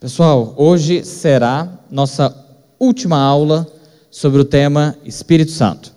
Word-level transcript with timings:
Pessoal, 0.00 0.54
hoje 0.56 1.04
será 1.04 1.68
nossa 1.90 2.34
última 2.78 3.18
aula 3.18 3.70
sobre 4.10 4.40
o 4.40 4.46
tema 4.46 4.96
Espírito 5.04 5.50
Santo. 5.50 5.92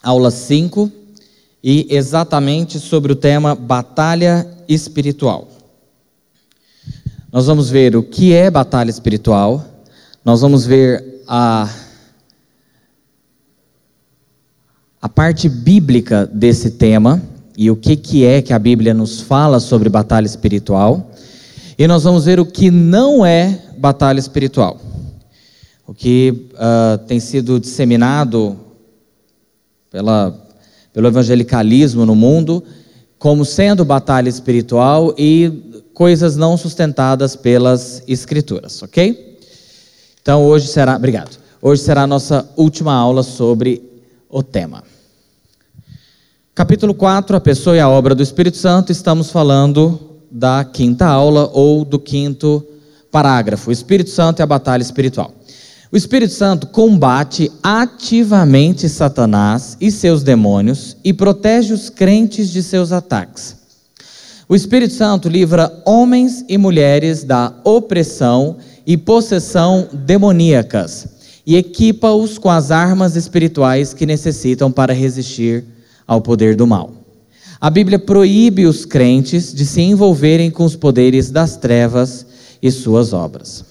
Aula 0.00 0.30
5 0.30 0.88
e 1.60 1.88
exatamente 1.90 2.78
sobre 2.78 3.10
o 3.10 3.16
tema 3.16 3.56
Batalha 3.56 4.46
Espiritual. 4.68 5.48
Nós 7.32 7.46
vamos 7.46 7.68
ver 7.68 7.96
o 7.96 8.02
que 8.04 8.32
é 8.32 8.48
batalha 8.48 8.88
espiritual, 8.88 9.64
nós 10.24 10.40
vamos 10.40 10.64
ver 10.64 11.24
a, 11.26 11.68
a 15.00 15.08
parte 15.08 15.48
bíblica 15.48 16.26
desse 16.26 16.70
tema 16.70 17.20
e 17.58 17.72
o 17.72 17.74
que, 17.74 17.96
que 17.96 18.24
é 18.24 18.40
que 18.40 18.52
a 18.52 18.58
Bíblia 18.60 18.94
nos 18.94 19.20
fala 19.20 19.58
sobre 19.58 19.88
batalha 19.88 20.26
espiritual. 20.26 21.11
E 21.82 21.86
nós 21.88 22.04
vamos 22.04 22.26
ver 22.26 22.38
o 22.38 22.46
que 22.46 22.70
não 22.70 23.26
é 23.26 23.58
batalha 23.76 24.20
espiritual. 24.20 24.80
O 25.84 25.92
que 25.92 26.48
uh, 26.52 26.96
tem 27.08 27.18
sido 27.18 27.58
disseminado 27.58 28.56
pela, 29.90 30.32
pelo 30.92 31.08
evangelicalismo 31.08 32.06
no 32.06 32.14
mundo 32.14 32.62
como 33.18 33.44
sendo 33.44 33.84
batalha 33.84 34.28
espiritual 34.28 35.12
e 35.18 35.82
coisas 35.92 36.36
não 36.36 36.56
sustentadas 36.56 37.34
pelas 37.34 38.04
escrituras, 38.06 38.80
ok? 38.84 39.40
Então 40.22 40.46
hoje 40.46 40.68
será, 40.68 40.94
obrigado. 40.94 41.36
Hoje 41.60 41.82
será 41.82 42.02
a 42.02 42.06
nossa 42.06 42.48
última 42.56 42.94
aula 42.94 43.24
sobre 43.24 43.82
o 44.30 44.40
tema. 44.40 44.84
Capítulo 46.54 46.94
4, 46.94 47.34
a 47.34 47.40
pessoa 47.40 47.74
e 47.74 47.80
a 47.80 47.88
obra 47.88 48.14
do 48.14 48.22
Espírito 48.22 48.56
Santo, 48.56 48.92
estamos 48.92 49.32
falando 49.32 50.11
da 50.32 50.64
quinta 50.64 51.06
aula 51.06 51.50
ou 51.52 51.84
do 51.84 51.98
quinto 51.98 52.64
parágrafo. 53.10 53.68
O 53.68 53.72
Espírito 53.72 54.08
Santo 54.08 54.40
é 54.40 54.42
a 54.42 54.46
batalha 54.46 54.82
espiritual. 54.82 55.30
O 55.92 55.96
Espírito 55.96 56.32
Santo 56.32 56.66
combate 56.68 57.52
ativamente 57.62 58.88
Satanás 58.88 59.76
e 59.78 59.90
seus 59.90 60.22
demônios 60.22 60.96
e 61.04 61.12
protege 61.12 61.74
os 61.74 61.90
crentes 61.90 62.48
de 62.50 62.62
seus 62.62 62.92
ataques. 62.92 63.56
O 64.48 64.56
Espírito 64.56 64.94
Santo 64.94 65.28
livra 65.28 65.82
homens 65.84 66.46
e 66.48 66.56
mulheres 66.56 67.24
da 67.24 67.52
opressão 67.62 68.56
e 68.86 68.96
possessão 68.96 69.86
demoníacas 69.92 71.06
e 71.46 71.56
equipa-os 71.56 72.38
com 72.38 72.48
as 72.48 72.70
armas 72.70 73.14
espirituais 73.14 73.92
que 73.92 74.06
necessitam 74.06 74.72
para 74.72 74.94
resistir 74.94 75.64
ao 76.06 76.20
poder 76.20 76.56
do 76.56 76.66
mal. 76.66 77.01
A 77.62 77.70
Bíblia 77.70 77.96
proíbe 77.96 78.66
os 78.66 78.84
crentes 78.84 79.54
de 79.54 79.64
se 79.64 79.80
envolverem 79.80 80.50
com 80.50 80.64
os 80.64 80.74
poderes 80.74 81.30
das 81.30 81.56
trevas 81.56 82.26
e 82.60 82.72
suas 82.72 83.12
obras. 83.12 83.64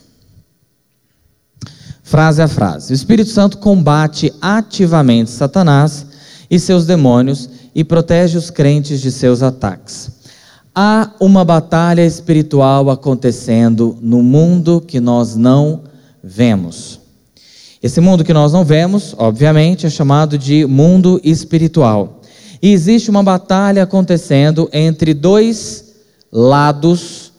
Frase 2.01 2.41
a 2.41 2.47
frase: 2.47 2.93
O 2.93 2.95
Espírito 2.95 3.29
Santo 3.29 3.57
combate 3.57 4.31
ativamente 4.41 5.29
Satanás 5.29 6.05
e 6.49 6.57
seus 6.57 6.85
demônios 6.85 7.49
e 7.75 7.83
protege 7.83 8.37
os 8.37 8.49
crentes 8.49 9.01
de 9.01 9.11
seus 9.11 9.43
ataques. 9.43 10.09
Há 10.73 11.11
uma 11.19 11.43
batalha 11.43 12.05
espiritual 12.05 12.89
acontecendo 12.89 13.97
no 14.01 14.23
mundo 14.23 14.79
que 14.79 15.01
nós 15.01 15.35
não 15.35 15.81
vemos. 16.23 16.97
Esse 17.83 17.99
mundo 17.99 18.23
que 18.23 18.31
nós 18.31 18.53
não 18.53 18.63
vemos, 18.63 19.13
obviamente, 19.17 19.85
é 19.85 19.89
chamado 19.89 20.37
de 20.37 20.65
mundo 20.65 21.19
espiritual. 21.25 22.20
E 22.61 22.71
existe 22.71 23.09
uma 23.09 23.23
batalha 23.23 23.83
acontecendo 23.83 24.69
entre 24.71 25.13
dois 25.13 25.95
lados, 26.31 27.33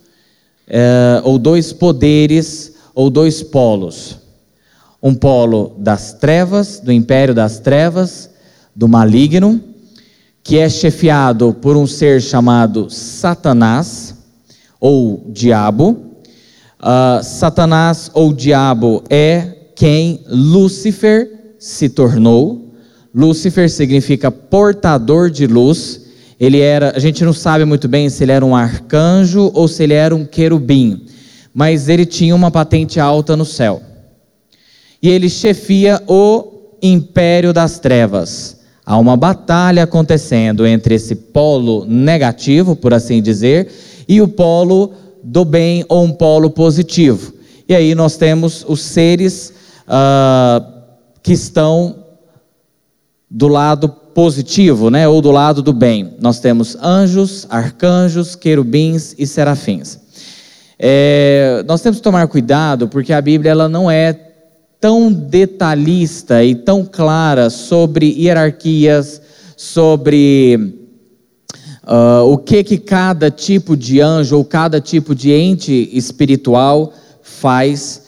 é, 0.66 1.20
ou 1.24 1.38
dois 1.38 1.72
poderes, 1.72 2.74
ou 2.94 3.08
dois 3.08 3.42
polos. 3.42 4.18
Um 5.02 5.14
polo 5.14 5.74
das 5.78 6.12
trevas, 6.12 6.80
do 6.80 6.92
império 6.92 7.34
das 7.34 7.58
trevas, 7.58 8.30
do 8.74 8.88
maligno, 8.88 9.60
que 10.42 10.58
é 10.58 10.68
chefiado 10.68 11.54
por 11.54 11.76
um 11.76 11.86
ser 11.86 12.20
chamado 12.20 12.90
Satanás, 12.90 14.14
ou 14.80 15.24
Diabo. 15.28 15.90
Uh, 16.80 17.22
Satanás 17.22 18.10
ou 18.12 18.32
Diabo 18.32 19.04
é 19.08 19.70
quem 19.76 20.24
Lúcifer 20.26 21.54
se 21.56 21.88
tornou. 21.88 22.71
Lúcifer 23.14 23.68
significa 23.68 24.30
portador 24.30 25.30
de 25.30 25.46
luz. 25.46 26.00
Ele 26.40 26.60
era, 26.60 26.96
a 26.96 26.98
gente 26.98 27.24
não 27.24 27.32
sabe 27.32 27.64
muito 27.64 27.86
bem 27.86 28.08
se 28.08 28.24
ele 28.24 28.32
era 28.32 28.44
um 28.44 28.56
arcanjo 28.56 29.50
ou 29.54 29.68
se 29.68 29.82
ele 29.82 29.94
era 29.94 30.14
um 30.14 30.24
querubim, 30.24 31.06
mas 31.54 31.88
ele 31.88 32.06
tinha 32.06 32.34
uma 32.34 32.50
patente 32.50 32.98
alta 32.98 33.36
no 33.36 33.44
céu. 33.44 33.82
E 35.02 35.08
ele 35.08 35.28
chefia 35.28 36.02
o 36.06 36.76
império 36.82 37.52
das 37.52 37.78
trevas. 37.78 38.56
Há 38.84 38.98
uma 38.98 39.16
batalha 39.16 39.84
acontecendo 39.84 40.66
entre 40.66 40.96
esse 40.96 41.14
polo 41.14 41.84
negativo, 41.84 42.74
por 42.74 42.92
assim 42.92 43.22
dizer, 43.22 43.70
e 44.08 44.20
o 44.20 44.26
polo 44.26 44.92
do 45.22 45.44
bem 45.44 45.84
ou 45.88 46.02
um 46.02 46.12
polo 46.12 46.50
positivo. 46.50 47.32
E 47.68 47.74
aí 47.74 47.94
nós 47.94 48.16
temos 48.16 48.64
os 48.68 48.82
seres 48.82 49.52
uh, 49.86 50.64
que 51.22 51.32
estão 51.32 52.01
do 53.34 53.48
lado 53.48 53.88
positivo, 53.88 54.90
né, 54.90 55.08
ou 55.08 55.22
do 55.22 55.30
lado 55.30 55.62
do 55.62 55.72
bem. 55.72 56.16
Nós 56.20 56.38
temos 56.38 56.76
anjos, 56.76 57.46
arcanjos, 57.48 58.36
querubins 58.36 59.14
e 59.18 59.26
serafins. 59.26 59.98
É, 60.78 61.64
nós 61.66 61.80
temos 61.80 61.96
que 61.98 62.02
tomar 62.02 62.28
cuidado 62.28 62.88
porque 62.88 63.10
a 63.10 63.22
Bíblia 63.22 63.52
ela 63.52 63.70
não 63.70 63.90
é 63.90 64.12
tão 64.78 65.10
detalhista 65.10 66.44
e 66.44 66.54
tão 66.54 66.84
clara 66.84 67.48
sobre 67.48 68.06
hierarquias, 68.06 69.22
sobre 69.56 70.74
uh, 71.84 72.24
o 72.30 72.36
que 72.36 72.62
que 72.62 72.76
cada 72.76 73.30
tipo 73.30 73.74
de 73.74 73.98
anjo 74.00 74.36
ou 74.36 74.44
cada 74.44 74.78
tipo 74.78 75.14
de 75.14 75.32
ente 75.32 75.88
espiritual 75.92 76.92
faz 77.22 78.01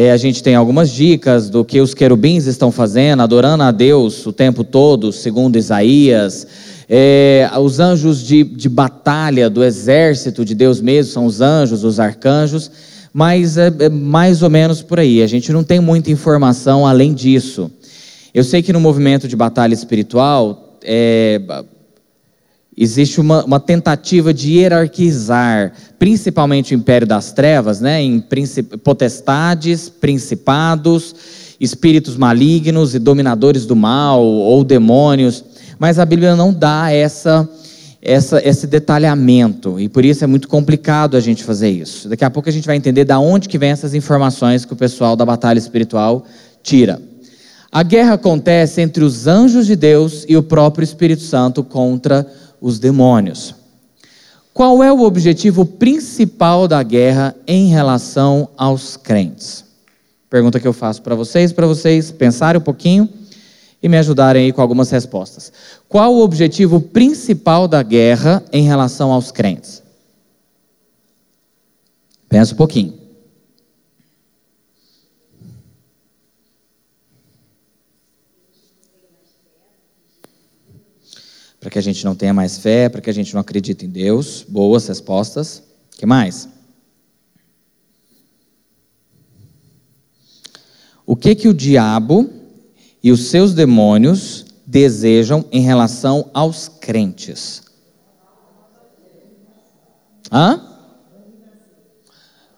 é, 0.00 0.12
a 0.12 0.16
gente 0.16 0.44
tem 0.44 0.54
algumas 0.54 0.92
dicas 0.92 1.50
do 1.50 1.64
que 1.64 1.80
os 1.80 1.92
querubins 1.92 2.46
estão 2.46 2.70
fazendo, 2.70 3.20
adorando 3.20 3.64
a 3.64 3.72
Deus 3.72 4.24
o 4.24 4.32
tempo 4.32 4.62
todo, 4.62 5.10
segundo 5.10 5.58
Isaías. 5.58 6.46
É, 6.88 7.50
os 7.60 7.80
anjos 7.80 8.24
de, 8.24 8.44
de 8.44 8.68
batalha 8.68 9.50
do 9.50 9.64
exército 9.64 10.44
de 10.44 10.54
Deus 10.54 10.80
mesmo 10.80 11.12
são 11.12 11.26
os 11.26 11.40
anjos, 11.40 11.82
os 11.82 11.98
arcanjos, 11.98 12.70
mas 13.12 13.58
é, 13.58 13.72
é 13.76 13.88
mais 13.88 14.40
ou 14.40 14.48
menos 14.48 14.82
por 14.82 15.00
aí. 15.00 15.20
A 15.20 15.26
gente 15.26 15.52
não 15.52 15.64
tem 15.64 15.80
muita 15.80 16.12
informação 16.12 16.86
além 16.86 17.12
disso. 17.12 17.68
Eu 18.32 18.44
sei 18.44 18.62
que 18.62 18.72
no 18.72 18.78
movimento 18.78 19.26
de 19.26 19.34
batalha 19.34 19.74
espiritual, 19.74 20.78
é, 20.84 21.40
Existe 22.80 23.20
uma, 23.20 23.44
uma, 23.44 23.58
tentativa 23.58 24.32
de 24.32 24.52
hierarquizar, 24.52 25.72
principalmente 25.98 26.72
o 26.72 26.76
império 26.76 27.08
das 27.08 27.32
trevas, 27.32 27.80
né, 27.80 28.00
em 28.00 28.20
princip 28.20 28.76
potestades, 28.76 29.88
principados, 29.88 31.12
espíritos 31.58 32.16
malignos 32.16 32.94
e 32.94 33.00
dominadores 33.00 33.66
do 33.66 33.74
mal 33.74 34.22
ou 34.22 34.62
demônios, 34.62 35.42
mas 35.76 35.98
a 35.98 36.04
Bíblia 36.04 36.36
não 36.36 36.52
dá 36.52 36.92
essa, 36.92 37.48
essa, 38.00 38.40
esse 38.48 38.68
detalhamento 38.68 39.80
e 39.80 39.88
por 39.88 40.04
isso 40.04 40.22
é 40.22 40.28
muito 40.28 40.46
complicado 40.46 41.16
a 41.16 41.20
gente 41.20 41.42
fazer 41.42 41.70
isso. 41.70 42.08
Daqui 42.08 42.24
a 42.24 42.30
pouco 42.30 42.48
a 42.48 42.52
gente 42.52 42.68
vai 42.68 42.76
entender 42.76 43.04
da 43.04 43.18
onde 43.18 43.48
que 43.48 43.58
vem 43.58 43.70
essas 43.70 43.92
informações 43.92 44.64
que 44.64 44.72
o 44.72 44.76
pessoal 44.76 45.16
da 45.16 45.26
batalha 45.26 45.58
espiritual 45.58 46.24
tira. 46.62 47.02
A 47.72 47.82
guerra 47.82 48.14
acontece 48.14 48.80
entre 48.80 49.02
os 49.02 49.26
anjos 49.26 49.66
de 49.66 49.74
Deus 49.74 50.24
e 50.28 50.36
o 50.36 50.42
próprio 50.44 50.84
Espírito 50.84 51.22
Santo 51.22 51.64
contra 51.64 52.24
os 52.24 52.47
demônios. 52.78 53.54
Qual 54.52 54.82
é 54.82 54.92
o 54.92 55.02
objetivo 55.02 55.64
principal 55.64 56.66
da 56.66 56.82
guerra 56.82 57.34
em 57.46 57.68
relação 57.68 58.48
aos 58.56 58.96
crentes? 58.96 59.64
Pergunta 60.28 60.58
que 60.58 60.66
eu 60.66 60.72
faço 60.72 61.00
para 61.00 61.14
vocês, 61.14 61.52
para 61.52 61.66
vocês 61.66 62.10
pensarem 62.10 62.60
um 62.60 62.64
pouquinho 62.64 63.08
e 63.82 63.88
me 63.88 63.96
ajudarem 63.96 64.46
aí 64.46 64.52
com 64.52 64.60
algumas 64.60 64.90
respostas. 64.90 65.52
Qual 65.88 66.14
o 66.14 66.22
objetivo 66.22 66.80
principal 66.80 67.68
da 67.68 67.82
guerra 67.82 68.42
em 68.52 68.64
relação 68.64 69.12
aos 69.12 69.30
crentes? 69.30 69.82
Pensa 72.28 72.52
um 72.52 72.56
pouquinho. 72.56 73.07
Para 81.68 81.72
que 81.74 81.78
a 81.78 81.82
gente 81.82 82.02
não 82.02 82.14
tenha 82.14 82.32
mais 82.32 82.56
fé, 82.56 82.88
para 82.88 83.02
que 83.02 83.10
a 83.10 83.12
gente 83.12 83.34
não 83.34 83.42
acredite 83.42 83.84
em 83.84 83.90
Deus. 83.90 84.42
Boas 84.48 84.88
respostas. 84.88 85.62
Que 85.98 86.06
mais? 86.06 86.48
O 91.04 91.14
que 91.14 91.34
que 91.34 91.46
o 91.46 91.52
diabo 91.52 92.30
e 93.02 93.12
os 93.12 93.26
seus 93.28 93.52
demônios 93.52 94.46
desejam 94.66 95.44
em 95.52 95.60
relação 95.60 96.30
aos 96.32 96.68
crentes? 96.68 97.62
Hã? 100.32 100.64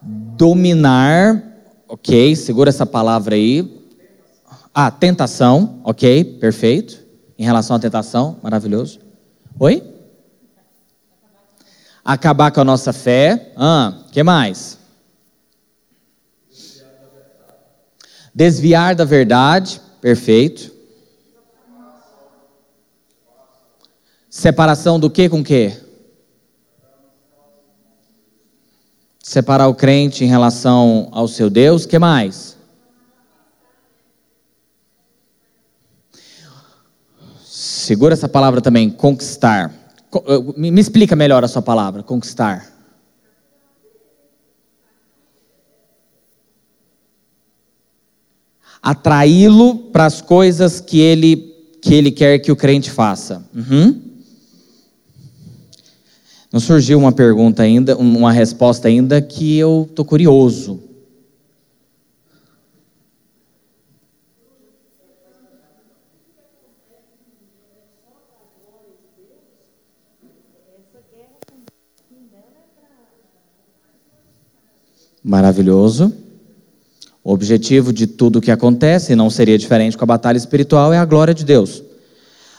dominar, 0.03 1.43
ok, 1.87 2.35
segura 2.37 2.71
essa 2.71 2.87
palavra 2.87 3.35
aí. 3.35 3.85
Ah, 4.73 4.91
tentação, 4.91 5.81
ok, 5.83 6.25
perfeito. 6.39 7.10
Em 7.41 7.45
relação 7.45 7.75
à 7.75 7.79
tentação, 7.79 8.37
maravilhoso. 8.43 9.01
Oi? 9.59 9.83
Acabar 12.05 12.51
com 12.51 12.61
a 12.61 12.65
nossa 12.65 12.93
fé. 12.93 13.55
Ah, 13.57 13.95
que 14.13 14.23
mais? 14.23 14.79
Desviar 18.35 18.95
da 18.95 19.07
verdade, 19.07 19.81
perfeito. 20.03 20.71
Separação 24.29 25.01
do 25.01 25.09
que 25.09 25.27
com 25.27 25.43
que? 25.43 25.75
Separar 29.23 29.69
o 29.69 29.75
crente 29.75 30.25
em 30.25 30.29
relação 30.29 31.09
ao 31.11 31.27
seu 31.27 31.49
Deus, 31.49 31.87
que 31.87 31.99
mais? 31.99 32.60
Segura 37.81 38.13
essa 38.13 38.29
palavra 38.29 38.61
também, 38.61 38.91
conquistar. 38.91 39.75
Eh, 40.15 40.61
me 40.61 40.81
explica 40.81 41.17
melhor 41.17 41.43
a 41.43 41.49
sua 41.49 41.63
palavra, 41.63 42.03
conquistar. 42.03 42.71
Atraí-lo 48.83 49.77
para 49.77 50.05
as 50.05 50.21
coisas 50.21 50.79
que 50.79 51.01
ele, 51.01 51.55
que 51.81 51.95
ele 51.95 52.11
quer 52.11 52.39
que 52.39 52.53
o 52.53 52.57
crente 52.57 52.91
faça. 52.91 53.43
Uhum. 53.55 54.03
Não 56.53 56.61
surgiu 56.61 56.99
uma 56.99 57.13
pergunta 57.13 57.63
ainda, 57.63 57.97
uma 57.97 58.31
resposta 58.31 58.89
ainda 58.89 59.23
que 59.23 59.57
eu 59.57 59.87
estou 59.89 60.05
curioso. 60.05 60.90
Maravilhoso. 75.31 76.13
O 77.23 77.33
objetivo 77.33 77.93
de 77.93 78.09
tudo 78.09 78.41
que 78.41 78.51
acontece, 78.51 79.13
e 79.13 79.17
não 79.17 79.31
seria 79.31 79.57
diferente 79.57 79.97
com 79.97 80.03
a 80.03 80.07
batalha 80.07 80.37
espiritual, 80.37 80.93
é 80.93 80.99
a 80.99 81.05
glória 81.05 81.33
de 81.33 81.45
Deus. 81.45 81.85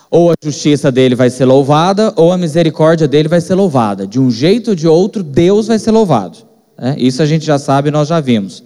Ou 0.09 0.31
a 0.31 0.35
justiça 0.41 0.89
dele 0.89 1.13
vai 1.13 1.29
ser 1.29 1.43
louvada, 1.43 2.13
ou 2.15 2.31
a 2.31 2.37
misericórdia 2.37 3.09
dele 3.09 3.27
vai 3.27 3.41
ser 3.41 3.55
louvada. 3.55 4.07
De 4.07 4.21
um 4.21 4.31
jeito 4.31 4.69
ou 4.69 4.75
de 4.75 4.87
outro, 4.87 5.21
Deus 5.21 5.67
vai 5.67 5.77
ser 5.77 5.91
louvado. 5.91 6.37
É, 6.77 6.95
isso 6.97 7.21
a 7.21 7.25
gente 7.25 7.45
já 7.45 7.59
sabe, 7.59 7.91
nós 7.91 8.07
já 8.07 8.21
vimos. 8.21 8.63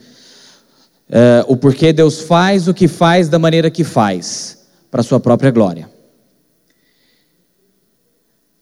É, 1.09 1.43
o 1.47 1.57
porquê 1.57 1.91
Deus 1.91 2.21
faz 2.21 2.67
o 2.67 2.75
que 2.75 2.87
faz 2.87 3.27
da 3.27 3.39
maneira 3.39 3.71
que 3.71 3.83
faz, 3.83 4.67
para 4.91 5.01
a 5.01 5.03
sua 5.03 5.19
própria 5.19 5.49
glória. 5.49 5.89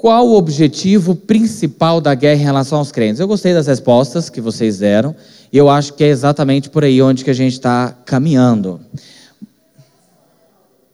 Qual 0.03 0.27
o 0.27 0.35
objetivo 0.35 1.15
principal 1.15 2.01
da 2.01 2.13
guerra 2.13 2.41
em 2.41 2.43
relação 2.43 2.77
aos 2.77 2.91
crentes? 2.91 3.21
Eu 3.21 3.27
gostei 3.27 3.53
das 3.53 3.67
respostas 3.67 4.29
que 4.29 4.41
vocês 4.41 4.79
deram, 4.79 5.15
e 5.49 5.57
eu 5.57 5.69
acho 5.69 5.93
que 5.93 6.03
é 6.03 6.09
exatamente 6.09 6.69
por 6.69 6.83
aí 6.83 7.01
onde 7.01 7.23
que 7.23 7.29
a 7.29 7.33
gente 7.33 7.53
está 7.53 7.95
caminhando. 8.05 8.81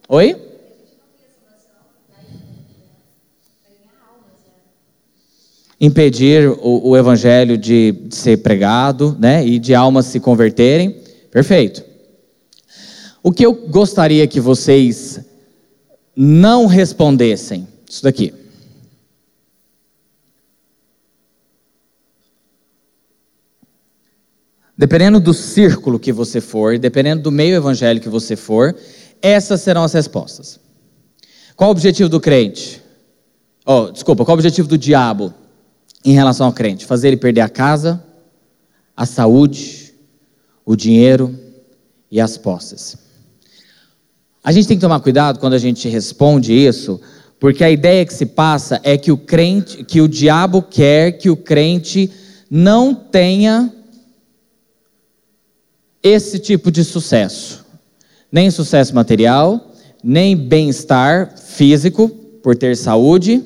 Oi? 0.08 0.36
impedir 5.82 6.48
o, 6.48 6.90
o 6.90 6.96
evangelho 6.96 7.58
de, 7.58 7.94
de 7.94 8.16
ser 8.16 8.38
pregado, 8.38 9.18
né, 9.20 9.44
e 9.44 9.58
de 9.58 9.74
almas 9.74 10.06
se 10.06 10.20
converterem. 10.20 10.98
Perfeito. 11.32 11.84
O 13.24 13.32
que 13.32 13.44
eu 13.44 13.56
gostaria 13.56 14.28
que 14.28 14.40
vocês 14.40 15.20
não 16.16 16.68
respondessem, 16.68 17.68
isso 17.90 18.04
daqui. 18.04 18.39
Dependendo 24.80 25.20
do 25.20 25.34
círculo 25.34 26.00
que 26.00 26.12
você 26.12 26.42
for, 26.42 26.80
dependendo 26.80 27.22
do 27.22 27.32
meio 27.32 27.56
evangélico 27.56 28.06
que 28.06 28.10
você 28.10 28.36
for, 28.36 28.76
essas 29.22 29.62
serão 29.62 29.84
as 29.84 29.94
respostas. 29.94 30.60
Qual 31.56 31.70
o 31.70 31.72
objetivo 31.72 32.10
do 32.10 32.20
crente? 32.20 32.82
Oh, 33.64 33.92
desculpa, 33.92 34.26
qual 34.26 34.36
o 34.36 34.40
objetivo 34.40 34.68
do 34.68 34.78
diabo? 34.78 35.34
em 36.04 36.14
relação 36.14 36.48
ao 36.48 36.54
crente? 36.54 36.86
Fazer 36.86 37.10
ele 37.10 37.18
perder 37.18 37.42
a 37.42 37.50
casa, 37.50 38.04
a 38.96 39.06
saúde, 39.06 39.94
o 40.66 40.76
dinheiro 40.76 41.38
e 42.12 42.20
as 42.20 42.38
posses. 42.38 42.98
A 44.44 44.52
gente 44.52 44.68
tem 44.68 44.78
que 44.78 44.82
tomar 44.82 45.00
cuidado 45.02 45.40
quando 45.40 45.54
a 45.54 45.60
gente 45.60 45.88
responde 45.90 46.54
isso, 46.54 47.00
porque 47.40 47.64
a 47.64 47.72
ideia 47.72 48.06
que 48.06 48.14
se 48.14 48.26
passa 48.26 48.80
é 48.84 48.98
que 48.98 49.12
o 49.12 49.18
crente, 49.18 49.84
que 49.84 50.02
o 50.02 50.08
diabo 50.08 50.62
quer 50.62 51.14
que 51.14 51.30
o 51.30 51.38
crente 51.38 52.10
não 52.50 52.96
tenha 52.96 53.74
esse 56.02 56.40
tipo 56.40 56.72
de 56.72 56.84
sucesso. 56.84 57.66
Nem 58.32 58.52
sucesso 58.52 58.94
material, 58.94 59.74
nem 60.04 60.36
bem-estar 60.36 61.38
físico, 61.38 62.10
por 62.42 62.56
ter 62.56 62.78
saúde, 62.78 63.44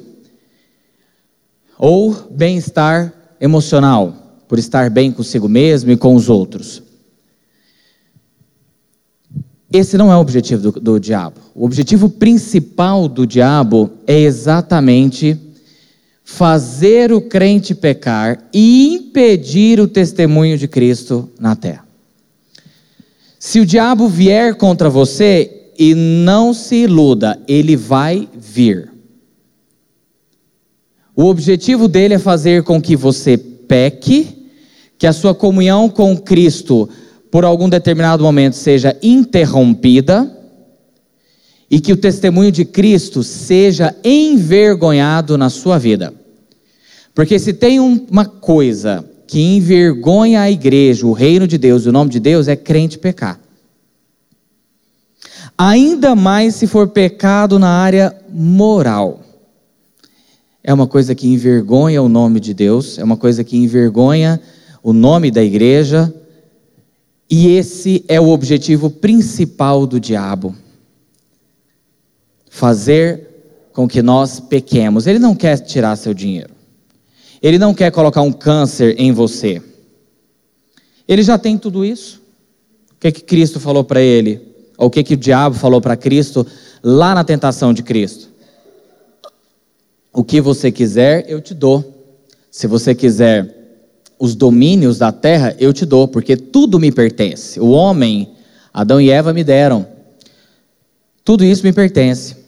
ou 1.77 2.13
bem-estar 2.31 3.13
emocional, 3.41 4.41
por 4.47 4.59
estar 4.59 4.89
bem 4.89 5.11
consigo 5.11 5.50
mesmo 5.50 5.91
e 5.91 5.97
com 5.97 6.15
os 6.15 6.29
outros. 6.29 6.83
Esse 9.71 9.97
não 9.97 10.11
é 10.11 10.15
o 10.15 10.19
objetivo 10.19 10.71
do, 10.71 10.79
do 10.79 11.00
diabo. 11.00 11.41
O 11.55 11.65
objetivo 11.65 12.07
principal 12.07 13.07
do 13.07 13.25
diabo 13.25 13.89
é 14.05 14.19
exatamente 14.19 15.35
fazer 16.23 17.11
o 17.11 17.19
crente 17.19 17.73
pecar 17.73 18.47
e 18.53 18.94
impedir 18.94 19.79
o 19.79 19.88
testemunho 19.88 20.57
de 20.57 20.67
Cristo 20.67 21.29
na 21.39 21.55
terra. 21.55 21.82
Se 23.45 23.60
o 23.60 23.66
diabo 23.66 24.07
vier 24.07 24.56
contra 24.56 24.90
você, 24.90 25.74
e 25.78 25.94
não 25.94 26.54
se 26.54 26.75
iluda, 26.78 27.38
ele 27.45 27.75
vai 27.75 28.25
vir. 28.34 28.90
O 31.13 31.25
objetivo 31.25 31.90
dele 31.90 32.13
é 32.13 32.19
fazer 32.19 32.63
com 32.63 32.81
que 32.81 32.95
você 32.95 33.38
peque, 33.38 34.48
que 34.98 35.06
a 35.06 35.12
sua 35.12 35.36
comunhão 35.36 35.90
com 35.90 36.16
Cristo 36.16 36.89
por 37.29 37.44
algum 37.44 37.67
determinado 37.67 38.24
momento 38.24 38.53
seja 38.53 38.98
interrompida 39.03 40.34
e 41.70 41.82
que 41.82 41.91
o 41.91 41.98
testemunho 41.98 42.50
de 42.50 42.63
Cristo 42.63 43.24
seja 43.24 43.94
envergonhado 44.06 45.38
na 45.38 45.50
sua 45.50 45.77
vida. 45.77 46.13
Porque 47.13 47.38
se 47.38 47.51
tem 47.51 47.77
uma 47.77 48.24
coisa 48.24 49.03
que 49.34 49.41
envergonha 49.41 50.41
a 50.41 50.51
igreja, 50.51 51.08
o 51.08 51.12
reino 51.12 51.48
de 51.48 51.58
Deus, 51.58 51.88
o 51.88 51.91
nome 51.91 52.12
de 52.12 52.20
Deus, 52.20 52.48
é 52.48 52.56
crente 52.56 53.00
pecar. 53.00 53.42
Ainda 55.57 56.15
mais 56.15 56.55
se 56.55 56.67
for 56.67 56.88
pecado 56.88 57.60
na 57.60 57.69
área 57.69 58.15
moral 58.29 59.24
é 60.63 60.74
uma 60.74 60.88
coisa 60.88 61.13
que 61.13 61.27
envergonha 61.27 62.01
o 62.01 62.07
nome 62.07 62.39
de 62.39 62.53
Deus, 62.53 62.98
é 62.98 63.03
uma 63.03 63.17
coisa 63.17 63.43
que 63.43 63.57
envergonha 63.57 64.39
o 64.81 64.93
nome 64.93 65.29
da 65.29 65.43
igreja, 65.43 66.13
e 67.29 67.50
esse 67.50 68.05
é 68.07 68.19
o 68.19 68.29
objetivo 68.29 68.89
principal 68.89 69.86
do 69.86 70.00
diabo: 70.00 70.55
fazer 72.50 73.27
com 73.74 73.88
que 73.88 74.01
nós 74.01 74.39
pequemos. 74.39 75.05
Ele 75.05 75.19
não 75.19 75.36
quer 75.36 75.57
tirar 75.60 75.98
seu 75.98 76.13
dinheiro, 76.13 76.53
ele 77.41 77.60
não 77.60 77.74
quer 77.74 77.91
colocar 77.91 78.22
um 78.22 78.31
câncer 78.31 78.95
em 78.98 79.12
você, 79.12 79.62
ele 81.05 81.24
já 81.24 81.38
tem 81.38 81.57
tudo 81.57 81.83
isso. 81.83 82.22
O 82.91 82.95
que, 83.03 83.12
que 83.12 83.22
Cristo 83.22 83.60
falou 83.60 83.83
para 83.83 84.01
ele? 84.01 84.52
O 84.77 84.89
que, 84.89 85.03
que 85.03 85.13
o 85.13 85.18
diabo 85.18 85.56
falou 85.56 85.80
para 85.80 85.96
Cristo 85.96 86.46
lá 86.84 87.13
na 87.13 87.24
tentação 87.24 87.74
de 87.74 87.84
Cristo? 87.84 88.30
O 90.12 90.24
que 90.24 90.39
você 90.39 90.72
quiser, 90.72 91.25
eu 91.27 91.42
te 91.42 91.53
dou. 91.53 91.84
Se 92.51 92.68
você 92.68 92.94
quiser 92.94 93.63
os 94.20 94.36
domínios 94.36 95.00
da 95.00 95.12
terra, 95.12 95.56
eu 95.60 95.74
te 95.74 95.86
dou, 95.86 96.08
porque 96.08 96.38
tudo 96.38 96.80
me 96.80 96.92
pertence. 96.92 97.60
O 97.60 97.72
homem, 97.72 98.30
Adão 98.74 99.01
e 99.01 99.10
Eva 99.10 99.34
me 99.34 99.44
deram. 99.44 99.88
Tudo 101.25 101.44
isso 101.44 101.63
me 101.63 101.74
pertence. 101.74 102.44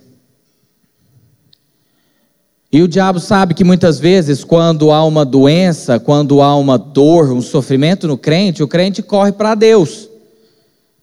E 2.72 2.84
o 2.84 2.88
diabo 2.88 3.20
sabe 3.20 3.54
que 3.54 3.64
muitas 3.64 4.00
vezes, 4.00 4.44
quando 4.44 4.92
há 4.92 5.04
uma 5.06 5.24
doença, 5.24 6.00
quando 6.00 6.42
há 6.42 6.56
uma 6.56 6.78
dor, 6.78 7.32
um 7.32 7.42
sofrimento 7.42 8.08
no 8.08 8.18
crente, 8.18 8.62
o 8.62 8.68
crente 8.68 9.02
corre 9.02 9.32
para 9.32 9.56
Deus. 9.56 10.10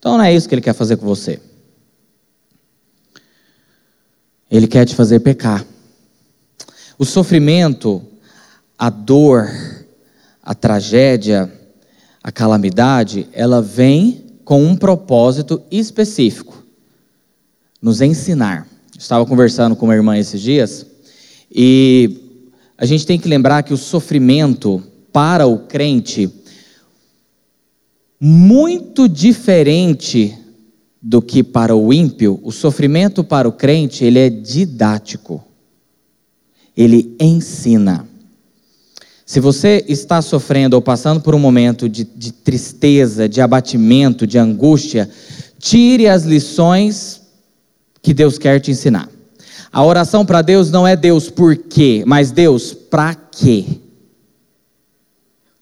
Então 0.03 0.17
não 0.17 0.25
é 0.25 0.35
isso 0.35 0.49
que 0.49 0.53
ele 0.55 0.61
quer 0.61 0.73
fazer 0.73 0.97
com 0.97 1.05
você. 1.05 1.39
Ele 4.51 4.67
quer 4.67 4.85
te 4.85 4.95
fazer 4.95 5.21
pecar. 5.21 5.65
O 6.99 7.05
sofrimento, 7.05 8.05
a 8.77 8.89
dor, 8.89 9.49
a 10.43 10.53
tragédia, 10.53 11.49
A 12.21 12.33
calamidade, 12.33 13.29
ela 13.31 13.61
vem 13.61 14.25
com 14.43 14.61
um 14.61 14.75
propósito 14.75 15.61
específico: 15.71 16.61
nos 17.81 18.01
ensinar. 18.01 18.67
Estava 18.99 19.25
conversando 19.25 19.73
com 19.73 19.85
uma 19.85 19.95
irmã 19.95 20.17
esses 20.17 20.41
dias 20.41 20.85
e 21.49 22.43
a 22.77 22.85
gente 22.85 23.05
tem 23.05 23.17
que 23.17 23.29
lembrar 23.29 23.63
que 23.63 23.73
o 23.73 23.77
sofrimento 23.77 24.83
para 25.13 25.47
o 25.47 25.59
crente 25.59 26.27
muito 28.25 29.09
diferente 29.09 30.33
do 31.01 31.21
que 31.21 31.43
para 31.43 31.75
o 31.75 31.91
ímpio, 31.91 32.39
o 32.41 32.53
sofrimento 32.53 33.21
para 33.21 33.49
o 33.49 33.51
crente, 33.51 34.05
ele 34.05 34.17
é 34.17 34.29
didático. 34.29 35.43
Ele 36.75 37.13
ensina. 37.19 38.07
Se 39.25 39.41
você 39.41 39.83
está 39.89 40.21
sofrendo 40.21 40.77
ou 40.77 40.81
passando 40.81 41.19
por 41.19 41.35
um 41.35 41.39
momento 41.39 41.89
de, 41.89 42.05
de 42.05 42.31
tristeza, 42.31 43.27
de 43.27 43.41
abatimento, 43.41 44.25
de 44.25 44.37
angústia, 44.37 45.09
tire 45.59 46.07
as 46.07 46.23
lições 46.23 47.21
que 48.01 48.13
Deus 48.13 48.37
quer 48.37 48.61
te 48.61 48.71
ensinar. 48.71 49.09
A 49.69 49.83
oração 49.83 50.25
para 50.25 50.41
Deus 50.41 50.71
não 50.71 50.87
é 50.87 50.95
Deus 50.95 51.29
por 51.29 51.57
quê, 51.57 52.05
mas 52.07 52.31
Deus 52.31 52.73
para 52.73 53.15
quê? 53.15 53.65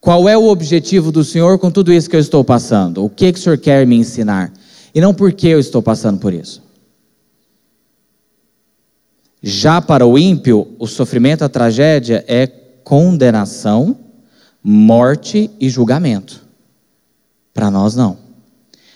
Qual 0.02 0.28
é 0.28 0.36
o 0.36 0.48
objetivo 0.48 1.12
do 1.12 1.24
Senhor 1.24 1.60
com 1.60 1.70
tudo 1.70 1.94
isso 1.94 2.10
que 2.10 2.16
eu 2.16 2.20
estou 2.20 2.44
passando? 2.44 3.06
O 3.06 3.10
que, 3.10 3.32
que 3.32 3.38
o 3.38 3.42
Senhor 3.42 3.60
quer 3.60 3.86
me 3.86 3.96
ensinar? 3.96 4.52
E 4.96 5.00
não 5.00 5.14
por 5.14 5.32
que 5.32 5.48
eu 5.48 5.60
estou 5.60 5.80
passando 5.80 6.18
por 6.18 6.34
isso. 6.34 6.64
Já 9.44 9.80
para 9.80 10.06
o 10.06 10.18
ímpio, 10.18 10.70
o 10.80 10.88
sofrimento, 10.88 11.44
a 11.44 11.50
tragédia 11.50 12.26
é 12.28 12.48
condenação, 12.48 13.96
morte 14.64 15.52
e 15.60 15.70
julgamento. 15.70 16.42
Para 17.54 17.70
nós, 17.70 17.96
não. 17.96 18.18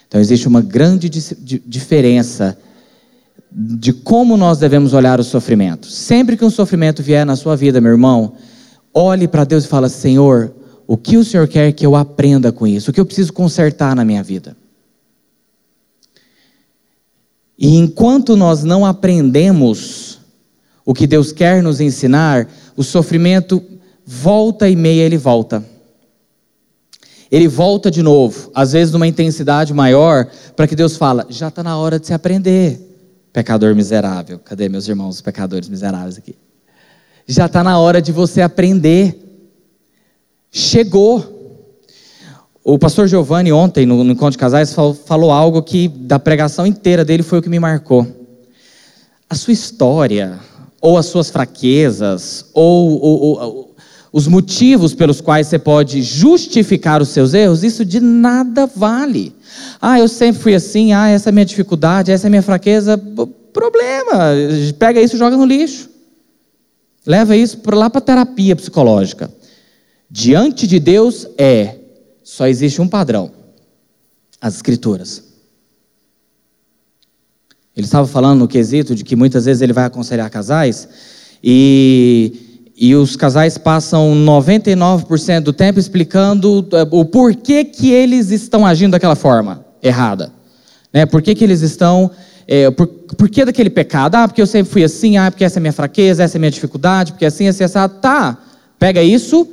Então, 0.08 0.20
existe 0.20 0.48
uma 0.48 0.62
grande 0.62 1.08
diferença 1.08 2.58
de 3.52 3.94
como 3.94 4.36
nós 4.38 4.58
devemos 4.58 4.94
olhar 4.94 5.20
o 5.20 5.24
sofrimento. 5.24 5.88
Sempre 5.88 6.36
que 6.36 6.46
um 6.46 6.50
sofrimento 6.50 7.04
vier 7.04 7.26
na 7.26 7.36
sua 7.36 7.56
vida, 7.56 7.80
meu 7.80 7.92
irmão, 7.92 8.34
olhe 8.94 9.28
para 9.28 9.44
Deus 9.44 9.66
e 9.66 9.68
fala: 9.68 9.88
Senhor, 9.88 10.54
o 10.88 10.98
que 10.98 11.18
o 11.18 11.24
Senhor 11.24 11.48
quer 11.48 11.72
que 11.72 11.86
eu 11.86 11.96
aprenda 11.96 12.52
com 12.52 12.68
isso? 12.68 12.92
O 12.92 12.94
que 12.94 13.00
eu 13.00 13.06
preciso 13.06 13.34
consertar 13.34 13.96
na 13.96 14.06
minha 14.06 14.22
vida? 14.22 14.56
E 17.58 17.78
enquanto 17.78 18.36
nós 18.36 18.64
não 18.64 18.86
aprendemos 18.86 20.20
o 20.86 20.94
que 20.94 21.08
Deus 21.08 21.32
quer 21.32 21.64
nos 21.64 21.82
ensinar, 21.82 22.48
o 22.76 22.84
sofrimento 22.84 23.64
volta 24.06 24.70
e 24.70 24.76
meia 24.76 25.04
ele 25.04 25.18
volta. 25.18 25.64
Ele 27.32 27.48
volta 27.48 27.90
de 27.90 28.04
novo, 28.04 28.52
às 28.54 28.74
vezes 28.74 28.94
numa 28.94 29.08
intensidade 29.08 29.74
maior, 29.74 30.28
para 30.56 30.68
que 30.68 30.76
Deus 30.76 30.96
fala: 30.96 31.26
já 31.30 31.48
está 31.48 31.64
na 31.64 31.76
hora 31.76 32.00
de 32.00 32.06
se 32.06 32.14
aprender, 32.14 32.80
pecador 33.34 33.74
miserável. 33.74 34.38
Cadê 34.38 34.70
meus 34.70 34.88
irmãos, 34.88 35.22
pecadores 35.22 35.68
miseráveis 35.68 36.18
aqui? 36.18 36.36
Já 37.28 37.48
está 37.48 37.64
na 37.64 37.80
hora 37.80 38.00
de 38.00 38.12
você 38.12 38.42
aprender 38.42 39.25
chegou. 40.56 41.34
O 42.64 42.80
pastor 42.80 43.10
Giovanni, 43.10 43.52
ontem, 43.52 43.86
no, 43.86 44.02
Encontro 44.06 44.32
de 44.32 44.38
Casais, 44.38 44.74
falou, 44.74 45.30
algo 45.30 45.62
que, 45.62 45.90
da 45.90 46.18
pregação 46.18 46.66
inteira 46.66 47.04
dele, 47.04 47.22
foi 47.22 47.40
o 47.40 47.42
que 47.42 47.50
me 47.50 47.60
marcou. 47.60 48.08
A 49.30 49.36
sua 49.36 49.54
história, 49.54 50.40
ou 50.82 50.98
as 50.98 51.08
suas 51.08 51.30
fraquezas, 51.30 52.46
ou, 52.54 53.00
ou, 53.02 53.40
ou 53.40 53.76
os 54.12 54.28
motivos 54.28 54.96
pelos 54.96 55.20
quais 55.20 55.48
você 55.48 55.60
pode 55.60 56.02
justificar 56.02 57.02
os 57.02 57.10
seus 57.10 57.34
erros, 57.34 57.64
isso 57.64 57.84
de 57.84 58.00
nada 58.00 58.66
vale. 58.66 59.36
Ah, 59.80 60.00
eu 60.00 60.08
sempre 60.08 60.42
fui 60.42 60.56
assim, 60.56 60.94
ah, 60.94 61.10
essa 61.10 61.30
é 61.30 61.32
a 61.32 61.34
minha 61.34 61.46
dificuldade, 61.46 62.12
essa 62.12 62.26
é 62.26 62.30
a 62.30 62.32
minha 62.32 62.42
fraqueza. 62.42 62.98
Problema, 63.54 64.32
pega 64.80 65.02
isso 65.02 65.18
e 65.18 65.20
joga 65.20 65.36
no 65.36 65.46
lixo. 65.46 65.90
Leva 67.06 67.36
isso 67.36 67.60
lá 67.72 67.90
para 67.90 68.02
terapia 68.02 68.56
psicológica. 68.56 69.30
Diante 70.10 70.68
de 70.68 70.80
Deus 70.80 71.28
é, 71.38 71.78
só 72.24 72.48
existe 72.48 72.82
um 72.82 72.88
padrão: 72.88 73.32
as 74.40 74.56
Escrituras. 74.56 75.24
Ele 77.76 77.86
estava 77.86 78.08
falando 78.08 78.40
no 78.40 78.48
quesito 78.48 78.96
de 78.96 79.04
que 79.04 79.16
muitas 79.16 79.46
vezes 79.46 79.62
ele 79.62 79.74
vai 79.74 79.84
aconselhar 79.84 80.30
casais 80.30 80.88
e, 81.44 82.64
e 82.76 82.96
os 82.96 83.18
casais 83.18 83.58
passam 83.58 84.16
99% 84.16 85.42
do 85.42 85.52
tempo 85.52 85.78
explicando 85.78 86.66
é, 86.72 86.88
o 86.90 87.04
porquê 87.04 87.66
que 87.66 87.92
eles 87.92 88.32
estão 88.32 88.66
agindo 88.66 88.92
daquela 88.94 89.16
forma 89.16 89.66
errada. 89.84 90.32
Né? 90.94 91.06
Por 91.06 91.22
que, 91.22 91.36
que 91.36 91.44
eles 91.44 91.62
estão. 91.62 92.10
É, 92.48 92.72
por, 92.72 92.88
por 92.88 93.28
que 93.28 93.44
daquele 93.44 93.70
pecado? 93.70 94.16
Ah, 94.16 94.28
porque 94.28 94.42
eu 94.42 94.48
sempre 94.48 94.72
fui 94.72 94.84
assim, 94.84 95.18
ah, 95.18 95.30
porque 95.30 95.44
essa 95.44 95.60
é 95.60 95.62
minha 95.62 95.74
fraqueza, 95.74 96.24
essa 96.24 96.38
é 96.38 96.40
minha 96.40 96.52
dificuldade, 96.52 97.12
porque 97.12 97.26
assim, 97.26 97.48
assim, 97.48 97.66
assim. 97.66 97.80
Tá, 98.02 98.38
pega 98.80 99.04
isso 99.04 99.46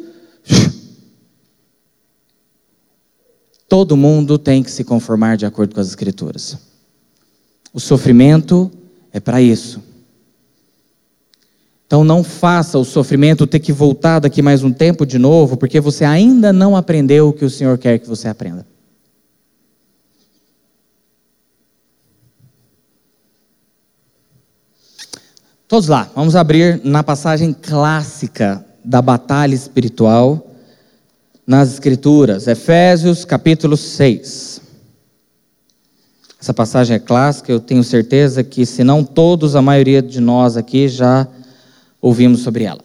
Todo 3.73 3.97
mundo 3.97 4.39
tem 4.39 4.63
que 4.63 4.71
se 4.71 4.85
conformar 4.85 5.39
de 5.39 5.47
acordo 5.47 5.75
com 5.75 5.81
as 5.81 5.89
Escrituras. 5.89 6.59
O 7.73 7.81
sofrimento 7.81 8.71
é 9.11 9.19
para 9.19 9.41
isso. 9.41 9.83
Então 11.87 12.05
não 12.05 12.23
faça 12.23 12.77
o 12.77 12.85
sofrimento 12.85 13.47
ter 13.47 13.61
que 13.61 13.73
voltar 13.73 14.19
daqui 14.19 14.43
mais 14.43 14.63
um 14.63 14.71
tempo 14.71 15.07
de 15.07 15.19
novo, 15.19 15.57
porque 15.57 15.81
você 15.81 16.05
ainda 16.05 16.53
não 16.53 16.77
aprendeu 16.77 17.31
o 17.31 17.33
que 17.33 17.47
o 17.47 17.49
Senhor 17.49 17.79
quer 17.79 17.99
que 17.99 18.07
você 18.07 18.29
aprenda. 18.29 18.67
Todos 25.67 25.89
lá, 25.89 26.11
vamos 26.15 26.37
abrir 26.37 26.79
na 26.85 27.03
passagem 27.03 27.55
clássica 27.55 28.63
da 28.85 29.01
batalha 29.01 29.55
espiritual 29.55 30.52
nas 31.47 31.73
Escrituras, 31.73 32.47
Efésios 32.47 33.25
capítulo 33.25 33.77
6. 33.77 34.61
Essa 36.41 36.55
passagem 36.55 36.97
é 36.97 36.99
clássica, 36.99 37.53
eu 37.53 37.61
tenho 37.61 37.85
certeza 37.85 38.43
que, 38.43 38.67
se 38.67 38.83
não 38.83 39.05
todos, 39.05 39.55
a 39.55 39.63
maioria 39.63 40.03
de 40.03 40.21
nós 40.21 40.57
aqui 40.57 40.89
já 40.89 41.27
ouvimos 42.01 42.41
sobre 42.41 42.65
ela. 42.65 42.81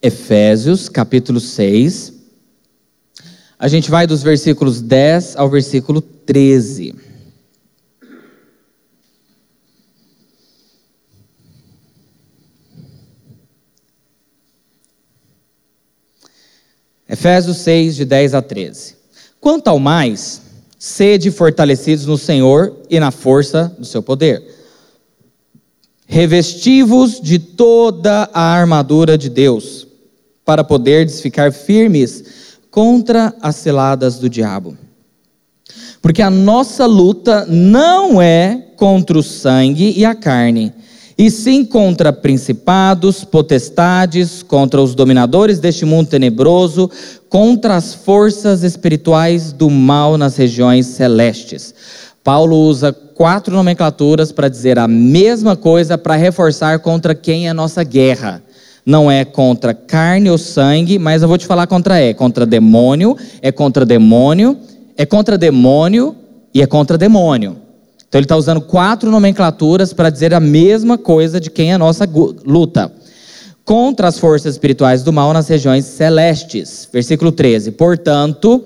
Efésios 0.00 0.88
capítulo 0.88 1.40
6. 1.40 2.14
A 3.58 3.68
gente 3.68 3.90
vai 3.90 4.06
dos 4.06 4.22
versículos 4.22 4.80
10 4.80 5.36
ao 5.36 5.48
versículo 5.48 6.00
13. 6.00 6.94
Efésios 17.08 17.58
6, 17.58 17.96
de 17.96 18.04
10 18.04 18.34
a 18.34 18.42
13. 18.42 18.96
Quanto 19.40 19.68
ao 19.68 19.78
mais, 19.78 20.42
sede 20.78 21.30
fortalecidos 21.30 22.06
no 22.06 22.18
Senhor 22.18 22.76
e 22.90 22.98
na 22.98 23.10
força 23.10 23.74
do 23.78 23.84
seu 23.84 24.02
poder. 24.02 24.42
Revestivos 26.06 27.20
de 27.20 27.38
toda 27.38 28.28
a 28.32 28.42
armadura 28.42 29.16
de 29.16 29.28
Deus, 29.28 29.86
para 30.44 30.62
poderdes 30.62 31.20
ficar 31.20 31.52
firmes 31.52 32.24
contra 32.70 33.34
as 33.40 33.56
celadas 33.56 34.18
do 34.18 34.28
diabo. 34.28 34.76
Porque 36.00 36.22
a 36.22 36.30
nossa 36.30 36.86
luta 36.86 37.44
não 37.46 38.22
é 38.22 38.66
contra 38.76 39.18
o 39.18 39.22
sangue 39.22 39.92
e 39.96 40.04
a 40.04 40.14
carne, 40.14 40.72
e 41.18 41.30
sim 41.30 41.64
contra 41.64 42.12
principados, 42.12 43.24
potestades, 43.24 44.42
contra 44.42 44.82
os 44.82 44.94
dominadores 44.94 45.58
deste 45.58 45.84
mundo 45.84 46.08
tenebroso, 46.08 46.90
contra 47.28 47.76
as 47.76 47.94
forças 47.94 48.62
espirituais 48.62 49.52
do 49.52 49.70
mal 49.70 50.18
nas 50.18 50.36
regiões 50.36 50.86
celestes. 50.86 51.74
Paulo 52.22 52.56
usa 52.56 52.92
quatro 52.92 53.54
nomenclaturas 53.54 54.30
para 54.30 54.48
dizer 54.48 54.78
a 54.78 54.86
mesma 54.86 55.56
coisa 55.56 55.96
para 55.96 56.16
reforçar 56.16 56.80
contra 56.80 57.14
quem 57.14 57.48
é 57.48 57.52
nossa 57.52 57.82
guerra. 57.82 58.42
Não 58.84 59.10
é 59.10 59.24
contra 59.24 59.72
carne 59.72 60.30
ou 60.30 60.36
sangue, 60.36 60.98
mas 60.98 61.22
eu 61.22 61.28
vou 61.28 61.38
te 61.38 61.46
falar 61.46 61.66
contra 61.66 61.98
é. 61.98 62.12
Contra 62.12 62.44
demônio, 62.44 63.16
é 63.40 63.50
contra 63.50 63.86
demônio, 63.86 64.58
é 64.96 65.06
contra 65.06 65.38
demônio 65.38 66.14
e 66.52 66.62
é 66.62 66.66
contra 66.66 66.98
demônio. 66.98 67.65
Então 68.08 68.18
ele 68.18 68.24
está 68.24 68.36
usando 68.36 68.60
quatro 68.60 69.10
nomenclaturas 69.10 69.92
para 69.92 70.10
dizer 70.10 70.32
a 70.32 70.40
mesma 70.40 70.96
coisa 70.96 71.40
de 71.40 71.50
quem 71.50 71.70
é 71.70 71.74
a 71.74 71.78
nossa 71.78 72.08
luta. 72.44 72.92
Contra 73.64 74.06
as 74.06 74.18
forças 74.18 74.54
espirituais 74.54 75.02
do 75.02 75.12
mal 75.12 75.32
nas 75.32 75.48
regiões 75.48 75.84
celestes. 75.84 76.88
Versículo 76.92 77.32
13. 77.32 77.72
Portanto, 77.72 78.64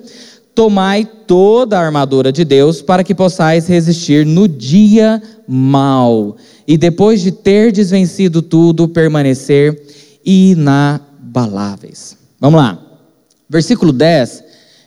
tomai 0.54 1.08
toda 1.26 1.78
a 1.78 1.82
armadura 1.82 2.30
de 2.30 2.44
Deus 2.44 2.82
para 2.82 3.02
que 3.02 3.14
possais 3.14 3.66
resistir 3.66 4.26
no 4.26 4.46
dia 4.46 5.22
mal. 5.48 6.36
E 6.68 6.76
depois 6.76 7.22
de 7.22 7.32
ter 7.32 7.72
desvencido 7.72 8.42
tudo, 8.42 8.86
permanecer 8.86 9.82
inabaláveis. 10.24 12.16
Vamos 12.38 12.60
lá. 12.60 12.78
Versículo 13.48 13.92
10, 13.92 14.44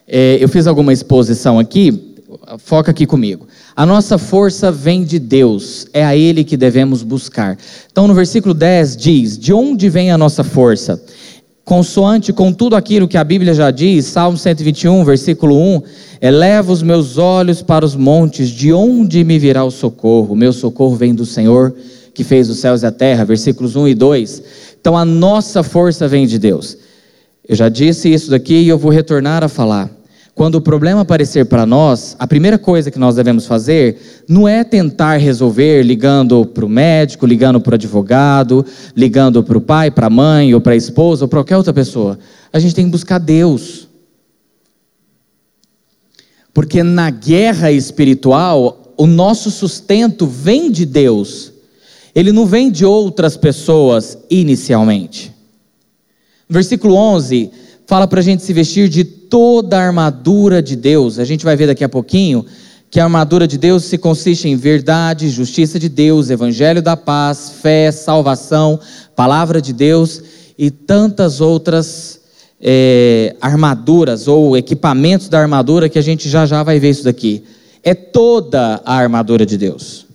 é, 0.07 0.37
eu 0.39 0.47
fiz 0.47 0.67
alguma 0.67 0.93
exposição 0.93 1.59
aqui, 1.59 2.12
foca 2.57 2.91
aqui 2.91 3.05
comigo. 3.05 3.47
A 3.75 3.85
nossa 3.85 4.17
força 4.17 4.71
vem 4.71 5.03
de 5.03 5.19
Deus, 5.19 5.87
é 5.93 6.03
a 6.03 6.15
Ele 6.15 6.43
que 6.43 6.57
devemos 6.57 7.03
buscar. 7.03 7.57
Então, 7.91 8.07
no 8.07 8.13
versículo 8.13 8.53
10 8.53 8.97
diz: 8.97 9.37
De 9.37 9.53
onde 9.53 9.89
vem 9.89 10.11
a 10.11 10.17
nossa 10.17 10.43
força? 10.43 11.01
Consoante 11.65 12.33
com 12.33 12.51
tudo 12.51 12.75
aquilo 12.75 13.07
que 13.07 13.17
a 13.17 13.23
Bíblia 13.23 13.53
já 13.53 13.71
diz, 13.71 14.05
Salmo 14.07 14.37
121, 14.37 15.03
versículo 15.05 15.57
1: 15.57 15.81
Eleva 16.21 16.73
os 16.73 16.83
meus 16.83 17.17
olhos 17.17 17.61
para 17.61 17.85
os 17.85 17.95
montes, 17.95 18.49
de 18.49 18.73
onde 18.73 19.23
me 19.23 19.39
virá 19.39 19.63
o 19.63 19.71
socorro? 19.71 20.33
O 20.33 20.35
meu 20.35 20.51
socorro 20.51 20.95
vem 20.95 21.15
do 21.15 21.25
Senhor, 21.25 21.73
que 22.13 22.23
fez 22.23 22.49
os 22.49 22.59
céus 22.59 22.83
e 22.83 22.85
a 22.85 22.91
terra, 22.91 23.23
versículos 23.23 23.77
1 23.77 23.87
e 23.87 23.95
2. 23.95 24.43
Então, 24.79 24.97
a 24.97 25.05
nossa 25.05 25.63
força 25.63 26.05
vem 26.07 26.27
de 26.27 26.37
Deus. 26.37 26.77
Eu 27.47 27.55
já 27.55 27.69
disse 27.69 28.11
isso 28.11 28.29
daqui 28.29 28.55
e 28.55 28.67
eu 28.67 28.77
vou 28.77 28.91
retornar 28.91 29.43
a 29.43 29.47
falar. 29.47 29.89
Quando 30.35 30.55
o 30.55 30.61
problema 30.61 31.01
aparecer 31.01 31.45
para 31.45 31.63
nós, 31.63 32.15
a 32.17 32.25
primeira 32.25 32.57
coisa 32.57 32.89
que 32.89 32.97
nós 32.97 33.15
devemos 33.15 33.45
fazer 33.45 34.23
não 34.27 34.47
é 34.47 34.63
tentar 34.63 35.17
resolver 35.17 35.83
ligando 35.83 36.43
para 36.43 36.65
o 36.65 36.69
médico, 36.69 37.27
ligando 37.27 37.61
para 37.61 37.73
o 37.73 37.75
advogado, 37.75 38.65
ligando 38.95 39.43
para 39.43 39.57
o 39.57 39.61
pai, 39.61 39.91
para 39.91 40.07
a 40.07 40.09
mãe, 40.09 40.51
ou 40.55 40.59
para 40.59 40.73
a 40.73 40.75
esposa, 40.75 41.25
ou 41.25 41.27
para 41.27 41.39
qualquer 41.39 41.57
outra 41.57 41.71
pessoa. 41.71 42.17
A 42.51 42.57
gente 42.57 42.73
tem 42.73 42.85
que 42.85 42.91
buscar 42.91 43.19
Deus. 43.19 43.87
Porque 46.51 46.81
na 46.81 47.11
guerra 47.11 47.71
espiritual, 47.71 48.93
o 48.97 49.05
nosso 49.05 49.51
sustento 49.51 50.25
vem 50.25 50.71
de 50.71 50.85
Deus. 50.85 51.53
Ele 52.15 52.31
não 52.31 52.47
vem 52.47 52.71
de 52.71 52.83
outras 52.83 53.37
pessoas 53.37 54.17
inicialmente. 54.31 55.31
Versículo 56.49 56.95
11 56.95 57.51
fala 57.85 58.07
para 58.07 58.19
a 58.19 58.23
gente 58.23 58.43
se 58.43 58.53
vestir 58.53 58.89
de 58.89 59.03
toda 59.03 59.77
a 59.77 59.85
armadura 59.85 60.61
de 60.61 60.75
Deus. 60.75 61.19
A 61.19 61.25
gente 61.25 61.43
vai 61.43 61.55
ver 61.55 61.67
daqui 61.67 61.83
a 61.83 61.89
pouquinho 61.89 62.45
que 62.89 62.99
a 62.99 63.03
armadura 63.03 63.47
de 63.47 63.57
Deus 63.57 63.85
se 63.85 63.97
consiste 63.97 64.47
em 64.47 64.55
verdade, 64.55 65.29
justiça 65.29 65.79
de 65.79 65.89
Deus, 65.89 66.29
evangelho 66.29 66.81
da 66.81 66.95
paz, 66.95 67.53
fé, 67.61 67.91
salvação, 67.91 68.79
palavra 69.15 69.59
de 69.59 69.73
Deus 69.73 70.21
e 70.57 70.69
tantas 70.69 71.41
outras 71.41 72.19
é, 72.61 73.35
armaduras 73.41 74.27
ou 74.27 74.55
equipamentos 74.55 75.27
da 75.27 75.39
armadura 75.39 75.89
que 75.89 75.97
a 75.97 76.03
gente 76.03 76.29
já 76.29 76.45
já 76.45 76.61
vai 76.61 76.79
ver 76.79 76.91
isso 76.91 77.03
daqui. 77.03 77.43
É 77.81 77.95
toda 77.95 78.79
a 78.85 78.95
armadura 78.95 79.45
de 79.45 79.57
Deus. 79.57 80.05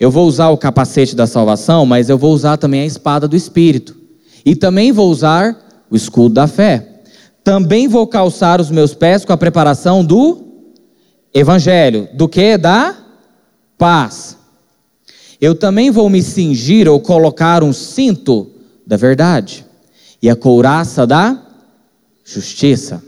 Eu 0.00 0.10
vou 0.10 0.26
usar 0.26 0.48
o 0.48 0.58
capacete 0.58 1.14
da 1.14 1.26
salvação, 1.26 1.86
mas 1.86 2.08
eu 2.08 2.18
vou 2.18 2.32
usar 2.32 2.56
também 2.56 2.82
a 2.82 2.86
espada 2.86 3.26
do 3.26 3.36
Espírito. 3.36 3.96
E 4.44 4.56
também 4.56 4.90
vou 4.90 5.10
usar 5.10 5.67
o 5.90 5.96
escudo 5.96 6.34
da 6.34 6.46
fé. 6.46 6.86
Também 7.42 7.88
vou 7.88 8.06
calçar 8.06 8.60
os 8.60 8.70
meus 8.70 8.94
pés 8.94 9.24
com 9.24 9.32
a 9.32 9.36
preparação 9.36 10.04
do 10.04 10.44
evangelho. 11.32 12.08
Do 12.14 12.28
que? 12.28 12.58
Da 12.58 12.96
paz. 13.76 14.36
Eu 15.40 15.54
também 15.54 15.90
vou 15.90 16.10
me 16.10 16.22
cingir 16.22 16.88
ou 16.88 17.00
colocar 17.00 17.62
um 17.62 17.72
cinto 17.72 18.50
da 18.86 18.96
verdade 18.96 19.64
e 20.20 20.28
a 20.28 20.34
couraça 20.34 21.06
da 21.06 21.40
justiça. 22.24 23.02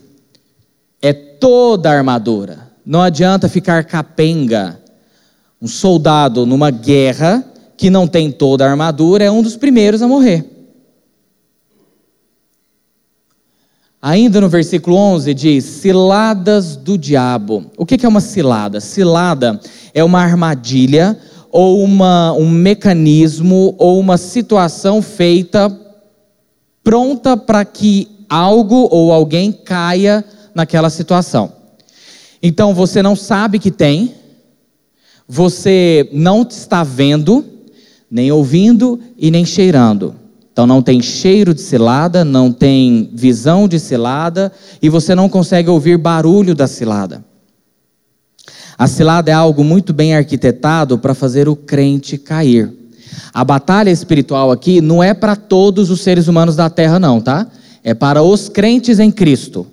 É 1.02 1.12
toda 1.12 1.90
a 1.90 1.96
armadura. 1.96 2.70
Não 2.86 3.02
adianta 3.02 3.48
ficar 3.48 3.84
capenga. 3.84 4.80
Um 5.60 5.68
soldado 5.68 6.46
numa 6.46 6.70
guerra 6.70 7.44
que 7.76 7.90
não 7.90 8.06
tem 8.06 8.30
toda 8.30 8.64
a 8.64 8.70
armadura 8.70 9.24
é 9.24 9.30
um 9.30 9.42
dos 9.42 9.56
primeiros 9.56 10.00
a 10.02 10.08
morrer. 10.08 10.59
Ainda 14.02 14.40
no 14.40 14.48
versículo 14.48 14.96
11 14.96 15.34
diz: 15.34 15.64
ciladas 15.64 16.74
do 16.74 16.96
diabo. 16.96 17.66
O 17.76 17.84
que 17.84 18.04
é 18.04 18.08
uma 18.08 18.20
cilada? 18.20 18.80
Cilada 18.80 19.60
é 19.92 20.02
uma 20.02 20.22
armadilha 20.22 21.18
ou 21.50 21.82
uma, 21.82 22.32
um 22.32 22.48
mecanismo 22.48 23.74
ou 23.76 23.98
uma 24.00 24.16
situação 24.16 25.02
feita 25.02 25.76
pronta 26.82 27.36
para 27.36 27.64
que 27.64 28.08
algo 28.28 28.88
ou 28.90 29.12
alguém 29.12 29.52
caia 29.52 30.24
naquela 30.54 30.88
situação. 30.88 31.52
Então 32.42 32.72
você 32.72 33.02
não 33.02 33.14
sabe 33.14 33.58
que 33.58 33.70
tem, 33.70 34.14
você 35.28 36.08
não 36.10 36.42
está 36.48 36.82
vendo, 36.82 37.44
nem 38.10 38.32
ouvindo 38.32 38.98
e 39.18 39.30
nem 39.30 39.44
cheirando. 39.44 40.14
Então 40.60 40.66
não 40.66 40.82
tem 40.82 41.00
cheiro 41.00 41.54
de 41.54 41.62
cilada, 41.62 42.22
não 42.22 42.52
tem 42.52 43.08
visão 43.14 43.66
de 43.66 43.80
cilada 43.80 44.52
e 44.82 44.90
você 44.90 45.14
não 45.14 45.26
consegue 45.26 45.70
ouvir 45.70 45.96
barulho 45.96 46.54
da 46.54 46.66
cilada. 46.66 47.24
A 48.76 48.86
cilada 48.86 49.30
é 49.30 49.32
algo 49.32 49.64
muito 49.64 49.94
bem 49.94 50.14
arquitetado 50.14 50.98
para 50.98 51.14
fazer 51.14 51.48
o 51.48 51.56
crente 51.56 52.18
cair. 52.18 52.70
A 53.32 53.42
batalha 53.42 53.88
espiritual 53.88 54.52
aqui 54.52 54.82
não 54.82 55.02
é 55.02 55.14
para 55.14 55.34
todos 55.34 55.88
os 55.88 56.02
seres 56.02 56.28
humanos 56.28 56.56
da 56.56 56.68
terra, 56.68 56.98
não, 56.98 57.22
tá? 57.22 57.46
É 57.82 57.94
para 57.94 58.22
os 58.22 58.50
crentes 58.50 58.98
em 58.98 59.10
Cristo. 59.10 59.66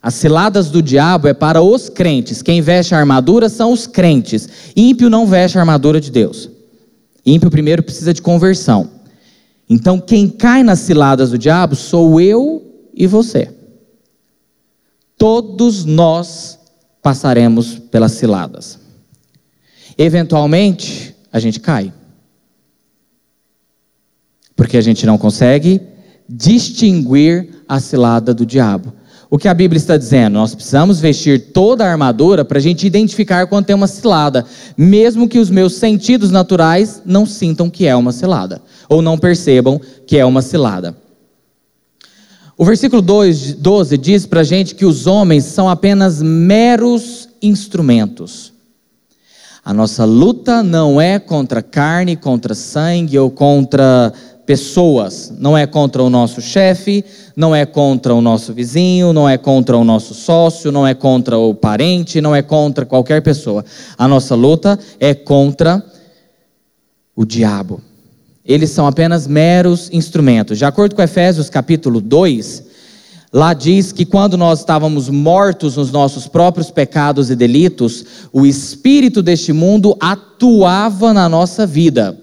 As 0.00 0.14
ciladas 0.14 0.70
do 0.70 0.80
diabo 0.80 1.28
é 1.28 1.34
para 1.34 1.60
os 1.60 1.90
crentes. 1.90 2.40
Quem 2.40 2.62
veste 2.62 2.94
a 2.94 2.98
armadura 2.98 3.50
são 3.50 3.72
os 3.74 3.86
crentes. 3.86 4.48
Ímpio 4.74 5.10
não 5.10 5.26
veste 5.26 5.58
a 5.58 5.60
armadura 5.60 6.00
de 6.00 6.10
Deus. 6.10 6.48
Ímpio 7.26 7.50
primeiro 7.50 7.82
precisa 7.82 8.14
de 8.14 8.22
conversão. 8.22 8.99
Então, 9.72 10.00
quem 10.00 10.28
cai 10.28 10.64
nas 10.64 10.80
ciladas 10.80 11.30
do 11.30 11.38
diabo 11.38 11.76
sou 11.76 12.20
eu 12.20 12.90
e 12.92 13.06
você. 13.06 13.54
Todos 15.16 15.84
nós 15.84 16.58
passaremos 17.00 17.78
pelas 17.78 18.10
ciladas. 18.12 18.80
Eventualmente, 19.96 21.14
a 21.32 21.38
gente 21.38 21.60
cai. 21.60 21.92
Porque 24.56 24.76
a 24.76 24.80
gente 24.80 25.06
não 25.06 25.16
consegue 25.16 25.80
distinguir 26.28 27.62
a 27.68 27.78
cilada 27.78 28.34
do 28.34 28.44
diabo. 28.44 28.92
O 29.32 29.38
que 29.38 29.46
a 29.46 29.54
Bíblia 29.54 29.78
está 29.78 29.96
dizendo? 29.96 30.34
Nós 30.34 30.56
precisamos 30.56 30.98
vestir 30.98 31.52
toda 31.52 31.84
a 31.84 31.90
armadura 31.92 32.44
para 32.44 32.58
a 32.58 32.60
gente 32.60 32.84
identificar 32.84 33.46
quando 33.46 33.66
tem 33.66 33.76
uma 33.76 33.86
cilada, 33.86 34.44
mesmo 34.76 35.28
que 35.28 35.38
os 35.38 35.48
meus 35.48 35.74
sentidos 35.74 36.32
naturais 36.32 37.00
não 37.06 37.24
sintam 37.24 37.70
que 37.70 37.86
é 37.86 37.94
uma 37.94 38.10
cilada, 38.10 38.60
ou 38.90 39.00
não 39.00 39.16
percebam 39.16 39.80
que 40.04 40.18
é 40.18 40.24
uma 40.24 40.42
cilada. 40.42 40.96
O 42.58 42.64
versículo 42.64 43.00
2, 43.00 43.54
12 43.54 43.96
diz 43.96 44.26
para 44.26 44.40
a 44.40 44.44
gente 44.44 44.74
que 44.74 44.84
os 44.84 45.06
homens 45.06 45.44
são 45.44 45.68
apenas 45.68 46.20
meros 46.20 47.28
instrumentos. 47.40 48.52
A 49.64 49.72
nossa 49.72 50.04
luta 50.04 50.62
não 50.62 51.00
é 51.00 51.18
contra 51.18 51.62
carne, 51.62 52.16
contra 52.16 52.54
sangue 52.54 53.18
ou 53.18 53.30
contra 53.30 54.12
pessoas. 54.44 55.32
Não 55.38 55.56
é 55.56 55.66
contra 55.66 56.02
o 56.02 56.10
nosso 56.10 56.42
chefe, 56.42 57.04
não 57.36 57.54
é 57.54 57.64
contra 57.64 58.14
o 58.14 58.20
nosso 58.20 58.52
vizinho, 58.52 59.12
não 59.12 59.28
é 59.28 59.38
contra 59.38 59.78
o 59.78 59.84
nosso 59.84 60.12
sócio, 60.12 60.72
não 60.72 60.86
é 60.86 60.92
contra 60.92 61.38
o 61.38 61.54
parente, 61.54 62.20
não 62.20 62.34
é 62.34 62.42
contra 62.42 62.84
qualquer 62.84 63.22
pessoa. 63.22 63.64
A 63.96 64.08
nossa 64.08 64.34
luta 64.34 64.78
é 64.98 65.14
contra 65.14 65.82
o 67.14 67.24
diabo. 67.24 67.80
Eles 68.44 68.70
são 68.70 68.86
apenas 68.86 69.26
meros 69.26 69.90
instrumentos. 69.92 70.58
De 70.58 70.64
acordo 70.64 70.94
com 70.94 71.02
Efésios 71.02 71.50
capítulo 71.50 72.00
2, 72.00 72.64
lá 73.32 73.52
diz 73.52 73.92
que 73.92 74.06
quando 74.06 74.36
nós 74.36 74.60
estávamos 74.60 75.08
mortos 75.08 75.76
nos 75.76 75.92
nossos 75.92 76.26
próprios 76.26 76.70
pecados 76.70 77.30
e 77.30 77.36
delitos, 77.36 78.04
o 78.32 78.46
espírito 78.46 79.22
deste 79.22 79.52
mundo 79.52 79.96
atuava 80.00 81.12
na 81.12 81.28
nossa 81.28 81.66
vida. 81.66 82.18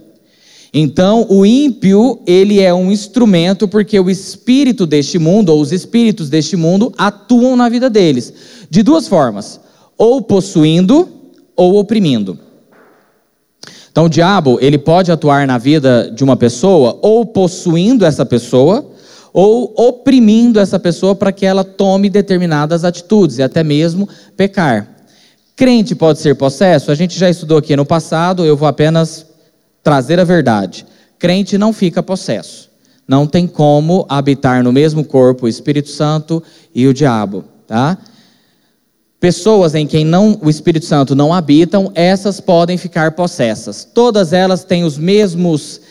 Então, 0.73 1.25
o 1.29 1.45
ímpio, 1.45 2.19
ele 2.27 2.59
é 2.59 2.73
um 2.73 2.91
instrumento 2.91 3.67
porque 3.67 3.99
o 3.99 4.09
espírito 4.09 4.85
deste 4.85 5.17
mundo, 5.17 5.49
ou 5.49 5.61
os 5.61 5.71
espíritos 5.71 6.29
deste 6.29 6.57
mundo, 6.57 6.93
atuam 6.97 7.55
na 7.55 7.69
vida 7.69 7.89
deles. 7.89 8.33
De 8.69 8.83
duas 8.83 9.07
formas: 9.07 9.59
ou 9.97 10.21
possuindo 10.21 11.07
ou 11.55 11.77
oprimindo. 11.77 12.46
Então, 13.97 14.05
o 14.05 14.09
diabo, 14.09 14.59
ele 14.61 14.77
pode 14.77 15.11
atuar 15.11 15.47
na 15.47 15.57
vida 15.57 16.11
de 16.13 16.23
uma 16.23 16.37
pessoa 16.37 16.99
ou 17.01 17.25
possuindo 17.25 18.05
essa 18.05 18.23
pessoa, 18.23 18.85
ou 19.33 19.73
oprimindo 19.75 20.59
essa 20.59 20.77
pessoa 20.77 21.15
para 21.15 21.31
que 21.31 21.47
ela 21.47 21.63
tome 21.63 22.07
determinadas 22.07 22.85
atitudes 22.85 23.39
e 23.39 23.41
até 23.41 23.63
mesmo 23.63 24.07
pecar. 24.35 24.87
Crente 25.55 25.95
pode 25.95 26.19
ser 26.19 26.35
possesso? 26.35 26.91
A 26.91 26.93
gente 26.93 27.17
já 27.17 27.27
estudou 27.27 27.57
aqui 27.57 27.75
no 27.75 27.87
passado, 27.87 28.45
eu 28.45 28.55
vou 28.55 28.67
apenas 28.67 29.25
trazer 29.81 30.19
a 30.19 30.23
verdade. 30.23 30.85
Crente 31.17 31.57
não 31.57 31.73
fica 31.73 32.03
possesso. 32.03 32.69
Não 33.07 33.25
tem 33.25 33.47
como 33.47 34.05
habitar 34.07 34.63
no 34.63 34.71
mesmo 34.71 35.03
corpo 35.03 35.47
o 35.47 35.49
Espírito 35.49 35.89
Santo 35.89 36.43
e 36.75 36.85
o 36.85 36.93
diabo, 36.93 37.45
tá? 37.65 37.97
Pessoas 39.19 39.73
em 39.73 39.87
quem 39.87 40.05
não, 40.05 40.37
o 40.43 40.49
Espírito 40.49 40.85
Santo 40.85 41.15
não 41.15 41.33
habitam, 41.33 41.91
essas 41.95 42.39
podem 42.39 42.77
ficar 42.77 43.13
possessas. 43.13 43.83
Todas 43.83 44.31
elas 44.31 44.63
têm 44.63 44.83
os 44.83 44.97
mesmos 44.97 45.81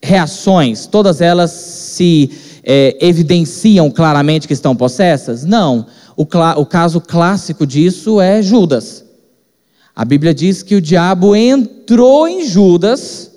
reações, 0.00 0.86
todas 0.86 1.20
elas 1.20 1.50
se 1.50 2.30
é, 2.62 2.96
evidenciam 3.00 3.90
claramente 3.90 4.46
que 4.46 4.54
estão 4.54 4.76
possessas? 4.76 5.44
Não. 5.44 5.86
O, 6.16 6.22
o 6.22 6.66
caso 6.66 7.00
clássico 7.00 7.66
disso 7.66 8.20
é 8.20 8.40
Judas. 8.40 9.04
A 9.94 10.04
Bíblia 10.04 10.32
diz 10.32 10.62
que 10.62 10.76
o 10.76 10.80
diabo 10.80 11.34
entrou 11.34 12.28
em 12.28 12.46
Judas 12.46 13.32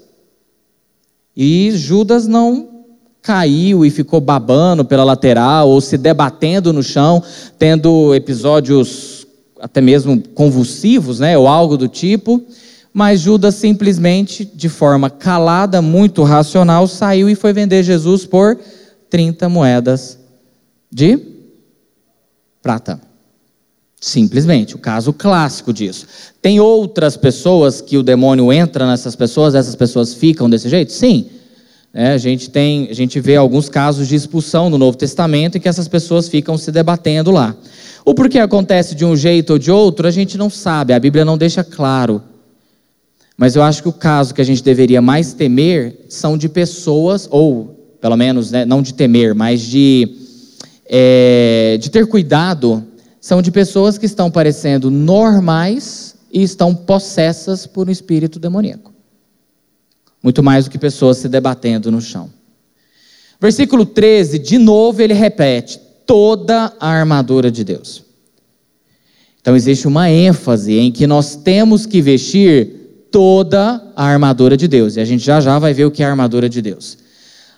e 1.36 1.72
Judas 1.72 2.28
não 2.28 2.70
caiu 3.22 3.86
e 3.86 3.90
ficou 3.90 4.22
babando 4.22 4.86
pela 4.86 5.04
lateral 5.04 5.70
ou 5.70 5.82
se 5.82 5.98
debatendo 5.98 6.72
no 6.72 6.84
chão, 6.84 7.24
tendo 7.58 8.14
episódios 8.14 9.13
até 9.64 9.80
mesmo 9.80 10.22
convulsivos, 10.36 11.22
né, 11.22 11.38
ou 11.38 11.48
algo 11.48 11.78
do 11.78 11.88
tipo. 11.88 12.44
Mas 12.94 13.22
Judas 13.22 13.56
simplesmente, 13.56 14.44
de 14.44 14.68
forma 14.68 15.10
calada, 15.10 15.82
muito 15.82 16.22
racional, 16.22 16.86
saiu 16.86 17.30
e 17.30 17.34
foi 17.34 17.54
vender 17.54 17.82
Jesus 17.82 18.26
por 18.26 18.60
30 19.10 19.48
moedas 19.48 20.20
de 20.92 21.18
prata. 22.62 23.00
Simplesmente, 24.02 24.76
o 24.76 24.80
caso 24.80 25.14
clássico 25.14 25.72
disso. 25.72 26.06
Tem 26.42 26.60
outras 26.60 27.16
pessoas 27.16 27.80
que 27.80 27.98
o 27.98 28.04
demônio 28.04 28.52
entra 28.52 28.86
nessas 28.86 29.16
pessoas, 29.16 29.56
essas 29.56 29.76
pessoas 29.76 30.14
ficam 30.14 30.50
desse 30.50 30.68
jeito? 30.68 30.92
Sim. 30.92 31.28
É, 31.96 32.14
a, 32.14 32.18
gente 32.18 32.50
tem, 32.50 32.88
a 32.90 32.94
gente 32.94 33.20
vê 33.20 33.36
alguns 33.36 33.70
casos 33.70 34.08
de 34.08 34.16
expulsão 34.16 34.68
no 34.68 34.80
Novo 34.80 34.98
Testamento 34.98 35.58
em 35.58 35.62
que 35.62 35.70
essas 35.70 35.88
pessoas 35.88 36.28
ficam 36.28 36.58
se 36.58 36.72
debatendo 36.72 37.30
lá. 37.30 37.56
O 38.04 38.16
porquê 38.16 38.40
acontece 38.40 38.96
de 38.96 39.06
um 39.06 39.16
jeito 39.16 39.54
ou 39.54 39.60
de 39.60 39.70
outro, 39.70 40.08
a 40.08 40.12
gente 40.12 40.36
não 40.36 40.50
sabe, 40.50 40.92
a 40.92 41.00
Bíblia 41.00 41.24
não 41.24 41.38
deixa 41.38 41.64
claro. 41.64 42.20
Mas 43.38 43.56
eu 43.56 43.62
acho 43.62 43.84
que 43.84 43.90
o 43.90 43.94
caso 43.94 44.34
que 44.34 44.42
a 44.42 44.44
gente 44.44 44.64
deveria 44.64 45.04
mais 45.04 45.34
temer 45.34 46.06
são 46.10 46.36
de 46.36 46.50
pessoas, 46.50 47.28
ou 47.30 47.96
pelo 48.02 48.18
menos, 48.18 48.50
né, 48.50 48.66
não 48.66 48.82
de 48.82 48.96
temer, 48.96 49.36
mas 49.36 49.62
de, 49.62 50.16
é, 50.88 51.78
de 51.80 51.92
ter 51.92 52.08
cuidado, 52.08 52.84
são 53.22 53.40
de 53.40 53.52
pessoas 53.52 54.00
que 54.00 54.08
estão 54.08 54.32
parecendo 54.32 54.90
normais 54.90 56.16
e 56.32 56.42
estão 56.42 56.74
possessas 56.74 57.68
por 57.68 57.88
um 57.88 57.92
espírito 57.92 58.40
demoníaco 58.40 58.93
muito 60.24 60.42
mais 60.42 60.66
do 60.66 60.72
que 60.72 60.78
pessoas 60.78 61.18
se 61.18 61.28
debatendo 61.28 61.92
no 61.92 62.00
chão. 62.00 62.30
Versículo 63.40 63.86
13, 63.86 64.40
de 64.40 64.58
novo 64.58 65.02
ele 65.02 65.14
repete: 65.14 65.78
toda 66.06 66.74
a 66.80 66.88
armadura 66.88 67.52
de 67.52 67.66
Deus. 67.66 68.02
Então 69.42 69.54
existe 69.54 69.86
uma 69.86 70.10
ênfase 70.10 70.78
em 70.78 70.90
que 70.90 71.06
nós 71.06 71.36
temos 71.36 71.86
que 71.86 72.02
vestir 72.02 73.08
toda 73.12 73.84
a 73.94 74.06
armadura 74.06 74.56
de 74.56 74.70
Deus. 74.70 74.96
E 74.96 75.02
a 75.02 75.06
gente 75.06 75.24
já 75.24 75.42
já 75.42 75.60
vai 75.60 75.74
ver 75.74 75.86
o 75.86 75.92
que 75.92 76.02
é 76.02 76.06
a 76.06 76.10
armadura 76.10 76.48
de 76.48 76.62
Deus. 76.62 76.98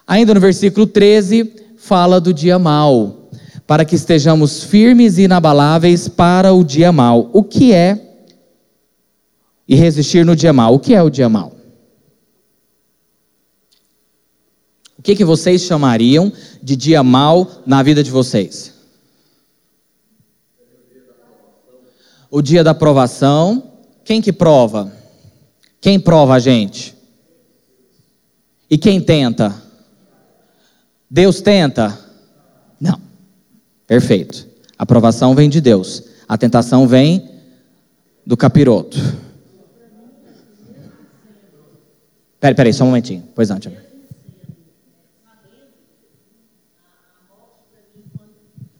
Ainda 0.07 0.33
no 0.33 0.39
versículo 0.39 0.87
13, 0.87 1.51
fala 1.77 2.19
do 2.19 2.33
dia 2.33 2.57
mau, 2.57 3.29
para 3.67 3.85
que 3.85 3.95
estejamos 3.95 4.63
firmes 4.63 5.19
e 5.19 5.23
inabaláveis 5.23 6.07
para 6.07 6.51
o 6.51 6.63
dia 6.63 6.91
mau. 6.91 7.29
O 7.31 7.43
que 7.43 7.71
é 7.71 8.01
e 9.67 9.75
resistir 9.75 10.25
no 10.25 10.35
dia 10.35 10.51
mau? 10.51 10.73
O 10.73 10.79
que 10.79 10.95
é 10.95 11.01
o 11.01 11.09
dia 11.09 11.29
mau? 11.29 11.54
Que, 15.05 15.15
que 15.15 15.23
vocês 15.23 15.61
chamariam 15.61 16.33
de 16.63 16.75
dia 16.75 17.03
mal 17.03 17.61
na 17.63 17.83
vida 17.83 18.03
de 18.03 18.09
vocês? 18.09 18.73
O 22.31 22.41
dia 22.41 22.63
da 22.63 22.73
provação. 22.73 23.71
Quem 24.03 24.19
que 24.19 24.33
prova? 24.33 24.91
Quem 25.79 25.99
prova 25.99 26.33
a 26.33 26.39
gente? 26.39 26.95
E 28.67 28.79
quem 28.79 28.99
tenta? 28.99 29.55
Deus 31.09 31.39
tenta? 31.39 31.97
Não. 32.79 32.99
Perfeito. 33.85 34.47
A 34.77 34.83
aprovação 34.83 35.35
vem 35.35 35.49
de 35.49 35.61
Deus. 35.61 36.03
A 36.27 36.35
tentação 36.35 36.87
vem 36.87 37.29
do 38.25 38.35
capiroto. 38.35 38.97
Peraí, 42.39 42.55
peraí, 42.55 42.73
só 42.73 42.83
um 42.83 42.87
momentinho. 42.87 43.23
Pois 43.35 43.49
não, 43.49 43.59
Tiago. 43.59 43.84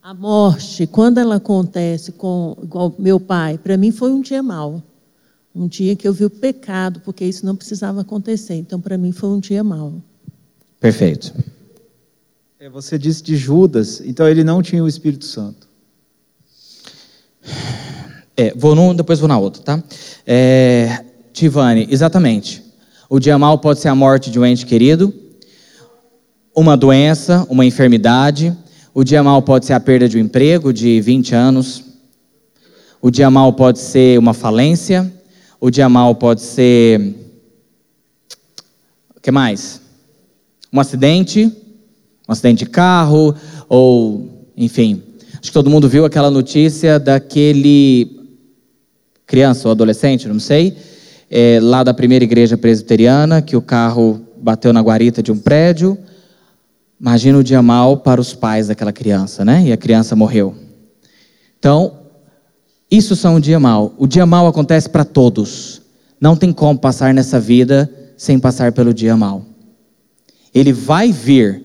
A 0.05 0.13
morte, 0.13 0.85
quando 0.85 1.17
ela 1.17 1.37
acontece 1.37 2.11
com 2.11 2.55
igual 2.61 2.93
meu 2.99 3.19
pai, 3.19 3.57
para 3.57 3.75
mim 3.75 3.91
foi 3.91 4.11
um 4.11 4.21
dia 4.21 4.43
mau. 4.43 4.83
Um 5.55 5.67
dia 5.67 5.95
que 5.95 6.07
eu 6.07 6.13
vi 6.13 6.25
o 6.25 6.29
pecado, 6.29 6.99
porque 6.99 7.25
isso 7.25 7.43
não 7.43 7.55
precisava 7.55 8.01
acontecer. 8.01 8.53
Então, 8.53 8.79
para 8.79 8.99
mim, 8.99 9.11
foi 9.11 9.29
um 9.29 9.39
dia 9.39 9.63
mau. 9.63 9.95
Perfeito. 10.79 11.33
É, 12.59 12.69
você 12.69 12.99
disse 12.99 13.23
de 13.23 13.35
Judas, 13.35 13.99
então 13.99 14.27
ele 14.27 14.43
não 14.43 14.61
tinha 14.61 14.83
o 14.83 14.87
Espírito 14.87 15.25
Santo. 15.25 15.67
É, 18.37 18.53
vou 18.55 18.75
num, 18.75 18.93
depois 18.93 19.17
vou 19.17 19.27
na 19.27 19.39
outra, 19.39 19.63
tá? 19.63 19.83
É, 20.23 21.03
Tivane, 21.33 21.87
exatamente. 21.89 22.63
O 23.09 23.19
dia 23.19 23.39
mau 23.39 23.57
pode 23.57 23.79
ser 23.79 23.87
a 23.87 23.95
morte 23.95 24.29
de 24.29 24.39
um 24.39 24.45
ente 24.45 24.67
querido, 24.67 25.11
uma 26.55 26.77
doença, 26.77 27.43
uma 27.49 27.65
enfermidade, 27.65 28.55
o 28.97 29.03
dia 29.03 29.21
mal 29.21 29.41
pode 29.41 29.65
ser 29.65 29.73
a 29.73 29.79
perda 29.81 30.07
de 30.07 30.17
um 30.17 30.21
emprego 30.21 30.71
de 30.71 31.01
20 31.01 31.35
anos. 31.35 31.83
O 33.01 33.11
dia 33.11 33.29
mal 33.29 33.51
pode 33.51 33.77
ser 33.79 34.17
uma 34.17 34.33
falência. 34.33 35.11
O 35.59 35.69
dia 35.69 35.89
mal 35.89 36.15
pode 36.15 36.41
ser. 36.41 37.13
O 39.13 39.19
que 39.19 39.31
mais? 39.31 39.81
Um 40.71 40.79
acidente. 40.79 41.51
Um 42.25 42.31
acidente 42.31 42.63
de 42.63 42.71
carro. 42.71 43.35
Ou, 43.67 44.47
enfim. 44.55 45.03
Acho 45.33 45.41
que 45.41 45.51
todo 45.51 45.69
mundo 45.69 45.89
viu 45.89 46.05
aquela 46.05 46.31
notícia 46.31 46.97
daquele. 46.97 48.17
Criança 49.27 49.67
ou 49.67 49.73
adolescente, 49.73 50.25
não 50.29 50.39
sei. 50.39 50.73
É, 51.29 51.59
lá 51.61 51.83
da 51.83 51.93
primeira 51.93 52.23
igreja 52.23 52.57
presbiteriana, 52.57 53.41
que 53.41 53.57
o 53.57 53.61
carro 53.61 54.21
bateu 54.37 54.71
na 54.71 54.79
guarita 54.79 55.21
de 55.21 55.33
um 55.33 55.37
prédio 55.37 55.97
Imagina 56.99 57.37
o 57.37 57.43
dia 57.43 57.61
mal 57.61 57.97
para 57.97 58.21
os 58.21 58.33
pais 58.33 58.67
daquela 58.67 58.93
criança, 58.93 59.43
né? 59.43 59.63
E 59.65 59.71
a 59.71 59.77
criança 59.77 60.15
morreu. 60.15 60.55
Então, 61.59 61.99
isso 62.89 63.15
são 63.15 63.35
o 63.35 63.41
dia 63.41 63.59
mal. 63.59 63.93
O 63.97 64.07
dia 64.07 64.25
mal 64.25 64.47
acontece 64.47 64.89
para 64.89 65.03
todos. 65.03 65.81
Não 66.19 66.35
tem 66.35 66.53
como 66.53 66.79
passar 66.79 67.13
nessa 67.13 67.39
vida 67.39 67.91
sem 68.17 68.39
passar 68.39 68.71
pelo 68.71 68.93
dia 68.93 69.17
mal. 69.17 69.45
Ele 70.53 70.71
vai 70.71 71.11
vir 71.11 71.63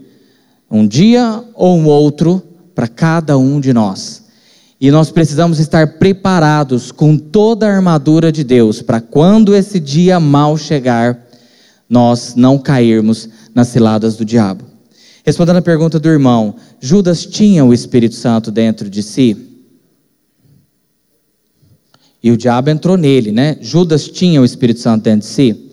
um 0.70 0.86
dia 0.86 1.44
ou 1.54 1.78
um 1.78 1.86
outro 1.86 2.42
para 2.74 2.88
cada 2.88 3.38
um 3.38 3.60
de 3.60 3.72
nós. 3.72 4.24
E 4.80 4.90
nós 4.90 5.10
precisamos 5.10 5.60
estar 5.60 5.98
preparados 5.98 6.90
com 6.90 7.16
toda 7.18 7.68
a 7.68 7.74
armadura 7.74 8.32
de 8.32 8.42
Deus 8.42 8.80
para 8.80 9.00
quando 9.00 9.54
esse 9.54 9.78
dia 9.78 10.18
mal 10.18 10.56
chegar, 10.56 11.26
nós 11.88 12.34
não 12.34 12.56
cairmos 12.56 13.28
nas 13.54 13.68
ciladas 13.68 14.16
do 14.16 14.24
diabo. 14.24 14.69
Respondendo 15.24 15.56
a 15.56 15.62
pergunta 15.62 15.98
do 15.98 16.08
irmão, 16.08 16.56
Judas 16.80 17.26
tinha 17.26 17.64
o 17.64 17.74
Espírito 17.74 18.14
Santo 18.14 18.50
dentro 18.50 18.88
de 18.88 19.02
si? 19.02 19.36
E 22.22 22.30
o 22.30 22.36
diabo 22.36 22.70
entrou 22.70 22.96
nele, 22.96 23.32
né? 23.32 23.56
Judas 23.60 24.08
tinha 24.08 24.40
o 24.40 24.44
Espírito 24.44 24.80
Santo 24.80 25.04
dentro 25.04 25.26
de 25.28 25.34
si? 25.34 25.70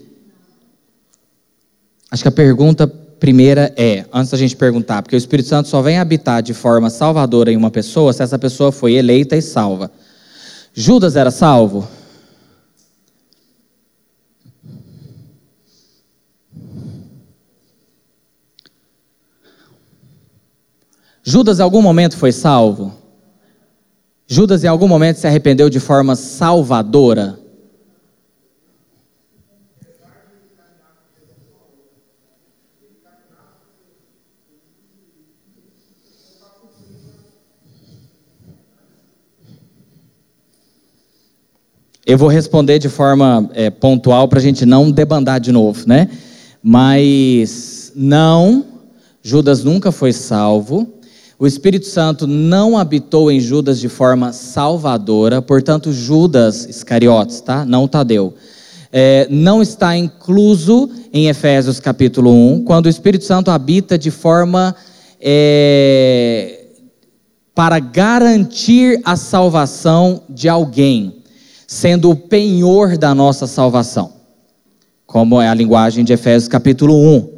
Acho 2.10 2.24
que 2.24 2.30
a 2.30 2.32
pergunta 2.32 2.88
primeira 2.88 3.74
é, 3.76 4.06
antes 4.14 4.32
da 4.32 4.38
gente 4.38 4.56
perguntar, 4.56 5.02
porque 5.02 5.16
o 5.16 5.18
Espírito 5.18 5.50
Santo 5.50 5.68
só 5.68 5.82
vem 5.82 5.98
habitar 5.98 6.42
de 6.42 6.54
forma 6.54 6.90
salvadora 6.90 7.52
em 7.52 7.58
uma 7.58 7.72
pessoa 7.72 8.14
se 8.14 8.24
essa 8.24 8.38
pessoa 8.38 8.72
foi 8.72 8.94
eleita 8.94 9.36
e 9.36 9.42
salva. 9.42 9.92
Judas 10.74 11.16
era 11.16 11.32
salvo? 11.32 11.88
Judas 21.30 21.60
em 21.60 21.62
algum 21.62 21.82
momento 21.82 22.16
foi 22.16 22.32
salvo? 22.32 22.94
Judas 24.26 24.64
em 24.64 24.68
algum 24.68 24.88
momento 24.88 25.18
se 25.18 25.28
arrependeu 25.28 25.70
de 25.70 25.78
forma 25.78 26.16
salvadora? 26.16 27.38
Eu 42.06 42.18
vou 42.18 42.30
responder 42.30 42.80
de 42.80 42.88
forma 42.88 43.50
é, 43.54 43.70
pontual 43.70 44.30
para 44.30 44.40
a 44.40 44.42
gente 44.42 44.66
não 44.66 44.90
debandar 44.90 45.42
de 45.42 45.52
novo, 45.52 45.86
né? 45.86 46.10
Mas 46.64 47.92
não, 47.94 48.66
Judas 49.22 49.62
nunca 49.62 49.92
foi 49.92 50.14
salvo. 50.14 50.97
O 51.40 51.46
Espírito 51.46 51.86
Santo 51.86 52.26
não 52.26 52.76
habitou 52.76 53.32
em 53.32 53.40
Judas 53.40 53.80
de 53.80 53.88
forma 53.88 54.34
salvadora, 54.34 55.40
portanto, 55.40 55.94
Judas 55.94 56.66
Iscariotes, 56.66 57.42
tá? 57.42 57.64
Não 57.64 57.88
Tadeu. 57.88 58.34
É, 58.92 59.28
não 59.30 59.62
está 59.62 59.96
incluso 59.96 60.90
em 61.14 61.28
Efésios 61.28 61.80
capítulo 61.80 62.32
1, 62.32 62.64
quando 62.64 62.88
o 62.88 62.90
Espírito 62.90 63.24
Santo 63.24 63.52
habita 63.52 64.00
de 64.00 64.10
forma 64.10 64.76
é, 65.22 66.66
para 67.54 67.78
garantir 67.78 69.00
a 69.06 69.16
salvação 69.16 70.24
de 70.28 70.50
alguém, 70.50 71.18
sendo 71.68 72.10
o 72.10 72.16
penhor 72.16 72.98
da 72.98 73.14
nossa 73.14 73.46
salvação, 73.46 74.12
como 75.06 75.40
é 75.40 75.48
a 75.48 75.54
linguagem 75.54 76.04
de 76.04 76.14
Efésios 76.14 76.48
capítulo 76.48 76.96
1. 76.96 77.37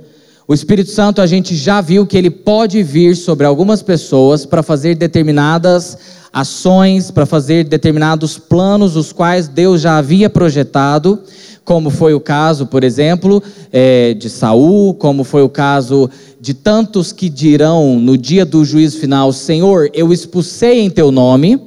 O 0.50 0.54
Espírito 0.56 0.90
Santo 0.90 1.22
a 1.22 1.28
gente 1.28 1.56
já 1.56 1.80
viu 1.80 2.08
que 2.08 2.18
ele 2.18 2.32
pode 2.32 2.82
vir 2.82 3.16
sobre 3.16 3.46
algumas 3.46 3.84
pessoas 3.84 4.48
para 4.48 4.64
fazer 4.64 4.96
determinadas 4.96 5.96
ações, 6.34 7.12
para 7.12 7.28
fazer 7.28 7.66
determinados 7.66 8.40
planos, 8.40 8.96
os 8.96 9.14
quais 9.14 9.48
Deus 9.48 9.80
já 9.80 10.00
havia 10.00 10.28
projetado, 10.28 11.22
como 11.64 11.92
foi 11.92 12.16
o 12.16 12.20
caso, 12.20 12.66
por 12.66 12.84
exemplo, 12.84 13.44
é, 13.72 14.16
de 14.16 14.28
Saul, 14.28 14.96
como 14.96 15.24
foi 15.24 15.44
o 15.44 15.50
caso 15.50 16.10
de 16.42 16.56
tantos 16.56 17.12
que 17.12 17.30
dirão 17.30 18.00
no 18.00 18.18
dia 18.18 18.44
do 18.44 18.66
juízo 18.66 18.98
final: 18.98 19.32
Senhor, 19.32 19.92
eu 19.94 20.12
expulsei 20.12 20.80
em 20.80 20.90
teu 20.90 21.12
nome, 21.12 21.62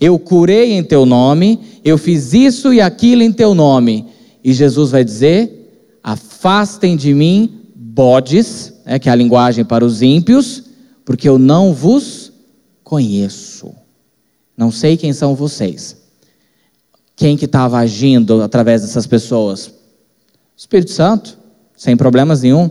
eu 0.00 0.18
curei 0.18 0.72
em 0.72 0.82
teu 0.82 1.06
nome, 1.06 1.60
eu 1.84 1.96
fiz 1.96 2.34
isso 2.34 2.74
e 2.74 2.80
aquilo 2.80 3.22
em 3.22 3.30
teu 3.30 3.54
nome. 3.54 4.06
E 4.42 4.52
Jesus 4.52 4.90
vai 4.90 5.04
dizer: 5.04 5.70
Afastem 6.02 6.96
de 6.96 7.14
mim, 7.14 7.60
bodes, 7.94 8.72
né, 8.84 8.98
que 8.98 9.08
é 9.08 9.12
a 9.12 9.14
linguagem 9.14 9.64
para 9.64 9.84
os 9.84 10.02
ímpios, 10.02 10.64
porque 11.04 11.28
eu 11.28 11.38
não 11.38 11.72
vos 11.72 12.32
conheço. 12.82 13.72
Não 14.56 14.72
sei 14.72 14.96
quem 14.96 15.12
são 15.12 15.36
vocês. 15.36 15.96
Quem 17.14 17.36
que 17.36 17.44
estava 17.44 17.78
agindo 17.78 18.42
através 18.42 18.82
dessas 18.82 19.06
pessoas? 19.06 19.68
O 19.68 19.72
Espírito 20.56 20.90
Santo, 20.90 21.38
sem 21.76 21.96
problemas 21.96 22.42
nenhum. 22.42 22.68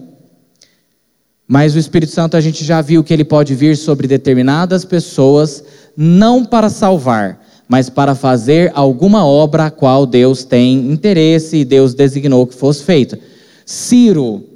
Mas 1.48 1.74
o 1.74 1.80
Espírito 1.80 2.12
Santo 2.12 2.36
a 2.36 2.42
gente 2.42 2.66
já 2.66 2.82
viu 2.82 3.02
que 3.02 3.14
ele 3.14 3.24
pode 3.24 3.56
vir 3.56 3.78
sobre 3.78 4.08
determinadas 4.08 4.84
pessoas, 4.84 5.64
não 5.96 6.44
para 6.44 6.70
salvar, 6.70 7.42
mas 7.68 7.90
para 7.90 8.14
fazer 8.14 8.74
alguma 8.76 9.26
obra 9.26 9.68
a 9.68 9.72
qual 9.72 10.06
Deus 10.06 10.44
tem 10.44 10.92
interesse 10.92 11.58
e 11.58 11.66
Deus 11.66 11.94
designou 11.94 12.46
que 12.46 12.56
fosse 12.56 12.84
feita. 12.84 13.18
Ciro, 13.66 14.53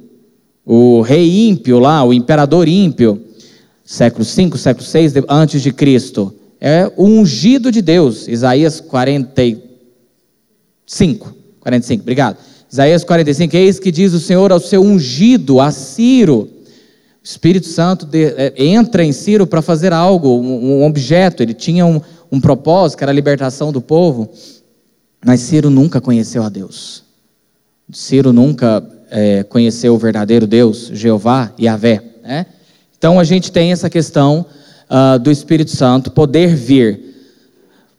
o 0.70 1.00
rei 1.00 1.48
ímpio 1.48 1.78
lá, 1.78 2.04
o 2.04 2.12
imperador 2.12 2.68
ímpio, 2.68 3.24
século 3.82 4.22
5, 4.22 4.58
século 4.58 4.84
6 4.84 5.14
antes 5.26 5.62
de 5.62 5.72
Cristo, 5.72 6.30
é 6.60 6.92
o 6.94 7.06
ungido 7.06 7.72
de 7.72 7.80
Deus, 7.80 8.28
Isaías 8.28 8.78
45, 8.78 11.34
45, 11.58 12.02
obrigado. 12.02 12.36
Isaías 12.70 13.02
45, 13.02 13.56
eis 13.56 13.80
que 13.80 13.90
diz 13.90 14.12
o 14.12 14.20
Senhor 14.20 14.52
ao 14.52 14.60
seu 14.60 14.82
ungido, 14.82 15.58
a 15.58 15.70
Ciro, 15.70 16.40
o 16.40 16.48
Espírito 17.24 17.66
Santo 17.66 18.04
de, 18.04 18.26
é, 18.36 18.52
entra 18.58 19.02
em 19.02 19.10
Ciro 19.10 19.46
para 19.46 19.62
fazer 19.62 19.94
algo, 19.94 20.38
um, 20.38 20.80
um, 20.80 20.84
objeto, 20.84 21.42
ele 21.42 21.54
tinha 21.54 21.86
um, 21.86 21.98
um 22.30 22.38
propósito, 22.38 22.98
que 22.98 23.04
era 23.04 23.10
a 23.10 23.14
libertação 23.14 23.72
do 23.72 23.80
povo, 23.80 24.28
mas 25.24 25.40
Ciro 25.40 25.70
nunca 25.70 25.98
conheceu 25.98 26.42
a 26.42 26.50
Deus. 26.50 27.04
Ciro 27.90 28.34
nunca 28.34 28.86
é, 29.10 29.42
conheceu 29.42 29.94
o 29.94 29.98
verdadeiro 29.98 30.46
Deus, 30.46 30.90
Jeová 30.92 31.52
e 31.58 31.64
Yahvé. 31.64 32.02
Né? 32.22 32.46
Então 32.96 33.18
a 33.18 33.24
gente 33.24 33.52
tem 33.52 33.72
essa 33.72 33.88
questão 33.88 34.44
uh, 34.88 35.18
do 35.18 35.30
Espírito 35.30 35.70
Santo 35.70 36.10
poder 36.10 36.54
vir. 36.54 37.00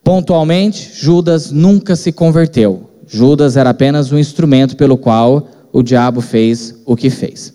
Pontualmente, 0.03 0.91
Judas 0.93 1.51
nunca 1.51 1.95
se 1.95 2.11
converteu. 2.11 2.89
Judas 3.07 3.57
era 3.57 3.69
apenas 3.69 4.11
um 4.11 4.17
instrumento 4.17 4.75
pelo 4.75 4.97
qual 4.97 5.47
o 5.71 5.81
diabo 5.81 6.21
fez 6.21 6.75
o 6.85 6.95
que 6.95 7.09
fez. 7.09 7.53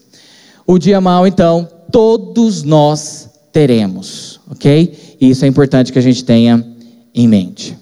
O 0.66 0.78
dia 0.78 1.00
mal, 1.00 1.26
então, 1.26 1.68
todos 1.90 2.62
nós 2.62 3.28
teremos, 3.52 4.40
ok? 4.50 5.16
E 5.20 5.30
isso 5.30 5.44
é 5.44 5.48
importante 5.48 5.92
que 5.92 5.98
a 5.98 6.02
gente 6.02 6.24
tenha 6.24 6.64
em 7.14 7.28
mente. 7.28 7.76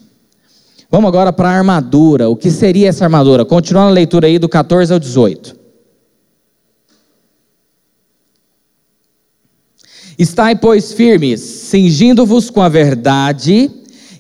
Vamos 0.91 1.09
agora 1.09 1.33
para 1.33 1.49
a 1.49 1.57
armadura. 1.57 2.29
O 2.29 2.37
que 2.37 2.51
seria 2.51 2.89
essa 2.89 3.05
armadura? 3.05 3.45
Continuando 3.47 3.89
a 3.89 3.93
leitura 3.93 4.27
aí 4.27 4.39
do 4.39 4.49
14 4.49 4.93
ao 4.93 4.99
18. 4.99 5.62
Estai, 10.19 10.55
pois, 10.55 10.93
firmes, 10.93 11.41
cingindo-vos 11.41 12.51
com 12.51 12.61
a 12.61 12.69
verdade 12.69 13.71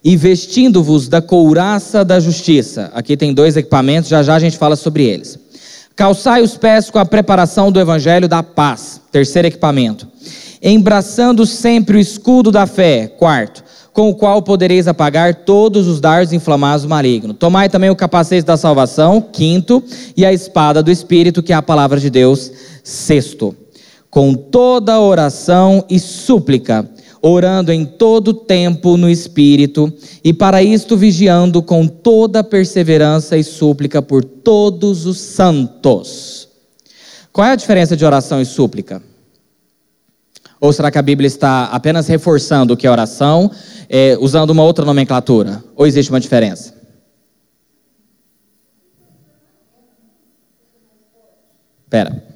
e 0.03 0.17
vestindo-vos 0.17 1.07
da 1.07 1.21
couraça 1.21 2.05
da 2.05 2.19
justiça. 2.19 2.91
Aqui 2.95 3.17
tem 3.17 3.35
dois 3.35 3.57
equipamentos, 3.57 4.09
já 4.09 4.23
já 4.23 4.35
a 4.35 4.39
gente 4.39 4.57
fala 4.57 4.75
sobre 4.75 5.05
eles. 5.05 5.39
Calçai 5.95 6.43
os 6.43 6.57
pés 6.57 6.89
com 6.89 6.99
a 6.99 7.05
preparação 7.05 7.71
do 7.71 7.79
evangelho 7.79 8.27
da 8.27 8.43
paz. 8.43 9.01
Terceiro 9.13 9.49
equipamento. 9.49 10.09
Embraçando 10.63 11.45
sempre 11.45 11.99
o 11.99 12.01
escudo 12.01 12.51
da 12.51 12.67
fé. 12.67 13.07
Quarto. 13.07 13.63
Com 13.93 14.09
o 14.09 14.15
qual 14.15 14.41
podereis 14.41 14.89
apagar 14.89 15.45
todos 15.45 15.87
os 15.87 16.01
dardos 16.01 16.33
inflamados 16.33 16.85
do 16.85 16.89
maligno. 16.89 17.35
Tomai 17.35 17.69
também 17.69 17.91
o 17.91 17.97
capacete 17.97 18.47
da 18.47 18.57
salvação. 18.57 19.21
Quinto. 19.21 19.85
E 20.17 20.25
a 20.25 20.33
espada 20.33 20.83
do 20.83 20.91
Espírito, 20.91 21.43
que 21.43 21.53
é 21.53 21.57
a 21.57 21.63
palavra 21.63 22.01
de 22.01 22.09
Deus. 22.09 22.51
Sexto 22.83 23.55
com 24.13 24.35
toda 24.35 25.01
oração 25.01 25.87
e 25.89 25.99
súplica, 25.99 26.87
orando 27.23 27.73
em 27.73 27.87
todo 27.87 28.35
tempo 28.35 28.99
no 28.99 29.09
Espírito, 29.09 29.91
e 30.23 30.35
para 30.35 30.63
isto 30.63 30.99
vigiando 30.99 31.63
com 31.63 31.89
toda 31.89 32.45
perseverança 32.45 33.39
e 33.39 33.43
súplica 33.43 34.03
por 34.03 34.23
todos 34.23 35.07
os 35.07 35.19
santos. 35.19 36.47
Qual 37.33 37.47
é 37.47 37.53
a 37.53 37.57
diferença 37.57 37.97
de 37.97 38.05
oração 38.05 38.39
e 38.39 38.45
súplica? 38.45 39.03
Ou 40.61 40.71
será 40.75 40.91
que 40.91 40.99
a 40.99 41.03
Bíblia 41.03 41.27
está 41.27 41.65
apenas 41.65 42.07
reforçando 42.07 42.75
o 42.75 42.77
que 42.77 42.87
é 42.87 42.91
oração, 42.91 43.51
é, 43.89 44.19
usando 44.21 44.51
uma 44.51 44.63
outra 44.63 44.85
nomenclatura? 44.85 45.65
Ou 45.75 45.87
existe 45.87 46.13
uma 46.13 46.21
diferença? 46.21 46.75
Espera 51.85 52.32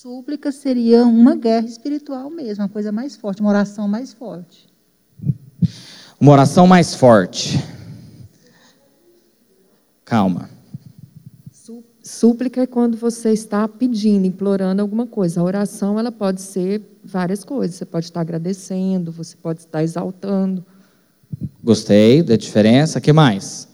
súplica 0.00 0.50
seria 0.50 1.04
uma 1.04 1.36
guerra 1.36 1.66
espiritual 1.66 2.30
mesmo, 2.30 2.64
uma 2.64 2.70
coisa 2.70 2.90
mais 2.90 3.16
forte, 3.16 3.42
uma 3.42 3.50
oração 3.50 3.86
mais 3.86 4.14
forte. 4.14 4.66
Uma 6.18 6.32
oração 6.32 6.66
mais 6.66 6.94
forte. 6.94 7.62
Calma. 10.02 10.48
Súplica 12.02 12.62
é 12.62 12.66
quando 12.66 12.96
você 12.96 13.30
está 13.30 13.68
pedindo, 13.68 14.26
implorando 14.26 14.80
alguma 14.80 15.06
coisa. 15.06 15.40
A 15.40 15.44
oração 15.44 15.98
ela 15.98 16.10
pode 16.10 16.40
ser 16.40 16.80
várias 17.04 17.44
coisas. 17.44 17.76
Você 17.76 17.84
pode 17.84 18.06
estar 18.06 18.22
agradecendo, 18.22 19.12
você 19.12 19.36
pode 19.36 19.60
estar 19.60 19.82
exaltando. 19.82 20.64
Gostei 21.62 22.22
da 22.22 22.36
diferença. 22.36 23.02
que 23.02 23.12
mais? 23.12 23.68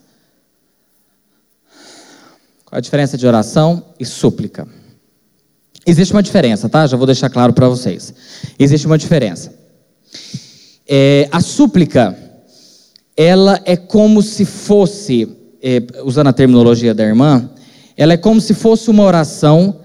Qual 2.65 2.77
a 2.77 2.81
diferença 2.81 3.17
de 3.17 3.27
oração 3.27 3.95
e 3.99 4.05
súplica? 4.05 4.69
Existe 5.87 6.13
uma 6.13 6.23
diferença, 6.23 6.69
tá? 6.69 6.85
Já 6.87 6.97
vou 6.97 7.07
deixar 7.07 7.31
claro 7.31 7.53
para 7.53 7.69
vocês. 7.69 8.13
Existe 8.59 8.87
uma 8.87 8.99
diferença. 8.99 9.55
É, 10.89 11.29
a 11.31 11.41
súplica, 11.41 12.17
ela 13.17 13.61
é 13.65 13.77
como 13.77 14.21
se 14.21 14.45
fosse, 14.45 15.29
é, 15.63 15.81
usando 16.05 16.27
a 16.27 16.33
terminologia 16.33 16.93
da 16.93 17.05
irmã, 17.05 17.49
ela 17.97 18.13
é 18.13 18.17
como 18.17 18.41
se 18.41 18.53
fosse 18.53 18.91
uma 18.91 19.05
oração, 19.05 19.81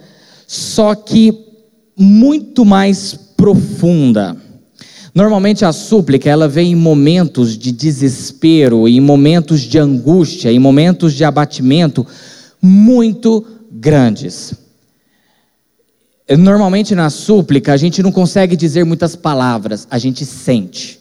só 0.48 0.96
que 0.96 1.34
muito 1.96 2.66
mais 2.66 3.14
profunda. 3.38 4.36
Normalmente 5.14 5.66
a 5.66 5.72
súplica, 5.72 6.30
ela 6.30 6.48
vem 6.48 6.72
em 6.72 6.76
momentos 6.76 7.58
de 7.58 7.72
desespero, 7.72 8.88
em 8.88 9.00
momentos 9.00 9.62
de 9.62 9.78
angústia, 9.78 10.52
em 10.52 10.60
momentos 10.60 11.14
de 11.14 11.24
abatimento 11.24 12.08
muito 12.62 13.46
grandes. 13.72 14.61
Normalmente 16.38 16.96
na 16.96 17.10
súplica 17.10 17.74
a 17.74 17.78
gente 17.78 18.02
não 18.02 18.12
consegue 18.12 18.56
dizer 18.56 18.86
muitas 18.86 19.15
palavras, 19.15 19.88
a 19.89 19.98
gente 19.98 20.26
sente 20.26 21.00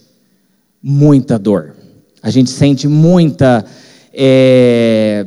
muita 0.82 1.38
dor, 1.38 1.74
a 2.22 2.30
gente 2.30 2.50
sente 2.50 2.88
muita 2.88 3.64
é, 4.12 5.26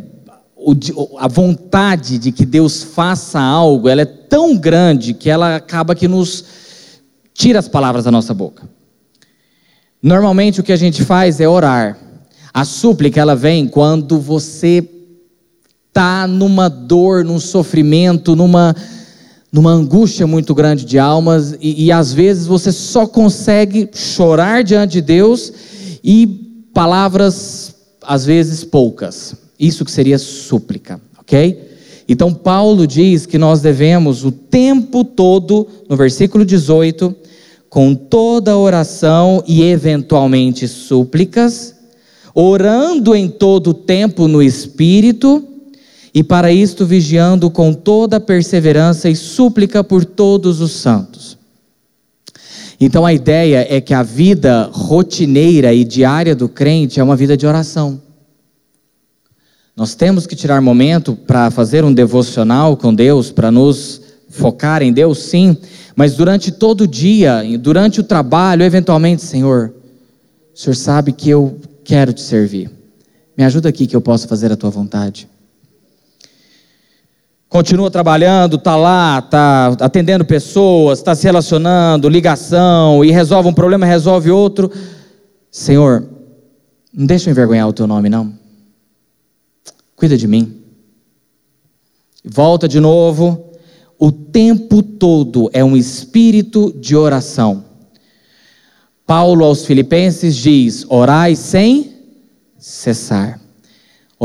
a 1.20 1.28
vontade 1.28 2.18
de 2.18 2.32
que 2.32 2.46
Deus 2.46 2.84
faça 2.84 3.40
algo, 3.40 3.90
ela 3.90 4.02
é 4.02 4.06
tão 4.06 4.58
grande 4.58 5.14
que 5.14 5.30
ela 5.30 5.58
acaba 5.58 5.96
que 5.96 6.08
nos 6.08 6.46
tira 7.34 7.60
as 7.60 7.68
palavras 7.68 8.06
da 8.06 8.12
nossa 8.12 8.34
boca. 8.34 8.68
Normalmente 10.02 10.60
o 10.60 10.64
que 10.64 10.72
a 10.72 10.78
gente 10.78 11.04
faz 11.04 11.40
é 11.40 11.48
orar. 11.48 11.98
A 12.54 12.66
súplica 12.66 13.20
ela 13.20 13.36
vem 13.36 13.68
quando 13.68 14.20
você 14.20 14.88
está 15.88 16.28
numa 16.28 16.70
dor, 16.70 17.24
num 17.24 17.40
sofrimento, 17.40 18.36
numa 18.36 18.76
numa 19.54 19.72
angústia 19.72 20.26
muito 20.26 20.56
grande 20.56 20.84
de 20.84 20.98
almas, 20.98 21.56
e, 21.62 21.86
e 21.86 21.92
às 21.92 22.12
vezes 22.12 22.48
você 22.48 22.72
só 22.72 23.06
consegue 23.06 23.88
chorar 23.94 24.64
diante 24.64 24.94
de 24.94 25.02
Deus 25.02 25.54
e 26.04 26.26
palavras, 26.74 27.76
às 28.02 28.26
vezes 28.26 28.64
poucas. 28.64 29.36
Isso 29.60 29.86
que 29.86 29.92
seria 29.92 30.18
súplica, 30.18 31.00
ok? 31.20 31.70
Então 32.10 32.34
Paulo 32.34 32.88
diz 32.88 33.28
que 33.28 33.38
nós 33.38 33.62
devemos 33.62 34.26
o 34.26 34.32
tempo 34.32 35.04
todo, 35.04 35.68
no 35.88 35.96
versículo 35.96 36.44
18, 36.44 37.16
com 37.70 37.94
toda 37.94 38.58
oração 38.58 39.44
e 39.48 39.62
eventualmente 39.62 40.68
súplicas, 40.68 41.76
orando 42.34 43.16
em 43.16 43.30
todo 43.30 43.68
o 43.70 43.74
tempo 43.74 44.28
no 44.28 44.42
Espírito, 44.42 45.48
e 46.14 46.24
para 46.24 46.52
isto 46.52 46.86
vigiando 46.86 47.50
com 47.50 47.74
toda 47.74 48.20
perseverança 48.20 49.10
e 49.10 49.16
súplica 49.16 49.84
por 49.84 50.06
todos 50.06 50.62
os 50.62 50.72
santos. 50.74 51.38
Então 52.80 53.06
a 53.06 53.14
ideia 53.14 53.66
é 53.68 53.82
que 53.82 53.94
a 53.94 54.04
vida 54.04 54.70
rotineira 54.72 55.74
e 55.74 55.84
diária 55.84 56.36
do 56.36 56.48
crente 56.48 57.00
é 57.00 57.04
uma 57.04 57.16
vida 57.16 57.36
de 57.36 57.48
oração. 57.48 58.00
Nós 59.76 59.96
temos 59.96 60.28
que 60.28 60.36
tirar 60.36 60.62
momento 60.62 61.16
para 61.16 61.50
fazer 61.50 61.84
um 61.84 61.92
devocional 61.92 62.78
com 62.78 62.94
Deus, 62.94 63.32
para 63.32 63.50
nos 63.50 64.02
focar 64.30 64.84
em 64.84 64.94
Deus, 64.94 65.20
sim, 65.20 65.58
mas 65.96 66.16
durante 66.16 66.52
todo 66.52 66.82
o 66.82 66.88
dia, 66.88 67.42
durante 67.60 68.00
o 68.00 68.04
trabalho, 68.04 68.64
eventualmente, 68.64 69.24
Senhor, 69.24 69.74
o 70.54 70.60
Senhor 70.60 70.76
sabe 70.76 71.12
que 71.12 71.30
eu 71.30 71.60
quero 71.84 72.14
te 72.14 72.22
servir. 72.22 72.70
Me 73.36 73.44
ajuda 73.44 73.70
aqui 73.70 73.88
que 73.88 73.96
eu 73.96 74.02
possa 74.02 74.28
fazer 74.28 74.52
a 74.52 74.56
tua 74.56 74.70
vontade 74.70 75.28
continua 77.54 77.92
trabalhando, 77.92 78.56
está 78.56 78.76
lá, 78.76 79.20
está 79.20 79.68
atendendo 79.80 80.26
pessoas, 80.26 80.98
está 80.98 81.14
se 81.14 81.24
relacionando, 81.24 82.10
ligação, 82.10 83.06
e 83.06 83.12
resolve 83.12 83.48
um 83.48 83.54
problema, 83.54 83.86
resolve 83.86 84.32
outro. 84.32 84.72
Senhor, 85.52 86.04
não 86.92 87.06
deixa 87.06 87.30
eu 87.30 87.32
envergonhar 87.32 87.68
o 87.68 87.74
teu 87.74 87.86
nome, 87.86 88.10
não. 88.10 88.34
Cuida 89.96 90.18
de 90.18 90.28
mim. 90.28 90.64
Volta 92.26 92.68
de 92.68 92.80
novo. 92.80 93.52
O 94.00 94.12
tempo 94.12 94.82
todo 94.82 95.48
é 95.54 95.64
um 95.64 95.78
espírito 95.78 96.74
de 96.80 96.96
oração. 96.96 97.66
Paulo 99.06 99.46
aos 99.46 99.64
Filipenses 99.64 100.36
diz: 100.36 100.88
orai 100.90 101.36
sem 101.36 101.98
cessar. 102.58 103.43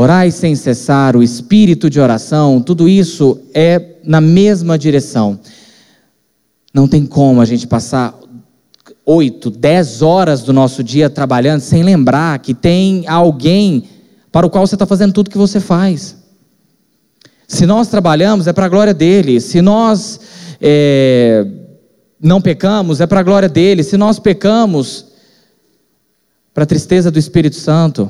Orai 0.01 0.31
sem 0.31 0.55
cessar, 0.55 1.17
o 1.17 1.21
espírito 1.21 1.89
de 1.89 1.99
oração, 1.99 2.61
tudo 2.61 2.87
isso 2.87 3.37
é 3.53 3.97
na 4.01 4.21
mesma 4.21 4.77
direção. 4.77 5.37
Não 6.73 6.87
tem 6.87 7.05
como 7.05 7.41
a 7.41 7.45
gente 7.45 7.67
passar 7.67 8.17
oito, 9.05 9.49
dez 9.49 10.01
horas 10.01 10.41
do 10.41 10.53
nosso 10.53 10.81
dia 10.85 11.09
trabalhando 11.09 11.59
sem 11.59 11.83
lembrar 11.83 12.39
que 12.39 12.53
tem 12.53 13.05
alguém 13.09 13.89
para 14.31 14.47
o 14.47 14.49
qual 14.49 14.65
você 14.65 14.75
está 14.75 14.85
fazendo 14.85 15.11
tudo 15.11 15.29
que 15.29 15.37
você 15.37 15.59
faz. 15.59 16.15
Se 17.45 17.65
nós 17.65 17.89
trabalhamos, 17.89 18.47
é 18.47 18.53
para 18.53 18.67
a 18.67 18.69
glória 18.69 18.93
dele. 18.93 19.41
Se 19.41 19.61
nós 19.61 20.21
é, 20.61 21.45
não 22.21 22.39
pecamos, 22.39 23.01
é 23.01 23.05
para 23.05 23.19
a 23.19 23.23
glória 23.23 23.49
dele. 23.49 23.83
Se 23.83 23.97
nós 23.97 24.17
pecamos, 24.17 25.07
para 26.53 26.63
a 26.63 26.67
tristeza 26.67 27.11
do 27.11 27.19
Espírito 27.19 27.57
Santo. 27.57 28.09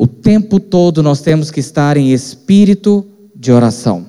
O 0.00 0.06
tempo 0.06 0.60
todo 0.60 1.02
nós 1.02 1.20
temos 1.20 1.50
que 1.50 1.58
estar 1.58 1.96
em 1.96 2.12
espírito 2.12 3.04
de 3.34 3.50
oração. 3.50 4.06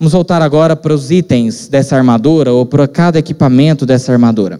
Vamos 0.00 0.14
voltar 0.14 0.40
agora 0.40 0.74
para 0.74 0.94
os 0.94 1.10
itens 1.10 1.68
dessa 1.68 1.96
armadura, 1.96 2.50
ou 2.50 2.64
para 2.64 2.88
cada 2.88 3.18
equipamento 3.18 3.84
dessa 3.84 4.10
armadura. 4.10 4.58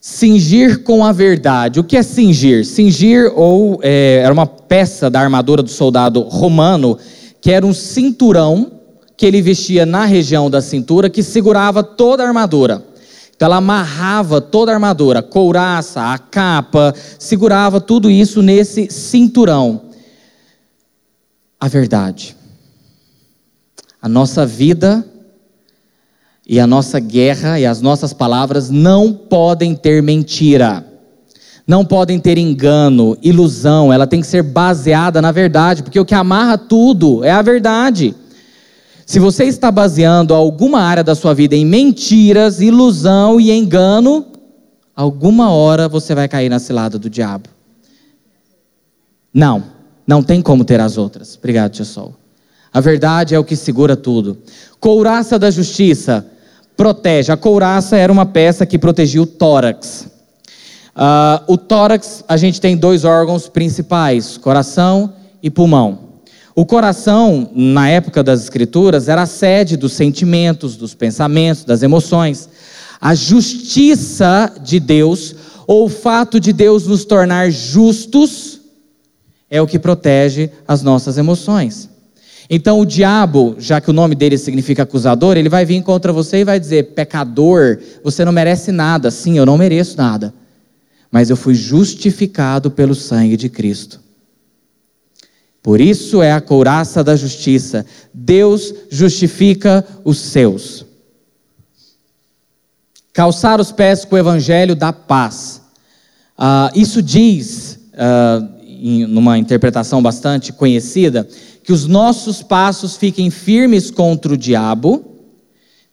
Cingir 0.00 0.84
com 0.84 1.04
a 1.04 1.10
verdade. 1.10 1.80
O 1.80 1.84
que 1.84 1.96
é 1.96 2.04
cingir? 2.04 2.64
Cingir 2.64 3.32
ou 3.34 3.80
é, 3.82 4.20
era 4.22 4.32
uma 4.32 4.46
peça 4.46 5.10
da 5.10 5.18
armadura 5.18 5.60
do 5.60 5.70
soldado 5.70 6.20
romano, 6.20 6.96
que 7.40 7.50
era 7.50 7.66
um 7.66 7.74
cinturão 7.74 8.70
que 9.16 9.26
ele 9.26 9.42
vestia 9.42 9.84
na 9.84 10.04
região 10.04 10.48
da 10.48 10.60
cintura, 10.60 11.10
que 11.10 11.22
segurava 11.22 11.82
toda 11.82 12.22
a 12.22 12.28
armadura. 12.28 12.93
Então 13.34 13.46
ela 13.46 13.56
amarrava 13.56 14.40
toda 14.40 14.70
a 14.70 14.74
armadura, 14.74 15.18
a 15.18 15.22
couraça, 15.22 16.12
a 16.12 16.18
capa, 16.18 16.94
segurava 17.18 17.80
tudo 17.80 18.10
isso 18.10 18.42
nesse 18.42 18.88
cinturão. 18.90 19.82
A 21.58 21.66
verdade. 21.66 22.36
A 24.00 24.08
nossa 24.08 24.46
vida 24.46 25.04
e 26.46 26.60
a 26.60 26.66
nossa 26.66 27.00
guerra 27.00 27.58
e 27.58 27.66
as 27.66 27.80
nossas 27.80 28.12
palavras 28.12 28.70
não 28.70 29.12
podem 29.12 29.74
ter 29.74 30.02
mentira. 30.02 30.86
Não 31.66 31.84
podem 31.84 32.20
ter 32.20 32.36
engano, 32.36 33.16
ilusão, 33.22 33.90
ela 33.90 34.06
tem 34.06 34.20
que 34.20 34.26
ser 34.26 34.42
baseada 34.42 35.22
na 35.22 35.32
verdade, 35.32 35.82
porque 35.82 35.98
o 35.98 36.04
que 36.04 36.14
amarra 36.14 36.58
tudo 36.58 37.24
é 37.24 37.30
a 37.30 37.40
verdade. 37.40 38.14
Se 39.06 39.18
você 39.18 39.44
está 39.44 39.70
baseando 39.70 40.32
alguma 40.32 40.80
área 40.80 41.04
da 41.04 41.14
sua 41.14 41.34
vida 41.34 41.54
em 41.54 41.64
mentiras, 41.64 42.60
ilusão 42.60 43.38
e 43.38 43.50
engano, 43.50 44.26
alguma 44.96 45.50
hora 45.50 45.88
você 45.88 46.14
vai 46.14 46.26
cair 46.26 46.48
na 46.48 46.58
cilada 46.58 46.98
do 46.98 47.10
diabo. 47.10 47.48
Não, 49.32 49.64
não 50.06 50.22
tem 50.22 50.40
como 50.40 50.64
ter 50.64 50.80
as 50.80 50.96
outras. 50.96 51.36
Obrigado, 51.36 51.72
tio 51.72 51.84
Sol. 51.84 52.14
A 52.72 52.80
verdade 52.80 53.34
é 53.34 53.38
o 53.38 53.44
que 53.44 53.56
segura 53.56 53.96
tudo. 53.96 54.38
Couraça 54.80 55.38
da 55.38 55.50
justiça 55.50 56.26
protege. 56.76 57.30
A 57.30 57.36
couraça 57.36 57.96
era 57.96 58.12
uma 58.12 58.26
peça 58.26 58.66
que 58.66 58.78
protegia 58.78 59.22
o 59.22 59.26
tórax. 59.26 60.08
Uh, 60.96 61.52
o 61.52 61.58
tórax, 61.58 62.24
a 62.28 62.36
gente 62.36 62.60
tem 62.60 62.76
dois 62.76 63.04
órgãos 63.04 63.48
principais: 63.48 64.36
coração 64.38 65.12
e 65.42 65.50
pulmão. 65.50 66.03
O 66.56 66.64
coração, 66.64 67.50
na 67.52 67.88
época 67.88 68.22
das 68.22 68.42
Escrituras, 68.42 69.08
era 69.08 69.22
a 69.22 69.26
sede 69.26 69.76
dos 69.76 69.92
sentimentos, 69.92 70.76
dos 70.76 70.94
pensamentos, 70.94 71.64
das 71.64 71.82
emoções. 71.82 72.48
A 73.00 73.12
justiça 73.12 74.52
de 74.62 74.78
Deus, 74.78 75.34
ou 75.66 75.86
o 75.86 75.88
fato 75.88 76.38
de 76.38 76.52
Deus 76.52 76.86
nos 76.86 77.04
tornar 77.04 77.50
justos, 77.50 78.60
é 79.50 79.60
o 79.60 79.66
que 79.66 79.80
protege 79.80 80.48
as 80.66 80.80
nossas 80.80 81.18
emoções. 81.18 81.88
Então, 82.48 82.78
o 82.78 82.86
diabo, 82.86 83.56
já 83.58 83.80
que 83.80 83.90
o 83.90 83.94
nome 83.94 84.14
dele 84.14 84.38
significa 84.38 84.84
acusador, 84.84 85.36
ele 85.36 85.48
vai 85.48 85.64
vir 85.64 85.82
contra 85.82 86.12
você 86.12 86.38
e 86.38 86.44
vai 86.44 86.60
dizer: 86.60 86.94
pecador, 86.94 87.78
você 88.04 88.24
não 88.24 88.32
merece 88.32 88.70
nada. 88.70 89.10
Sim, 89.10 89.38
eu 89.38 89.46
não 89.46 89.58
mereço 89.58 89.96
nada, 89.96 90.32
mas 91.10 91.30
eu 91.30 91.36
fui 91.36 91.54
justificado 91.54 92.70
pelo 92.70 92.94
sangue 92.94 93.36
de 93.36 93.48
Cristo. 93.48 94.03
Por 95.64 95.80
isso 95.80 96.20
é 96.20 96.30
a 96.30 96.42
couraça 96.42 97.02
da 97.02 97.16
justiça. 97.16 97.86
Deus 98.12 98.74
justifica 98.90 99.82
os 100.04 100.18
seus. 100.18 100.84
Calçar 103.14 103.58
os 103.58 103.72
pés 103.72 104.04
com 104.04 104.14
o 104.14 104.18
evangelho 104.18 104.76
da 104.76 104.92
paz. 104.92 105.62
Uh, 106.38 106.78
isso 106.78 107.00
diz, 107.00 107.80
uh, 107.94 108.46
em 108.68 109.06
numa 109.06 109.38
interpretação 109.38 110.02
bastante 110.02 110.52
conhecida, 110.52 111.26
que 111.62 111.72
os 111.72 111.86
nossos 111.86 112.42
passos 112.42 112.98
fiquem 112.98 113.30
firmes 113.30 113.90
contra 113.90 114.34
o 114.34 114.36
diabo. 114.36 115.16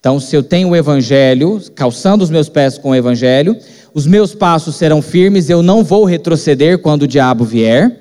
Então, 0.02 0.20
se 0.20 0.36
eu 0.36 0.44
tenho 0.44 0.68
o 0.68 0.76
evangelho, 0.76 1.62
calçando 1.74 2.26
os 2.26 2.30
meus 2.30 2.50
pés 2.50 2.78
com 2.78 2.90
o 2.90 2.96
evangelho, 2.96 3.58
os 3.94 4.06
meus 4.06 4.36
passos 4.36 4.76
serão 4.76 5.02
firmes, 5.02 5.50
eu 5.50 5.64
não 5.64 5.82
vou 5.82 6.04
retroceder 6.04 6.80
quando 6.80 7.04
o 7.04 7.08
diabo 7.08 7.46
vier. 7.46 8.01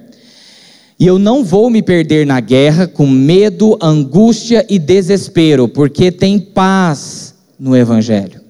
E 1.00 1.06
eu 1.06 1.18
não 1.18 1.42
vou 1.42 1.70
me 1.70 1.80
perder 1.80 2.26
na 2.26 2.40
guerra 2.40 2.86
com 2.86 3.06
medo, 3.06 3.78
angústia 3.80 4.66
e 4.68 4.78
desespero, 4.78 5.66
porque 5.66 6.12
tem 6.12 6.38
paz 6.38 7.34
no 7.58 7.74
Evangelho. 7.74 8.42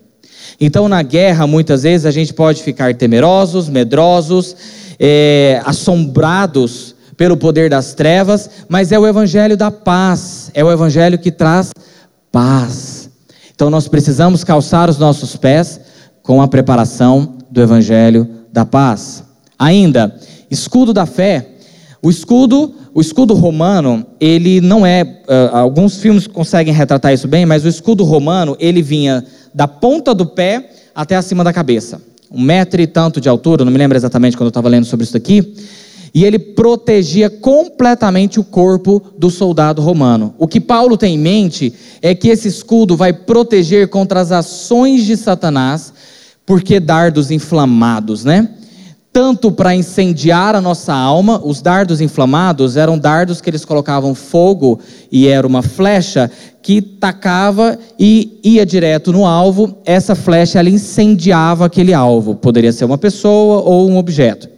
Então, 0.61 0.89
na 0.89 1.01
guerra, 1.01 1.47
muitas 1.47 1.85
vezes 1.85 2.05
a 2.05 2.11
gente 2.11 2.35
pode 2.35 2.61
ficar 2.65 2.93
temerosos, 2.97 3.69
medrosos, 3.69 4.57
é, 4.99 5.63
assombrados 5.65 6.97
pelo 7.17 7.37
poder 7.37 7.71
das 7.71 7.95
trevas, 7.95 8.51
mas 8.69 8.91
é 8.91 8.99
o 8.99 9.07
Evangelho 9.07 9.57
da 9.57 9.71
paz, 9.71 10.51
é 10.53 10.65
o 10.65 10.73
Evangelho 10.73 11.21
que 11.21 11.31
traz 11.31 11.71
paz. 12.33 13.11
Então, 13.55 13.71
nós 13.71 13.87
precisamos 13.87 14.42
calçar 14.42 14.90
os 14.90 14.98
nossos 14.98 15.37
pés 15.37 15.81
com 16.21 16.42
a 16.42 16.48
preparação 16.48 17.37
do 17.48 17.63
Evangelho 17.63 18.29
da 18.53 18.67
paz. 18.67 19.23
Ainda, 19.57 20.17
escudo 20.51 20.92
da 20.92 21.07
fé 21.07 21.60
o 22.03 22.09
escudo, 22.09 22.75
o 22.94 23.01
escudo 23.01 23.35
romano, 23.35 24.07
ele 24.19 24.61
não 24.61 24.87
é. 24.87 25.03
Uh, 25.03 25.55
alguns 25.55 25.98
filmes 25.98 26.27
conseguem 26.27 26.73
retratar 26.73 27.13
isso 27.13 27.29
bem, 27.29 27.44
mas 27.44 27.65
o 27.65 27.69
escudo 27.69 28.05
romano 28.05 28.57
ele 28.59 28.81
vinha 28.81 29.25
da 29.55 29.69
ponta 29.69 30.15
do 30.15 30.25
pé 30.25 30.71
até 30.94 31.15
acima 31.15 31.44
da 31.44 31.53
cabeça, 31.53 32.01
um 32.31 32.40
metro 32.40 32.81
e 32.81 32.87
tanto 32.87 33.21
de 33.21 33.29
altura. 33.29 33.65
Não 33.65 33.73
me 33.73 33.79
lembro 33.79 33.98
exatamente 33.98 34.35
quando 34.35 34.46
eu 34.46 34.51
estava 34.51 34.69
lendo 34.69 34.87
sobre 34.87 35.05
isso 35.05 35.17
aqui. 35.17 35.55
E 36.13 36.25
ele 36.25 36.38
protegia 36.38 37.31
completamente 37.31 38.40
o 38.40 38.44
corpo 38.44 39.01
do 39.17 39.31
soldado 39.31 39.81
romano. 39.81 40.35
O 40.38 40.48
que 40.48 40.61
Paulo 40.61 40.96
tem 40.96 41.15
em 41.15 41.19
mente 41.19 41.73
é 42.03 42.15
que 42.15 42.29
esse 42.29 42.48
escudo 42.48 42.96
vai 42.96 43.13
proteger 43.13 43.88
contra 43.88 44.21
as 44.21 44.33
ações 44.33 45.05
de 45.05 45.17
Satanás, 45.17 45.92
porque 46.44 46.81
dardos 46.81 47.31
inflamados, 47.31 48.25
né? 48.25 48.48
Tanto 49.13 49.50
para 49.50 49.75
incendiar 49.75 50.54
a 50.54 50.61
nossa 50.61 50.94
alma, 50.94 51.40
os 51.42 51.61
dardos 51.61 52.00
inflamados 52.00 52.77
eram 52.77 52.96
dardos 52.96 53.40
que 53.40 53.50
eles 53.50 53.65
colocavam 53.65 54.15
fogo 54.15 54.79
e 55.11 55.27
era 55.27 55.46
uma 55.46 55.63
flecha 55.63 56.31
que 56.63 56.81
tacava 56.81 57.77
e 57.98 58.38
ia 58.44 58.65
direto 58.65 59.13
no 59.13 59.27
alvo. 59.27 59.77
Essa 59.85 60.15
flecha 60.15 60.61
ela 60.61 60.71
incendiava 60.71 61.67
aquele 61.67 61.92
alvo, 61.92 62.37
poderia 62.37 62.73
ser 62.73 62.85
uma 62.85 62.98
pessoa 62.98 63.63
ou 63.63 63.90
um 63.90 63.98
objeto. 63.98 64.48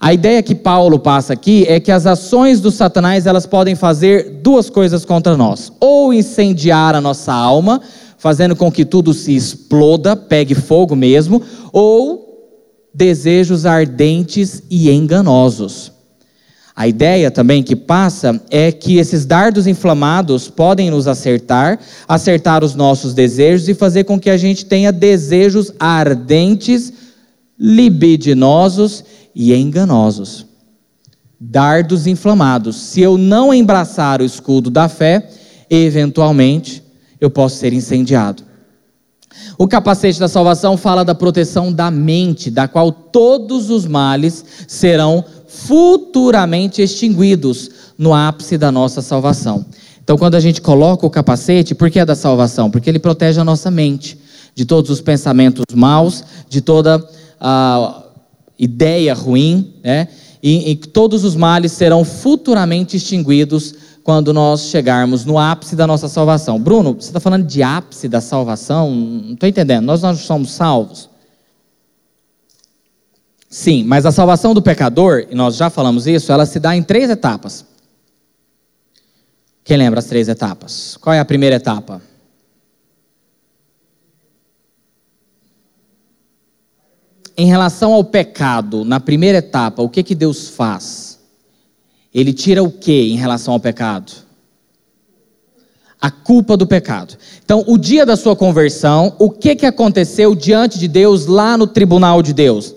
A 0.00 0.12
ideia 0.12 0.42
que 0.42 0.54
Paulo 0.54 0.98
passa 0.98 1.34
aqui 1.34 1.64
é 1.68 1.78
que 1.78 1.92
as 1.92 2.06
ações 2.06 2.60
do 2.60 2.70
Satanás 2.70 3.26
elas 3.26 3.46
podem 3.46 3.76
fazer 3.76 4.40
duas 4.42 4.70
coisas 4.70 5.04
contra 5.04 5.36
nós: 5.36 5.70
ou 5.78 6.12
incendiar 6.14 6.94
a 6.94 7.00
nossa 7.00 7.32
alma, 7.32 7.80
fazendo 8.16 8.56
com 8.56 8.72
que 8.72 8.84
tudo 8.84 9.12
se 9.12 9.36
exploda, 9.36 10.16
pegue 10.16 10.54
fogo 10.54 10.96
mesmo, 10.96 11.42
ou 11.72 12.31
desejos 12.94 13.64
ardentes 13.64 14.62
e 14.70 14.90
enganosos. 14.90 15.92
A 16.74 16.88
ideia 16.88 17.30
também 17.30 17.62
que 17.62 17.76
passa 17.76 18.40
é 18.50 18.72
que 18.72 18.96
esses 18.96 19.26
dardos 19.26 19.66
inflamados 19.66 20.48
podem 20.48 20.90
nos 20.90 21.06
acertar, 21.06 21.78
acertar 22.08 22.64
os 22.64 22.74
nossos 22.74 23.12
desejos 23.12 23.68
e 23.68 23.74
fazer 23.74 24.04
com 24.04 24.18
que 24.18 24.30
a 24.30 24.38
gente 24.38 24.64
tenha 24.64 24.90
desejos 24.90 25.72
ardentes, 25.78 26.92
libidinosos 27.58 29.04
e 29.34 29.54
enganosos. 29.54 30.46
Dardos 31.38 32.06
inflamados. 32.06 32.76
Se 32.76 33.02
eu 33.02 33.18
não 33.18 33.52
embraçar 33.52 34.22
o 34.22 34.24
escudo 34.24 34.70
da 34.70 34.88
fé, 34.88 35.28
eventualmente 35.68 36.82
eu 37.20 37.28
posso 37.30 37.56
ser 37.56 37.74
incendiado. 37.74 38.51
O 39.58 39.68
capacete 39.68 40.18
da 40.18 40.28
salvação 40.28 40.76
fala 40.76 41.04
da 41.04 41.14
proteção 41.14 41.72
da 41.72 41.90
mente, 41.90 42.50
da 42.50 42.66
qual 42.66 42.90
todos 42.90 43.70
os 43.70 43.86
males 43.86 44.44
serão 44.66 45.24
futuramente 45.46 46.80
extinguidos 46.80 47.70
no 47.98 48.14
ápice 48.14 48.56
da 48.56 48.72
nossa 48.72 49.02
salvação. 49.02 49.64
Então, 50.02 50.18
quando 50.18 50.34
a 50.34 50.40
gente 50.40 50.60
coloca 50.60 51.06
o 51.06 51.10
capacete, 51.10 51.74
por 51.74 51.90
que 51.90 52.00
é 52.00 52.04
da 52.04 52.14
salvação? 52.14 52.70
Porque 52.70 52.90
ele 52.90 52.98
protege 52.98 53.40
a 53.40 53.44
nossa 53.44 53.70
mente 53.70 54.18
de 54.54 54.64
todos 54.64 54.90
os 54.90 55.00
pensamentos 55.00 55.64
maus, 55.74 56.24
de 56.48 56.60
toda 56.60 57.06
a 57.40 58.02
ideia 58.58 59.14
ruim, 59.14 59.74
né? 59.82 60.08
E, 60.42 60.72
e 60.72 60.76
todos 60.76 61.24
os 61.24 61.36
males 61.36 61.70
serão 61.70 62.04
futuramente 62.04 62.96
extinguidos 62.96 63.74
quando 64.02 64.32
nós 64.32 64.62
chegarmos 64.62 65.24
no 65.24 65.38
ápice 65.38 65.76
da 65.76 65.86
nossa 65.86 66.08
salvação. 66.08 66.60
Bruno, 66.60 66.94
você 66.94 67.08
está 67.08 67.20
falando 67.20 67.46
de 67.46 67.62
ápice 67.62 68.08
da 68.08 68.20
salvação? 68.20 68.90
Não 68.90 69.34
estou 69.34 69.48
entendendo. 69.48 69.84
Nós 69.84 70.02
não 70.02 70.14
somos 70.14 70.50
salvos. 70.50 71.08
Sim, 73.48 73.84
mas 73.84 74.06
a 74.06 74.10
salvação 74.10 74.54
do 74.54 74.62
pecador, 74.62 75.26
e 75.30 75.34
nós 75.34 75.56
já 75.56 75.68
falamos 75.68 76.06
isso, 76.06 76.32
ela 76.32 76.46
se 76.46 76.58
dá 76.58 76.74
em 76.74 76.82
três 76.82 77.10
etapas. 77.10 77.66
Quem 79.62 79.76
lembra 79.76 80.00
as 80.00 80.06
três 80.06 80.28
etapas? 80.28 80.96
Qual 80.96 81.14
é 81.14 81.20
a 81.20 81.24
primeira 81.24 81.56
etapa? 81.56 82.00
Em 87.36 87.46
relação 87.46 87.92
ao 87.92 88.02
pecado, 88.02 88.84
na 88.84 88.98
primeira 88.98 89.38
etapa, 89.38 89.82
o 89.82 89.88
que, 89.88 90.02
que 90.02 90.14
Deus 90.14 90.48
faz? 90.48 91.11
Ele 92.14 92.32
tira 92.32 92.62
o 92.62 92.70
que 92.70 93.10
em 93.10 93.16
relação 93.16 93.54
ao 93.54 93.60
pecado? 93.60 94.12
A 96.00 96.10
culpa 96.10 96.56
do 96.56 96.66
pecado. 96.66 97.16
Então, 97.44 97.64
o 97.66 97.78
dia 97.78 98.04
da 98.04 98.16
sua 98.16 98.36
conversão, 98.36 99.14
o 99.18 99.30
que, 99.30 99.54
que 99.54 99.64
aconteceu 99.64 100.34
diante 100.34 100.78
de 100.78 100.88
Deus 100.88 101.26
lá 101.26 101.56
no 101.56 101.66
tribunal 101.66 102.22
de 102.22 102.34
Deus? 102.34 102.74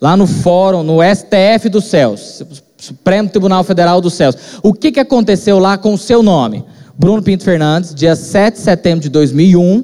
Lá 0.00 0.16
no 0.16 0.26
fórum, 0.26 0.82
no 0.82 0.98
STF 1.02 1.68
dos 1.70 1.84
céus, 1.84 2.42
Supremo 2.76 3.30
Tribunal 3.30 3.64
Federal 3.64 4.00
dos 4.00 4.12
Céus. 4.12 4.36
O 4.62 4.74
que, 4.74 4.92
que 4.92 5.00
aconteceu 5.00 5.58
lá 5.58 5.78
com 5.78 5.94
o 5.94 5.98
seu 5.98 6.22
nome? 6.22 6.64
Bruno 6.98 7.22
Pinto 7.22 7.44
Fernandes, 7.44 7.94
dia 7.94 8.14
7 8.14 8.56
de 8.56 8.60
setembro 8.60 9.00
de 9.00 9.08
2001, 9.08 9.82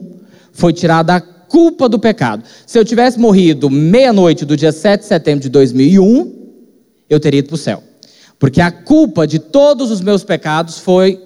foi 0.53 0.73
tirada 0.73 1.15
a 1.15 1.21
culpa 1.21 1.89
do 1.89 1.99
pecado. 1.99 2.43
Se 2.67 2.79
eu 2.79 2.85
tivesse 2.85 3.19
morrido 3.19 3.71
meia-noite 3.71 4.45
do 4.45 4.57
dia 4.57 4.73
7 4.73 5.01
de 5.01 5.07
setembro 5.07 5.41
de 5.41 5.49
2001, 5.49 6.33
eu 7.09 7.19
teria 7.19 7.39
ido 7.39 7.49
para 7.49 7.55
o 7.55 7.59
céu 7.59 7.83
porque 8.41 8.61
a 8.63 8.73
culpa 8.73 9.27
de 9.27 9.39
todos 9.39 9.91
os 9.91 10.01
meus 10.01 10.25
pecados 10.25 10.79
foi 10.79 11.23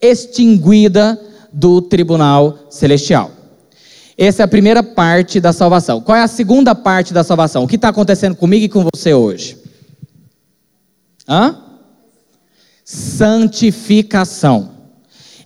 extinguida 0.00 1.20
do 1.52 1.82
tribunal 1.82 2.56
celestial. 2.70 3.32
Essa 4.16 4.42
é 4.42 4.44
a 4.44 4.48
primeira 4.48 4.80
parte 4.80 5.40
da 5.40 5.52
salvação. 5.52 6.00
Qual 6.00 6.16
é 6.16 6.22
a 6.22 6.28
segunda 6.28 6.72
parte 6.72 7.12
da 7.12 7.24
salvação? 7.24 7.64
O 7.64 7.68
que 7.68 7.74
está 7.74 7.88
acontecendo 7.88 8.36
comigo 8.36 8.64
e 8.64 8.68
com 8.68 8.86
você 8.94 9.12
hoje? 9.12 9.58
Hã? 11.28 11.58
Santificação. 12.84 14.70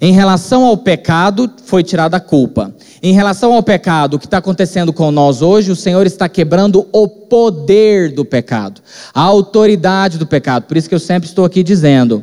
Em 0.00 0.12
relação 0.12 0.64
ao 0.64 0.76
pecado, 0.76 1.50
foi 1.64 1.82
tirada 1.82 2.18
a 2.18 2.20
culpa. 2.20 2.74
Em 3.02 3.14
relação 3.14 3.54
ao 3.54 3.62
pecado, 3.62 4.14
o 4.14 4.18
que 4.18 4.26
está 4.26 4.38
acontecendo 4.38 4.92
com 4.92 5.10
nós 5.10 5.40
hoje, 5.40 5.70
o 5.70 5.76
Senhor 5.76 6.06
está 6.06 6.28
quebrando 6.28 6.86
o 6.92 7.08
poder 7.08 8.12
do 8.12 8.24
pecado, 8.24 8.82
a 9.14 9.22
autoridade 9.22 10.18
do 10.18 10.26
pecado. 10.26 10.64
Por 10.64 10.76
isso 10.76 10.88
que 10.88 10.94
eu 10.94 11.00
sempre 11.00 11.28
estou 11.28 11.44
aqui 11.44 11.62
dizendo: 11.62 12.22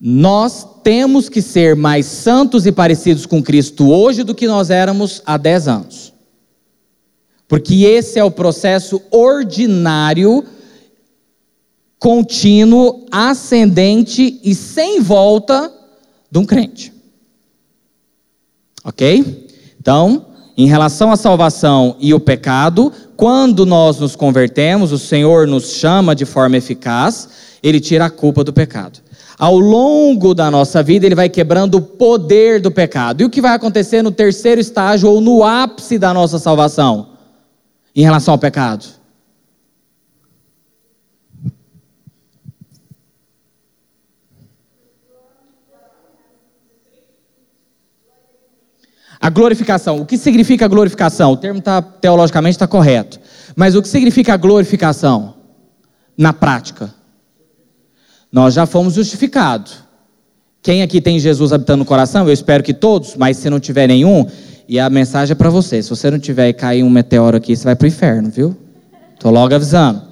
nós 0.00 0.66
temos 0.82 1.28
que 1.28 1.40
ser 1.40 1.76
mais 1.76 2.06
santos 2.06 2.66
e 2.66 2.72
parecidos 2.72 3.24
com 3.24 3.42
Cristo 3.42 3.90
hoje 3.90 4.24
do 4.24 4.34
que 4.34 4.48
nós 4.48 4.68
éramos 4.68 5.22
há 5.24 5.36
10 5.36 5.68
anos. 5.68 6.12
Porque 7.46 7.84
esse 7.84 8.18
é 8.18 8.24
o 8.24 8.30
processo 8.30 9.00
ordinário, 9.10 10.44
contínuo, 11.98 13.06
ascendente 13.10 14.40
e 14.42 14.54
sem 14.54 15.00
volta 15.00 15.77
de 16.30 16.38
um 16.38 16.44
crente. 16.44 16.92
Ok? 18.84 19.48
Então, 19.80 20.26
em 20.56 20.66
relação 20.66 21.12
à 21.12 21.16
salvação 21.16 21.96
e 22.00 22.12
o 22.12 22.20
pecado, 22.20 22.92
quando 23.16 23.64
nós 23.64 23.98
nos 23.98 24.16
convertemos, 24.16 24.92
o 24.92 24.98
Senhor 24.98 25.46
nos 25.46 25.72
chama 25.72 26.14
de 26.14 26.24
forma 26.24 26.56
eficaz, 26.56 27.28
ele 27.62 27.80
tira 27.80 28.06
a 28.06 28.10
culpa 28.10 28.42
do 28.42 28.52
pecado. 28.52 29.00
Ao 29.38 29.56
longo 29.56 30.34
da 30.34 30.50
nossa 30.50 30.82
vida, 30.82 31.06
ele 31.06 31.14
vai 31.14 31.28
quebrando 31.28 31.76
o 31.76 31.80
poder 31.80 32.60
do 32.60 32.72
pecado. 32.72 33.20
E 33.20 33.24
o 33.24 33.30
que 33.30 33.40
vai 33.40 33.54
acontecer 33.54 34.02
no 34.02 34.10
terceiro 34.10 34.60
estágio 34.60 35.08
ou 35.08 35.20
no 35.20 35.44
ápice 35.44 35.96
da 35.96 36.12
nossa 36.12 36.40
salvação 36.40 37.10
em 37.94 38.02
relação 38.02 38.34
ao 38.34 38.38
pecado? 38.38 38.97
A 49.28 49.30
glorificação. 49.30 50.00
O 50.00 50.06
que 50.06 50.16
significa 50.16 50.66
glorificação? 50.66 51.32
O 51.32 51.36
termo 51.36 51.60
tá, 51.60 51.82
teologicamente 51.82 52.56
está 52.56 52.66
correto. 52.66 53.20
Mas 53.54 53.74
o 53.74 53.82
que 53.82 53.88
significa 53.88 54.34
glorificação? 54.38 55.34
Na 56.16 56.32
prática. 56.32 56.94
Nós 58.32 58.54
já 58.54 58.64
fomos 58.64 58.94
justificados. 58.94 59.80
Quem 60.62 60.80
aqui 60.80 60.98
tem 60.98 61.18
Jesus 61.18 61.52
habitando 61.52 61.80
no 61.80 61.84
coração? 61.84 62.26
Eu 62.26 62.32
espero 62.32 62.64
que 62.64 62.72
todos, 62.72 63.16
mas 63.16 63.36
se 63.36 63.50
não 63.50 63.60
tiver 63.60 63.86
nenhum, 63.86 64.26
e 64.66 64.80
a 64.80 64.88
mensagem 64.88 65.32
é 65.32 65.34
para 65.34 65.50
você. 65.50 65.82
Se 65.82 65.90
você 65.90 66.10
não 66.10 66.18
tiver 66.18 66.48
e 66.48 66.54
cair 66.54 66.82
um 66.82 66.88
meteoro 66.88 67.36
aqui, 67.36 67.54
você 67.54 67.64
vai 67.64 67.76
para 67.76 67.84
o 67.84 67.88
inferno, 67.88 68.30
viu? 68.30 68.56
Estou 69.12 69.30
logo 69.30 69.54
avisando. 69.54 70.07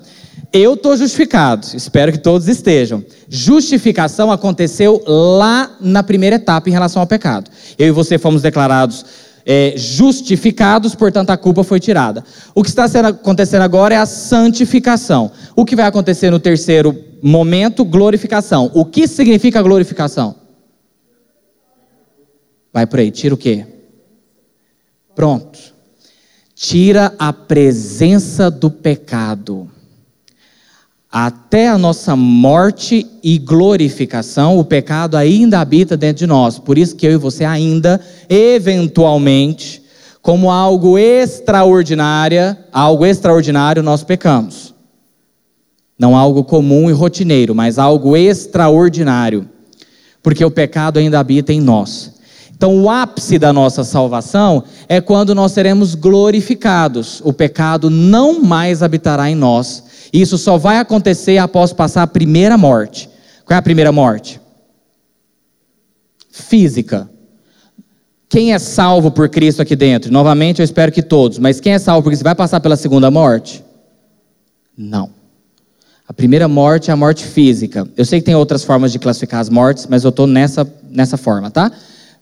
Eu 0.56 0.72
estou 0.72 0.96
justificado, 0.96 1.66
espero 1.74 2.10
que 2.10 2.16
todos 2.16 2.48
estejam. 2.48 3.04
Justificação 3.28 4.32
aconteceu 4.32 5.04
lá 5.06 5.76
na 5.78 6.02
primeira 6.02 6.36
etapa 6.36 6.70
em 6.70 6.72
relação 6.72 7.02
ao 7.02 7.06
pecado. 7.06 7.50
Eu 7.78 7.88
e 7.88 7.90
você 7.90 8.16
fomos 8.16 8.40
declarados 8.40 9.04
é, 9.44 9.74
justificados, 9.76 10.94
portanto 10.94 11.28
a 11.28 11.36
culpa 11.36 11.62
foi 11.62 11.78
tirada. 11.78 12.24
O 12.54 12.62
que 12.62 12.70
está 12.70 12.88
sendo, 12.88 13.08
acontecendo 13.08 13.60
agora 13.60 13.96
é 13.96 13.98
a 13.98 14.06
santificação. 14.06 15.30
O 15.54 15.62
que 15.62 15.76
vai 15.76 15.84
acontecer 15.84 16.30
no 16.30 16.40
terceiro 16.40 16.98
momento? 17.22 17.84
Glorificação. 17.84 18.70
O 18.72 18.86
que 18.86 19.06
significa 19.06 19.60
glorificação? 19.60 20.36
Vai 22.72 22.86
por 22.86 22.98
aí, 22.98 23.10
tira 23.10 23.34
o 23.34 23.38
quê? 23.38 23.66
Pronto. 25.14 25.58
Tira 26.54 27.14
a 27.18 27.30
presença 27.30 28.50
do 28.50 28.70
pecado 28.70 29.70
até 31.18 31.66
a 31.66 31.78
nossa 31.78 32.14
morte 32.14 33.06
e 33.22 33.38
glorificação, 33.38 34.58
o 34.58 34.64
pecado 34.64 35.16
ainda 35.16 35.60
habita 35.60 35.96
dentro 35.96 36.18
de 36.18 36.26
nós. 36.26 36.58
Por 36.58 36.76
isso 36.76 36.94
que 36.94 37.06
eu 37.06 37.12
e 37.12 37.16
você 37.16 37.42
ainda, 37.42 37.98
eventualmente, 38.28 39.82
como 40.20 40.50
algo 40.50 40.98
extraordinário, 40.98 42.54
algo 42.70 43.06
extraordinário 43.06 43.82
nós 43.82 44.04
pecamos. 44.04 44.74
Não 45.98 46.14
algo 46.14 46.44
comum 46.44 46.90
e 46.90 46.92
rotineiro, 46.92 47.54
mas 47.54 47.78
algo 47.78 48.14
extraordinário. 48.14 49.48
Porque 50.22 50.44
o 50.44 50.50
pecado 50.50 50.98
ainda 50.98 51.18
habita 51.18 51.50
em 51.50 51.62
nós. 51.62 52.12
Então, 52.54 52.76
o 52.82 52.90
ápice 52.90 53.38
da 53.38 53.54
nossa 53.54 53.84
salvação 53.84 54.64
é 54.86 55.00
quando 55.00 55.34
nós 55.34 55.52
seremos 55.52 55.94
glorificados. 55.94 57.22
O 57.24 57.32
pecado 57.32 57.88
não 57.88 58.42
mais 58.42 58.82
habitará 58.82 59.30
em 59.30 59.34
nós. 59.34 59.95
Isso 60.12 60.38
só 60.38 60.56
vai 60.56 60.78
acontecer 60.78 61.38
após 61.38 61.72
passar 61.72 62.02
a 62.02 62.06
primeira 62.06 62.56
morte. 62.56 63.08
Qual 63.44 63.54
é 63.54 63.58
a 63.58 63.62
primeira 63.62 63.92
morte? 63.92 64.40
Física. 66.30 67.08
Quem 68.28 68.52
é 68.52 68.58
salvo 68.58 69.10
por 69.10 69.28
Cristo 69.28 69.62
aqui 69.62 69.76
dentro? 69.76 70.12
Novamente, 70.12 70.60
eu 70.60 70.64
espero 70.64 70.90
que 70.90 71.02
todos. 71.02 71.38
Mas 71.38 71.60
quem 71.60 71.72
é 71.72 71.78
salvo 71.78 72.02
por 72.02 72.10
Cristo 72.10 72.24
vai 72.24 72.34
passar 72.34 72.60
pela 72.60 72.76
segunda 72.76 73.10
morte? 73.10 73.64
Não. 74.76 75.10
A 76.08 76.12
primeira 76.12 76.46
morte 76.46 76.90
é 76.90 76.92
a 76.92 76.96
morte 76.96 77.24
física. 77.24 77.88
Eu 77.96 78.04
sei 78.04 78.20
que 78.20 78.26
tem 78.26 78.34
outras 78.34 78.62
formas 78.62 78.92
de 78.92 78.98
classificar 78.98 79.40
as 79.40 79.48
mortes, 79.48 79.86
mas 79.88 80.04
eu 80.04 80.10
estou 80.10 80.26
nessa, 80.26 80.70
nessa 80.88 81.16
forma, 81.16 81.50
tá? 81.50 81.70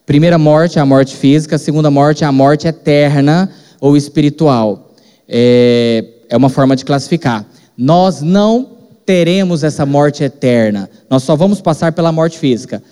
Primeira 0.06 0.38
morte 0.38 0.78
é 0.78 0.82
a 0.82 0.86
morte 0.86 1.16
física, 1.16 1.58
segunda 1.58 1.90
morte 1.90 2.24
é 2.24 2.26
a 2.26 2.32
morte 2.32 2.66
eterna 2.66 3.50
ou 3.80 3.96
espiritual. 3.96 4.94
É, 5.28 6.04
é 6.28 6.36
uma 6.36 6.48
forma 6.48 6.76
de 6.76 6.84
classificar. 6.84 7.44
Nós 7.76 8.20
não 8.20 8.74
teremos 9.04 9.62
essa 9.62 9.84
morte 9.84 10.24
eterna. 10.24 10.88
Nós 11.08 11.22
só 11.22 11.36
vamos 11.36 11.60
passar 11.60 11.92
pela 11.92 12.12
morte 12.12 12.38
física. 12.38 12.82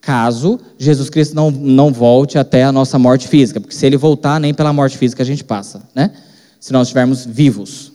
Caso 0.00 0.58
Jesus 0.78 1.10
Cristo 1.10 1.34
não, 1.34 1.50
não 1.50 1.92
volte 1.92 2.38
até 2.38 2.64
a 2.64 2.72
nossa 2.72 2.98
morte 2.98 3.28
física. 3.28 3.60
Porque 3.60 3.74
se 3.74 3.84
ele 3.84 3.96
voltar, 3.96 4.40
nem 4.40 4.54
pela 4.54 4.72
morte 4.72 4.96
física 4.96 5.22
a 5.22 5.26
gente 5.26 5.44
passa, 5.44 5.82
né? 5.94 6.12
Se 6.60 6.72
nós 6.72 6.88
estivermos 6.88 7.26
vivos. 7.26 7.92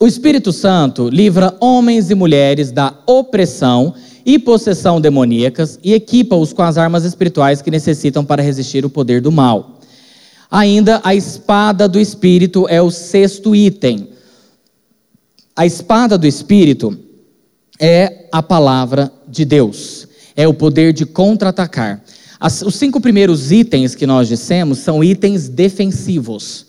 O 0.00 0.06
Espírito 0.06 0.52
Santo 0.52 1.08
livra 1.08 1.56
homens 1.60 2.10
e 2.10 2.14
mulheres 2.14 2.70
da 2.70 2.94
opressão 3.04 3.94
e 4.24 4.38
possessão 4.38 5.00
demoníacas 5.00 5.78
e 5.82 5.92
equipa-os 5.92 6.52
com 6.52 6.62
as 6.62 6.78
armas 6.78 7.04
espirituais 7.04 7.60
que 7.60 7.70
necessitam 7.70 8.24
para 8.24 8.42
resistir 8.42 8.84
o 8.84 8.90
poder 8.90 9.20
do 9.20 9.32
mal. 9.32 9.77
Ainda 10.50 11.00
a 11.04 11.14
espada 11.14 11.86
do 11.86 12.00
Espírito 12.00 12.66
é 12.68 12.80
o 12.80 12.90
sexto 12.90 13.54
item. 13.54 14.08
A 15.54 15.66
espada 15.66 16.16
do 16.16 16.26
Espírito 16.26 16.98
é 17.78 18.26
a 18.32 18.42
palavra 18.42 19.12
de 19.26 19.44
Deus, 19.44 20.08
é 20.34 20.48
o 20.48 20.54
poder 20.54 20.92
de 20.92 21.04
contra-atacar. 21.04 22.02
Os 22.64 22.76
cinco 22.76 23.00
primeiros 23.00 23.50
itens 23.52 23.94
que 23.94 24.06
nós 24.06 24.28
dissemos 24.28 24.78
são 24.78 25.02
itens 25.02 25.48
defensivos, 25.48 26.66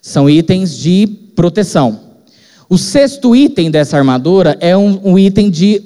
são 0.00 0.28
itens 0.28 0.76
de 0.76 1.06
proteção. 1.34 2.00
O 2.68 2.76
sexto 2.76 3.34
item 3.34 3.70
dessa 3.70 3.96
armadura 3.96 4.56
é 4.60 4.76
um, 4.76 5.12
um 5.12 5.18
item 5.18 5.48
de 5.48 5.82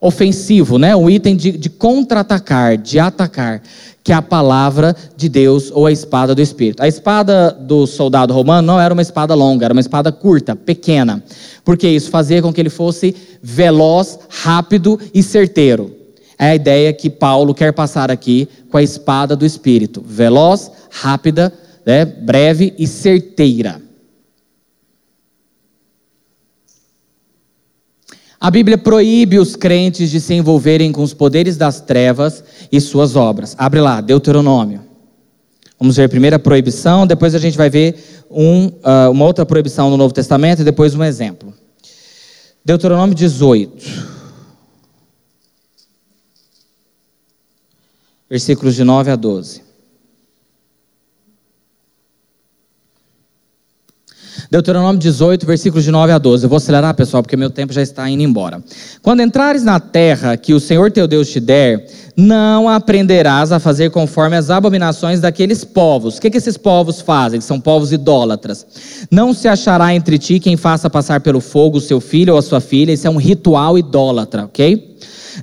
ofensivo, 0.00 0.78
né? 0.78 0.94
um 0.96 1.10
item 1.10 1.36
de, 1.36 1.52
de 1.52 1.68
contra-atacar, 1.68 2.76
de 2.76 2.98
atacar, 2.98 3.62
que 4.10 4.14
a 4.14 4.20
palavra 4.20 4.96
de 5.16 5.28
Deus 5.28 5.70
ou 5.72 5.86
a 5.86 5.92
espada 5.92 6.34
do 6.34 6.42
Espírito. 6.42 6.82
A 6.82 6.88
espada 6.88 7.52
do 7.52 7.86
soldado 7.86 8.34
romano 8.34 8.66
não 8.66 8.80
era 8.80 8.92
uma 8.92 9.02
espada 9.02 9.36
longa, 9.36 9.66
era 9.66 9.72
uma 9.72 9.80
espada 9.80 10.10
curta, 10.10 10.56
pequena, 10.56 11.22
porque 11.64 11.86
isso 11.86 12.10
fazia 12.10 12.42
com 12.42 12.52
que 12.52 12.60
ele 12.60 12.70
fosse 12.70 13.14
veloz, 13.40 14.18
rápido 14.28 14.98
e 15.14 15.22
certeiro. 15.22 15.94
É 16.36 16.46
a 16.46 16.54
ideia 16.56 16.92
que 16.92 17.08
Paulo 17.08 17.54
quer 17.54 17.72
passar 17.72 18.10
aqui 18.10 18.48
com 18.68 18.78
a 18.78 18.82
espada 18.82 19.36
do 19.36 19.46
Espírito: 19.46 20.02
veloz, 20.04 20.72
rápida, 20.90 21.52
né? 21.86 22.04
breve 22.04 22.74
e 22.76 22.88
certeira. 22.88 23.80
A 28.40 28.50
Bíblia 28.50 28.78
proíbe 28.78 29.38
os 29.38 29.54
crentes 29.54 30.10
de 30.10 30.18
se 30.18 30.32
envolverem 30.32 30.90
com 30.90 31.02
os 31.02 31.12
poderes 31.12 31.58
das 31.58 31.82
trevas 31.82 32.42
e 32.72 32.80
suas 32.80 33.14
obras. 33.14 33.54
Abre 33.58 33.82
lá, 33.82 34.00
Deuteronômio. 34.00 34.80
Vamos 35.78 35.96
ver 35.96 36.04
a 36.04 36.08
primeira 36.08 36.38
proibição, 36.38 37.06
depois 37.06 37.34
a 37.34 37.38
gente 37.38 37.58
vai 37.58 37.68
ver 37.68 38.24
um, 38.30 38.66
uh, 38.66 39.10
uma 39.10 39.26
outra 39.26 39.44
proibição 39.44 39.90
no 39.90 39.96
Novo 39.98 40.14
Testamento 40.14 40.62
e 40.62 40.64
depois 40.64 40.94
um 40.94 41.04
exemplo. 41.04 41.52
Deuteronômio 42.64 43.14
18. 43.14 44.20
Versículos 48.28 48.74
de 48.74 48.84
9 48.84 49.10
a 49.10 49.16
12. 49.16 49.69
Deuteronômio 54.50 54.98
18, 54.98 55.46
versículos 55.46 55.84
de 55.84 55.92
9 55.92 56.12
a 56.12 56.18
12. 56.18 56.44
Eu 56.44 56.48
vou 56.48 56.56
acelerar, 56.56 56.92
pessoal, 56.92 57.22
porque 57.22 57.36
meu 57.36 57.50
tempo 57.50 57.72
já 57.72 57.82
está 57.82 58.10
indo 58.10 58.24
embora. 58.24 58.60
Quando 59.00 59.22
entrares 59.22 59.62
na 59.62 59.78
terra 59.78 60.36
que 60.36 60.52
o 60.52 60.58
Senhor 60.58 60.90
teu 60.90 61.06
Deus 61.06 61.30
te 61.30 61.38
der, 61.38 61.86
não 62.16 62.68
aprenderás 62.68 63.52
a 63.52 63.60
fazer 63.60 63.90
conforme 63.90 64.36
as 64.36 64.50
abominações 64.50 65.20
daqueles 65.20 65.62
povos. 65.62 66.18
O 66.18 66.20
que, 66.20 66.30
que 66.30 66.36
esses 66.36 66.56
povos 66.56 67.00
fazem? 67.00 67.40
São 67.40 67.60
povos 67.60 67.92
idólatras. 67.92 68.66
Não 69.08 69.32
se 69.32 69.46
achará 69.46 69.94
entre 69.94 70.18
ti 70.18 70.40
quem 70.40 70.56
faça 70.56 70.90
passar 70.90 71.20
pelo 71.20 71.40
fogo 71.40 71.78
o 71.78 71.80
seu 71.80 72.00
filho 72.00 72.32
ou 72.32 72.38
a 72.38 72.42
sua 72.42 72.60
filha. 72.60 72.90
Isso 72.90 73.06
é 73.06 73.10
um 73.10 73.18
ritual 73.18 73.78
idólatra, 73.78 74.46
ok? 74.46 74.90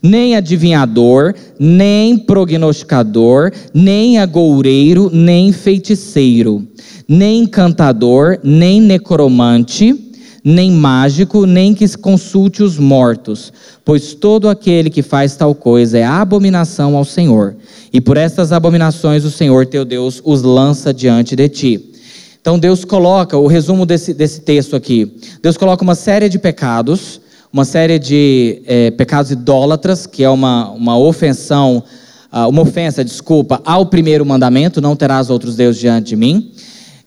nem 0.04 0.36
adivinhador, 0.36 1.34
nem 1.58 2.18
prognosticador, 2.18 3.52
nem 3.74 4.20
agoureiro, 4.20 5.10
nem 5.12 5.52
feiticeiro 5.52 6.68
nem 7.08 7.44
encantador, 7.44 8.40
nem 8.44 8.82
necromante, 8.82 10.08
nem 10.44 10.72
mágico, 10.72 11.46
nem 11.46 11.74
que 11.74 11.88
consulte 11.98 12.62
os 12.62 12.78
mortos, 12.78 13.52
pois 13.84 14.14
todo 14.14 14.50
aquele 14.50 14.90
que 14.90 15.02
faz 15.02 15.36
tal 15.36 15.56
coisa 15.56 15.98
é 15.98 16.04
abominação 16.04 16.96
ao 16.96 17.06
Senhor. 17.06 17.56
E 17.92 18.02
por 18.02 18.18
estas 18.18 18.52
abominações 18.52 19.24
o 19.24 19.32
Senhor 19.32 19.66
teu 19.66 19.86
Deus 19.86 20.22
os 20.24 20.42
lança 20.42 20.94
diante 20.94 21.36
de 21.36 21.50
ti. 21.50 21.92
Então 22.40 22.60
Deus 22.60 22.86
coloca, 22.86 23.38
o 23.38 23.48
resumo 23.48 23.86
desse, 23.86 24.14
desse 24.14 24.42
texto 24.42 24.76
aqui, 24.76 25.12
Deus 25.42 25.58
coloca 25.58 25.84
uma 25.84 25.96
série 25.96 26.30
de 26.30 26.40
pecados, 26.40 27.20
uma 27.52 27.66
série 27.66 28.00
de 28.00 28.62
é, 28.66 28.92
pecados 28.92 29.32
idólatras, 29.32 30.06
que 30.06 30.24
é 30.24 30.30
uma, 30.30 30.70
uma 30.72 30.98
ofensão, 30.98 31.84
ah, 32.32 32.48
uma 32.48 32.62
ofensa, 32.62 33.04
desculpa, 33.04 33.62
ao 33.66 33.86
primeiro 33.86 34.26
mandamento, 34.26 34.80
não 34.80 34.96
terás 34.96 35.30
outros 35.30 35.56
deuses 35.56 35.80
diante 35.80 36.10
de 36.10 36.16
mim 36.16 36.52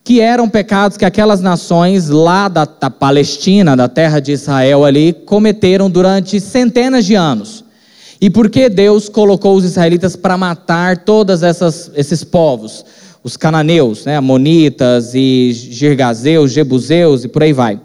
que 0.02 0.20
eram 0.20 0.48
pecados 0.48 0.96
que 0.96 1.04
aquelas 1.04 1.40
nações 1.40 2.08
lá 2.08 2.48
da, 2.48 2.64
da, 2.64 2.90
Palestina, 2.90 3.76
da 3.76 3.88
terra 3.88 4.20
de 4.20 4.32
Israel 4.32 4.84
ali, 4.84 5.12
cometeram 5.12 5.90
durante 5.90 6.40
centenas 6.40 7.04
de 7.04 7.14
anos. 7.14 7.64
E 8.20 8.28
por 8.28 8.50
que 8.50 8.68
Deus 8.68 9.08
colocou 9.08 9.56
os 9.56 9.64
israelitas 9.64 10.16
para 10.16 10.36
matar 10.36 11.04
todos 11.04 11.40
esses 11.42 12.24
povos? 12.24 12.84
Os 13.22 13.36
cananeus, 13.36 14.04
né, 14.04 14.16
amonitas 14.16 15.14
e 15.14 15.52
girgazeus, 15.52 16.52
jebuseus 16.52 17.24
e 17.24 17.28
por 17.28 17.42
aí 17.42 17.52
vai. 17.52 17.80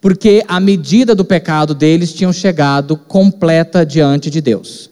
Porque 0.00 0.44
a 0.46 0.60
medida 0.60 1.14
do 1.14 1.24
pecado 1.24 1.74
deles 1.74 2.12
tinham 2.12 2.32
chegado 2.32 2.96
completa 2.96 3.86
diante 3.86 4.28
de 4.28 4.40
Deus. 4.40 4.90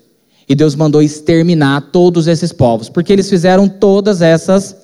E 0.48 0.54
Deus 0.54 0.74
mandou 0.74 1.02
exterminar 1.02 1.90
todos 1.92 2.26
esses 2.26 2.52
povos, 2.52 2.88
porque 2.88 3.12
eles 3.12 3.28
fizeram 3.28 3.68
todas 3.68 4.22
essas 4.22 4.81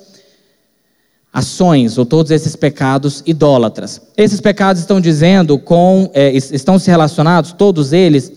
ações 1.32 1.98
ou 1.98 2.06
todos 2.06 2.30
esses 2.30 2.56
pecados 2.56 3.22
idólatras. 3.26 4.00
Esses 4.16 4.40
pecados 4.40 4.80
estão 4.80 5.00
dizendo 5.00 5.58
com 5.58 6.10
é, 6.14 6.32
estão 6.32 6.78
se 6.78 6.90
relacionados 6.90 7.52
todos 7.52 7.92
eles 7.92 8.32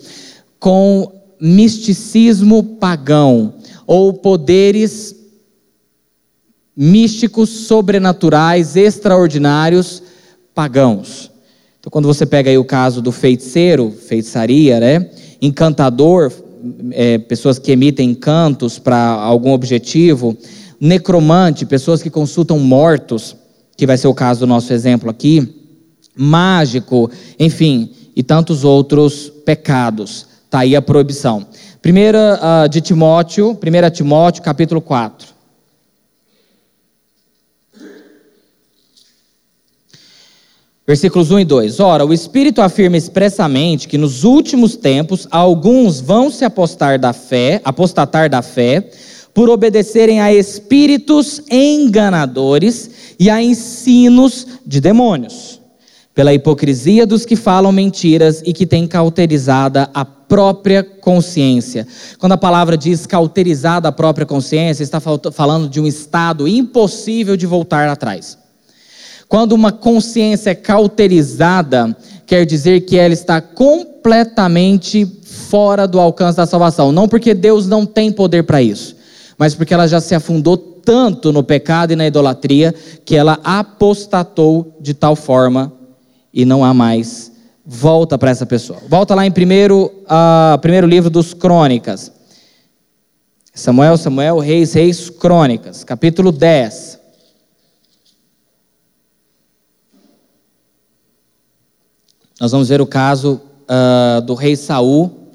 com 0.60 1.12
misticismo 1.40 2.64
pagão 2.64 3.54
ou 3.88 4.14
poderes 4.14 5.16
místicos 6.76 7.50
sobrenaturais 7.50 8.76
extraordinários 8.76 10.04
pagãos. 10.54 11.32
Então 11.80 11.90
quando 11.90 12.06
você 12.06 12.26
pega 12.26 12.50
aí 12.50 12.58
o 12.58 12.66
caso 12.66 13.02
do 13.02 13.12
feiticeiro, 13.12 13.92
feitiçaria, 13.92 14.80
né? 14.80 15.10
Encantador, 15.42 16.32
é, 16.92 17.18
pessoas 17.18 17.58
que 17.58 17.72
emitem 17.72 18.14
cantos 18.14 18.78
para 18.78 18.98
algum 18.98 19.52
objetivo, 19.52 20.38
necromante, 20.82 21.64
pessoas 21.64 22.02
que 22.02 22.10
consultam 22.10 22.58
mortos, 22.58 23.36
que 23.78 23.86
vai 23.86 23.98
ser 23.98 24.08
o 24.08 24.16
caso 24.16 24.40
do 24.40 24.48
nosso 24.48 24.74
exemplo 24.74 25.12
aqui, 25.12 25.48
mágico, 26.18 27.12
enfim, 27.40 27.92
e 28.16 28.24
tantos 28.24 28.64
outros 28.64 29.32
pecados. 29.46 30.26
Está 30.46 30.60
aí 30.60 30.76
a 30.76 30.82
proibição. 30.82 31.46
Primeira 31.84 32.40
uh, 32.66 32.68
de 32.68 32.82
Timóteo, 32.82 33.52
1 33.52 33.92
Timóteo, 33.92 34.42
capítulo 34.42 34.82
4. 34.82 35.30
Versículos 40.86 41.32
1 41.32 41.40
e 41.40 41.46
2. 41.46 41.80
Ora, 41.80 42.06
o 42.06 42.14
Espírito 42.14 42.62
afirma 42.62 42.98
expressamente 42.98 43.88
que 43.88 43.98
nos 43.98 44.24
últimos 44.24 44.76
tempos 44.76 45.28
alguns 45.32 46.02
vão 46.02 46.30
se 46.30 46.44
apostar 46.44 47.00
da 47.00 47.14
fé, 47.14 47.62
apostatar 47.64 48.30
da 48.30 48.42
fé, 48.42 48.90
por 49.34 49.50
obedecerem 49.50 50.20
a 50.20 50.34
espíritos 50.34 51.42
enganadores 51.50 52.90
e 53.20 53.30
a 53.30 53.42
ensinos 53.42 54.48
de 54.66 54.82
demônios, 54.82 55.62
pela 56.14 56.34
hipocrisia 56.34 57.06
dos 57.06 57.26
que 57.26 57.36
falam 57.36 57.72
mentiras 57.72 58.42
e 58.46 58.54
que 58.54 58.66
têm 58.66 58.88
cauterizada 58.88 59.90
a 59.94 60.04
própria 60.04 60.84
consciência. 60.84 61.88
Quando 62.18 62.34
a 62.34 62.38
palavra 62.38 62.78
diz 62.78 63.06
cauterizada 63.06 63.90
a 63.90 63.92
própria 63.92 64.26
consciência, 64.26 64.84
está 64.84 65.00
falando 65.00 65.70
de 65.70 65.80
um 65.80 65.88
estado 65.88 66.48
impossível 66.48 67.36
de 67.36 67.46
voltar 67.46 67.90
atrás. 67.90 68.38
Quando 69.28 69.54
uma 69.54 69.72
consciência 69.72 70.50
é 70.50 70.56
cauterizada, 70.56 71.96
quer 72.26 72.46
dizer 72.46 72.82
que 72.82 72.98
ela 72.98 73.14
está 73.14 73.40
completamente 73.40 75.06
fora 75.24 75.88
do 75.88 76.00
alcance 76.02 76.36
da 76.36 76.46
salvação. 76.46 76.92
Não 76.92 77.08
porque 77.08 77.34
Deus 77.34 77.66
não 77.66 77.86
tem 77.86 78.12
poder 78.12 78.44
para 78.44 78.62
isso, 78.62 78.98
mas 79.42 79.56
porque 79.56 79.74
ela 79.74 79.88
já 79.88 80.00
se 80.00 80.14
afundou 80.14 80.56
tanto 80.56 81.34
no 81.34 81.42
pecado 81.42 81.92
e 81.92 81.96
na 81.96 82.06
idolatria 82.06 82.76
que 83.04 83.16
ela 83.16 83.40
apostatou 83.44 84.78
de 84.80 84.94
tal 84.94 85.16
forma 85.16 85.74
e 86.32 86.46
não 86.46 86.64
há 86.64 86.76
mais 86.76 87.32
volta 87.66 88.20
para 88.20 88.30
essa 88.30 88.46
pessoa. 88.46 88.78
Volta 88.88 89.16
lá 89.16 89.26
em 89.26 89.32
primeiro, 89.32 89.92
uh, 90.04 90.60
primeiro 90.60 90.86
livro 90.86 91.10
dos 91.10 91.34
Crônicas. 91.34 92.12
Samuel, 93.52 93.98
Samuel, 93.98 94.38
Reis, 94.38 94.74
Reis, 94.74 95.10
Crônicas, 95.10 95.84
capítulo 95.84 96.32
10. 96.32 97.00
Nós 102.40 102.52
vamos 102.52 102.70
ver 102.70 102.80
o 102.80 102.86
caso 102.86 103.42
uh, 103.64 104.22
do 104.22 104.36
rei 104.36 104.56
Saul 104.56 105.32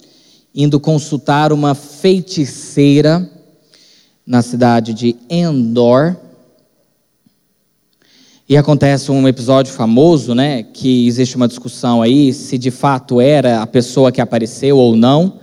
indo 0.54 0.78
consultar 0.78 1.52
uma 1.52 1.74
feiticeira 1.74 3.32
na 4.26 4.42
cidade 4.42 4.92
de 4.92 5.16
Endor. 5.30 6.16
E 8.48 8.56
acontece 8.56 9.10
um 9.10 9.26
episódio 9.26 9.72
famoso, 9.72 10.34
né, 10.34 10.62
que 10.62 11.06
existe 11.06 11.36
uma 11.36 11.48
discussão 11.48 12.02
aí 12.02 12.32
se 12.32 12.56
de 12.58 12.70
fato 12.70 13.20
era 13.20 13.62
a 13.62 13.66
pessoa 13.66 14.10
que 14.10 14.20
apareceu 14.20 14.76
ou 14.78 14.96
não. 14.96 15.40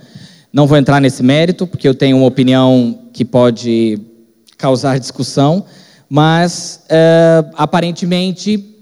Não 0.52 0.68
vou 0.68 0.78
entrar 0.78 1.00
nesse 1.00 1.24
mérito, 1.24 1.66
porque 1.66 1.88
eu 1.88 1.96
tenho 1.96 2.18
uma 2.18 2.28
opinião 2.28 3.00
que 3.12 3.26
pode 3.26 4.00
causar 4.58 5.00
discussão, 5.00 5.66
mas 6.08 6.84
é, 6.90 7.44
aparentemente 7.56 8.74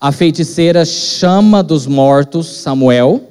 a 0.00 0.10
feiticeira 0.10 0.84
chama 0.84 1.62
dos 1.62 1.86
mortos 1.86 2.48
Samuel, 2.48 3.29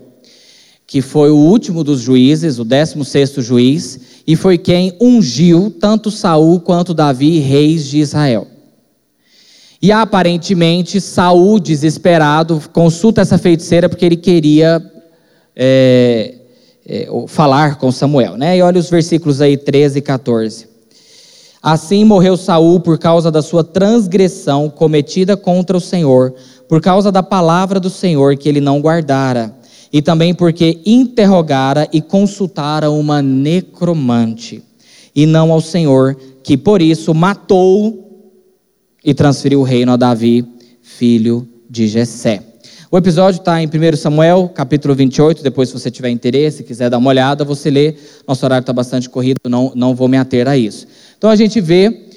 que 0.89 1.03
foi 1.03 1.29
o 1.29 1.35
último 1.35 1.83
dos 1.83 2.01
juízes, 2.01 2.57
o 2.57 2.65
décimo 2.65 3.05
sexto 3.05 3.43
juiz, 3.43 3.99
e 4.25 4.35
foi 4.35 4.57
quem 4.57 4.97
ungiu 4.99 5.69
tanto 5.79 6.09
Saul 6.09 6.59
quanto 6.59 6.95
Davi, 6.95 7.37
reis 7.37 7.87
de 7.87 7.99
Israel. 7.99 8.47
E 9.79 9.91
aparentemente 9.91 10.99
Saul, 10.99 11.59
desesperado, 11.59 12.59
consulta 12.73 13.21
essa 13.21 13.37
feiticeira 13.37 13.87
porque 13.87 14.03
ele 14.03 14.17
queria 14.17 14.83
é, 15.55 16.33
é, 16.83 17.07
falar 17.27 17.75
com 17.75 17.91
Samuel. 17.91 18.35
Né? 18.35 18.57
E 18.57 18.61
olha 18.63 18.79
os 18.79 18.89
versículos 18.89 19.41
aí 19.41 19.57
13 19.57 19.99
e 19.99 20.01
14. 20.01 20.67
Assim 21.61 22.03
morreu 22.03 22.35
Saul 22.35 22.79
por 22.79 22.97
causa 22.97 23.29
da 23.29 23.43
sua 23.43 23.63
transgressão 23.63 24.71
cometida 24.71 25.37
contra 25.37 25.77
o 25.77 25.81
Senhor, 25.81 26.33
por 26.67 26.81
causa 26.81 27.11
da 27.11 27.21
palavra 27.21 27.79
do 27.79 27.91
Senhor 27.91 28.35
que 28.37 28.49
ele 28.49 28.59
não 28.59 28.81
guardara, 28.81 29.58
e 29.91 30.01
também 30.01 30.33
porque 30.33 30.81
interrogara 30.85 31.87
e 31.91 32.01
consultara 32.01 32.91
uma 32.91 33.21
necromante, 33.21 34.63
e 35.15 35.25
não 35.25 35.51
ao 35.51 35.61
Senhor, 35.61 36.15
que 36.43 36.57
por 36.57 36.81
isso 36.81 37.13
matou 37.13 38.05
e 39.03 39.13
transferiu 39.13 39.61
o 39.61 39.63
reino 39.63 39.91
a 39.91 39.97
Davi, 39.97 40.45
filho 40.81 41.47
de 41.69 41.87
Jessé. 41.87 42.43
O 42.91 42.97
episódio 42.97 43.37
está 43.37 43.61
em 43.61 43.67
1 43.67 43.97
Samuel, 43.97 44.49
capítulo 44.49 44.95
28. 44.95 45.43
Depois, 45.43 45.69
se 45.69 45.73
você 45.77 45.91
tiver 45.91 46.09
interesse, 46.09 46.63
quiser 46.63 46.89
dar 46.89 46.97
uma 46.97 47.09
olhada, 47.09 47.45
você 47.45 47.69
lê. 47.69 47.93
Nosso 48.27 48.43
horário 48.43 48.63
está 48.63 48.73
bastante 48.73 49.07
corrido, 49.07 49.37
não, 49.47 49.71
não 49.75 49.93
vou 49.93 50.07
me 50.07 50.17
ater 50.17 50.47
a 50.47 50.57
isso. 50.57 50.87
Então, 51.15 51.29
a 51.29 51.35
gente 51.35 51.61
vê, 51.61 52.07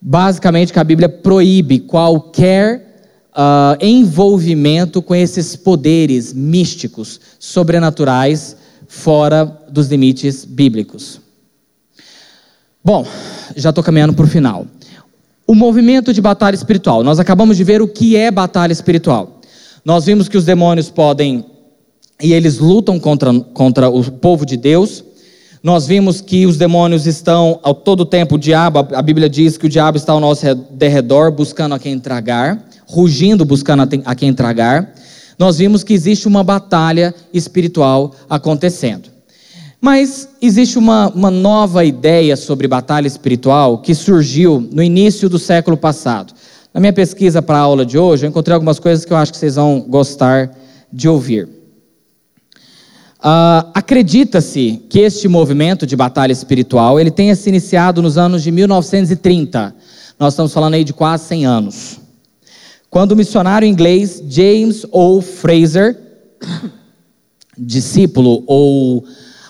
basicamente, 0.00 0.72
que 0.72 0.78
a 0.78 0.84
Bíblia 0.84 1.06
proíbe 1.06 1.80
qualquer 1.80 2.91
uh, 3.32 3.84
envolvimento 3.84 5.02
com 5.02 5.14
esses 5.14 5.56
poderes 5.56 6.32
místicos, 6.32 7.20
sobrenaturais, 7.38 8.56
fora 8.86 9.44
dos 9.70 9.88
limites 9.88 10.44
bíblicos. 10.44 11.20
Bom, 12.84 13.06
já 13.56 13.70
estou 13.70 13.82
caminhando 13.82 14.12
para 14.12 14.24
o 14.24 14.28
final. 14.28 14.66
O 15.46 15.54
movimento 15.54 16.12
de 16.12 16.20
batalha 16.20 16.54
espiritual. 16.54 17.02
Nós 17.02 17.18
acabamos 17.18 17.56
de 17.56 17.64
ver 17.64 17.80
o 17.80 17.88
que 17.88 18.16
é 18.16 18.30
batalha 18.30 18.72
espiritual. 18.72 19.40
Nós 19.84 20.04
vimos 20.06 20.28
que 20.28 20.36
os 20.36 20.44
demônios 20.44 20.90
podem, 20.90 21.44
e 22.20 22.32
eles 22.32 22.58
lutam 22.58 22.98
contra, 23.00 23.32
contra 23.40 23.88
o 23.88 24.10
povo 24.10 24.46
de 24.46 24.56
Deus. 24.56 25.04
Nós 25.62 25.86
vimos 25.86 26.20
que 26.20 26.44
os 26.44 26.56
demônios 26.56 27.06
estão 27.06 27.60
ao 27.62 27.74
todo 27.74 28.04
tempo, 28.04 28.34
o 28.34 28.38
diabo, 28.38 28.80
a 28.92 29.02
Bíblia 29.02 29.28
diz 29.28 29.56
que 29.56 29.66
o 29.66 29.68
diabo 29.68 29.96
está 29.96 30.12
ao 30.12 30.20
nosso 30.20 30.54
derredor, 30.70 31.30
buscando 31.30 31.74
a 31.74 31.78
quem 31.78 31.98
tragar, 31.98 32.64
rugindo, 32.92 33.44
buscando 33.44 33.88
a 34.04 34.14
quem 34.14 34.34
tragar. 34.34 34.94
Nós 35.38 35.58
vimos 35.58 35.82
que 35.82 35.94
existe 35.94 36.28
uma 36.28 36.44
batalha 36.44 37.14
espiritual 37.32 38.14
acontecendo. 38.28 39.10
Mas 39.80 40.28
existe 40.40 40.78
uma, 40.78 41.08
uma 41.08 41.30
nova 41.30 41.84
ideia 41.84 42.36
sobre 42.36 42.68
batalha 42.68 43.06
espiritual 43.06 43.78
que 43.78 43.94
surgiu 43.94 44.60
no 44.70 44.82
início 44.82 45.28
do 45.28 45.38
século 45.38 45.76
passado. 45.76 46.34
Na 46.72 46.80
minha 46.80 46.92
pesquisa 46.92 47.42
para 47.42 47.58
a 47.58 47.62
aula 47.62 47.84
de 47.84 47.98
hoje, 47.98 48.24
eu 48.24 48.30
encontrei 48.30 48.54
algumas 48.54 48.78
coisas 48.78 49.04
que 49.04 49.12
eu 49.12 49.16
acho 49.16 49.32
que 49.32 49.38
vocês 49.38 49.56
vão 49.56 49.80
gostar 49.80 50.52
de 50.92 51.08
ouvir. 51.08 51.48
Uh, 53.24 53.70
Acredita-se 53.74 54.82
que 54.88 55.00
este 55.00 55.26
movimento 55.28 55.86
de 55.86 55.96
batalha 55.96 56.32
espiritual 56.32 57.00
ele 57.00 57.10
tenha 57.10 57.34
se 57.34 57.48
iniciado 57.48 58.02
nos 58.02 58.18
anos 58.18 58.42
de 58.42 58.50
1930. 58.50 59.74
Nós 60.18 60.34
estamos 60.34 60.52
falando 60.52 60.74
aí 60.74 60.84
de 60.84 60.92
quase 60.92 61.24
100 61.24 61.46
anos. 61.46 62.01
Quando 62.92 63.12
o 63.12 63.16
missionário 63.16 63.66
inglês 63.66 64.22
James 64.28 64.84
O. 64.92 65.22
Fraser, 65.22 65.98
discípulo 67.56 68.44
ou 68.46 69.02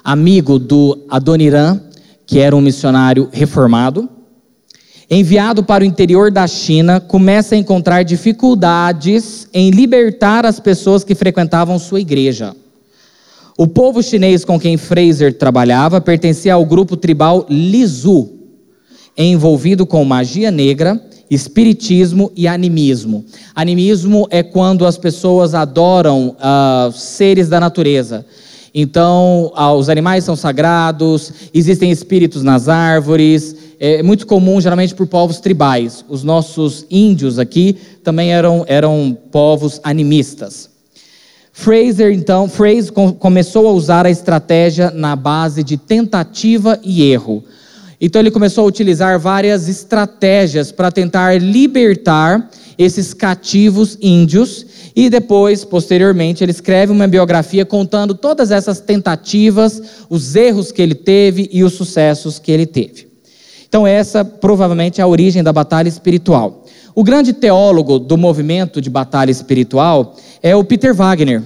amigo 0.04 0.60
do 0.60 1.04
Adoniran, 1.10 1.80
que 2.24 2.38
era 2.38 2.54
um 2.54 2.60
missionário 2.60 3.28
reformado, 3.32 4.08
enviado 5.10 5.64
para 5.64 5.82
o 5.82 5.84
interior 5.84 6.30
da 6.30 6.46
China, 6.46 7.00
começa 7.00 7.56
a 7.56 7.58
encontrar 7.58 8.04
dificuldades 8.04 9.48
em 9.52 9.70
libertar 9.70 10.46
as 10.46 10.60
pessoas 10.60 11.02
que 11.02 11.16
frequentavam 11.16 11.80
sua 11.80 12.00
igreja. 12.00 12.54
O 13.58 13.66
povo 13.66 14.04
chinês 14.04 14.44
com 14.44 14.56
quem 14.56 14.76
Fraser 14.76 15.36
trabalhava 15.36 16.00
pertencia 16.00 16.54
ao 16.54 16.64
grupo 16.64 16.96
tribal 16.96 17.44
Lisu, 17.50 18.34
envolvido 19.18 19.84
com 19.84 20.04
magia 20.04 20.52
negra, 20.52 21.10
espiritismo 21.34 22.30
e 22.36 22.46
animismo. 22.46 23.24
Animismo 23.54 24.26
é 24.30 24.42
quando 24.42 24.84
as 24.84 24.98
pessoas 24.98 25.54
adoram 25.54 26.36
uh, 26.36 26.92
seres 26.92 27.48
da 27.48 27.58
natureza. 27.58 28.26
Então, 28.74 29.52
ah, 29.54 29.72
os 29.74 29.88
animais 29.88 30.24
são 30.24 30.34
sagrados, 30.34 31.32
existem 31.52 31.90
espíritos 31.90 32.42
nas 32.42 32.68
árvores. 32.68 33.54
É 33.78 34.02
muito 34.02 34.26
comum, 34.26 34.60
geralmente, 34.60 34.94
por 34.94 35.06
povos 35.06 35.40
tribais. 35.40 36.04
Os 36.08 36.22
nossos 36.22 36.86
índios 36.90 37.38
aqui 37.38 37.76
também 38.02 38.32
eram, 38.32 38.64
eram 38.66 39.16
povos 39.30 39.80
animistas. 39.82 40.70
Fraser, 41.52 42.12
então, 42.12 42.48
Fraser 42.48 42.92
começou 42.92 43.68
a 43.68 43.72
usar 43.72 44.06
a 44.06 44.10
estratégia 44.10 44.90
na 44.90 45.14
base 45.14 45.62
de 45.62 45.76
tentativa 45.76 46.80
e 46.82 47.10
erro. 47.10 47.44
Então, 48.04 48.20
ele 48.20 48.32
começou 48.32 48.64
a 48.64 48.66
utilizar 48.66 49.16
várias 49.20 49.68
estratégias 49.68 50.72
para 50.72 50.90
tentar 50.90 51.40
libertar 51.40 52.50
esses 52.76 53.14
cativos 53.14 53.96
índios 54.02 54.66
e 54.96 55.08
depois, 55.08 55.64
posteriormente, 55.64 56.42
ele 56.42 56.50
escreve 56.50 56.90
uma 56.90 57.06
biografia 57.06 57.64
contando 57.64 58.12
todas 58.12 58.50
essas 58.50 58.80
tentativas, 58.80 59.80
os 60.10 60.34
erros 60.34 60.72
que 60.72 60.82
ele 60.82 60.96
teve 60.96 61.48
e 61.52 61.62
os 61.62 61.74
sucessos 61.74 62.40
que 62.40 62.50
ele 62.50 62.66
teve. 62.66 63.06
Então, 63.68 63.86
essa 63.86 64.24
provavelmente 64.24 65.00
é 65.00 65.04
a 65.04 65.06
origem 65.06 65.40
da 65.40 65.52
batalha 65.52 65.88
espiritual. 65.88 66.64
O 66.96 67.04
grande 67.04 67.32
teólogo 67.32 68.00
do 68.00 68.18
movimento 68.18 68.80
de 68.80 68.90
batalha 68.90 69.30
espiritual 69.30 70.16
é 70.42 70.56
o 70.56 70.64
Peter 70.64 70.92
Wagner, 70.92 71.40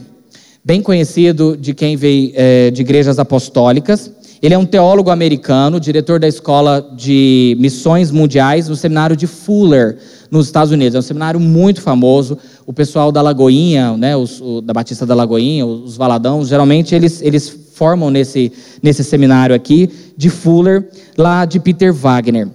bem 0.64 0.80
conhecido 0.80 1.54
de 1.54 1.74
quem 1.74 1.96
veio 1.96 2.32
é, 2.34 2.70
de 2.70 2.80
igrejas 2.80 3.18
apostólicas. 3.18 4.11
Ele 4.43 4.55
é 4.55 4.59
um 4.59 4.66
teólogo 4.66 5.11
americano, 5.11 5.80
diretor 5.80 6.20
da 6.20 6.28
Escola 6.28 6.87
de 6.95 7.57
Missões 7.59 8.11
Mundiais 8.11 8.68
no 8.68 8.76
seminário 8.76 9.16
de 9.16 9.26
Fuller, 9.26 9.99
nos 10.30 10.47
Estados 10.47 10.72
Unidos. 10.72 10.95
É 10.95 10.99
um 10.99 11.03
seminário 11.03 11.41
muito 11.41 11.80
famoso. 11.80 12.37
O 12.66 12.72
pessoal 12.72 13.11
da 13.11 13.22
Lagoinha, 13.22 13.97
né, 13.97 14.16
os, 14.16 14.41
o, 14.41 14.61
da 14.61 14.72
Batista 14.74 15.07
da 15.07 15.14
Lagoinha, 15.14 15.64
os 15.64 15.97
Valadãos, 15.97 16.49
geralmente 16.49 16.95
eles, 16.95 17.22
eles 17.22 17.49
formam 17.74 18.11
nesse, 18.11 18.53
nesse 18.82 19.03
seminário 19.03 19.55
aqui 19.55 19.89
de 20.16 20.28
Fuller, 20.28 20.89
lá 21.16 21.45
de 21.45 21.59
Peter 21.59 21.93
Wagner. 21.93 22.49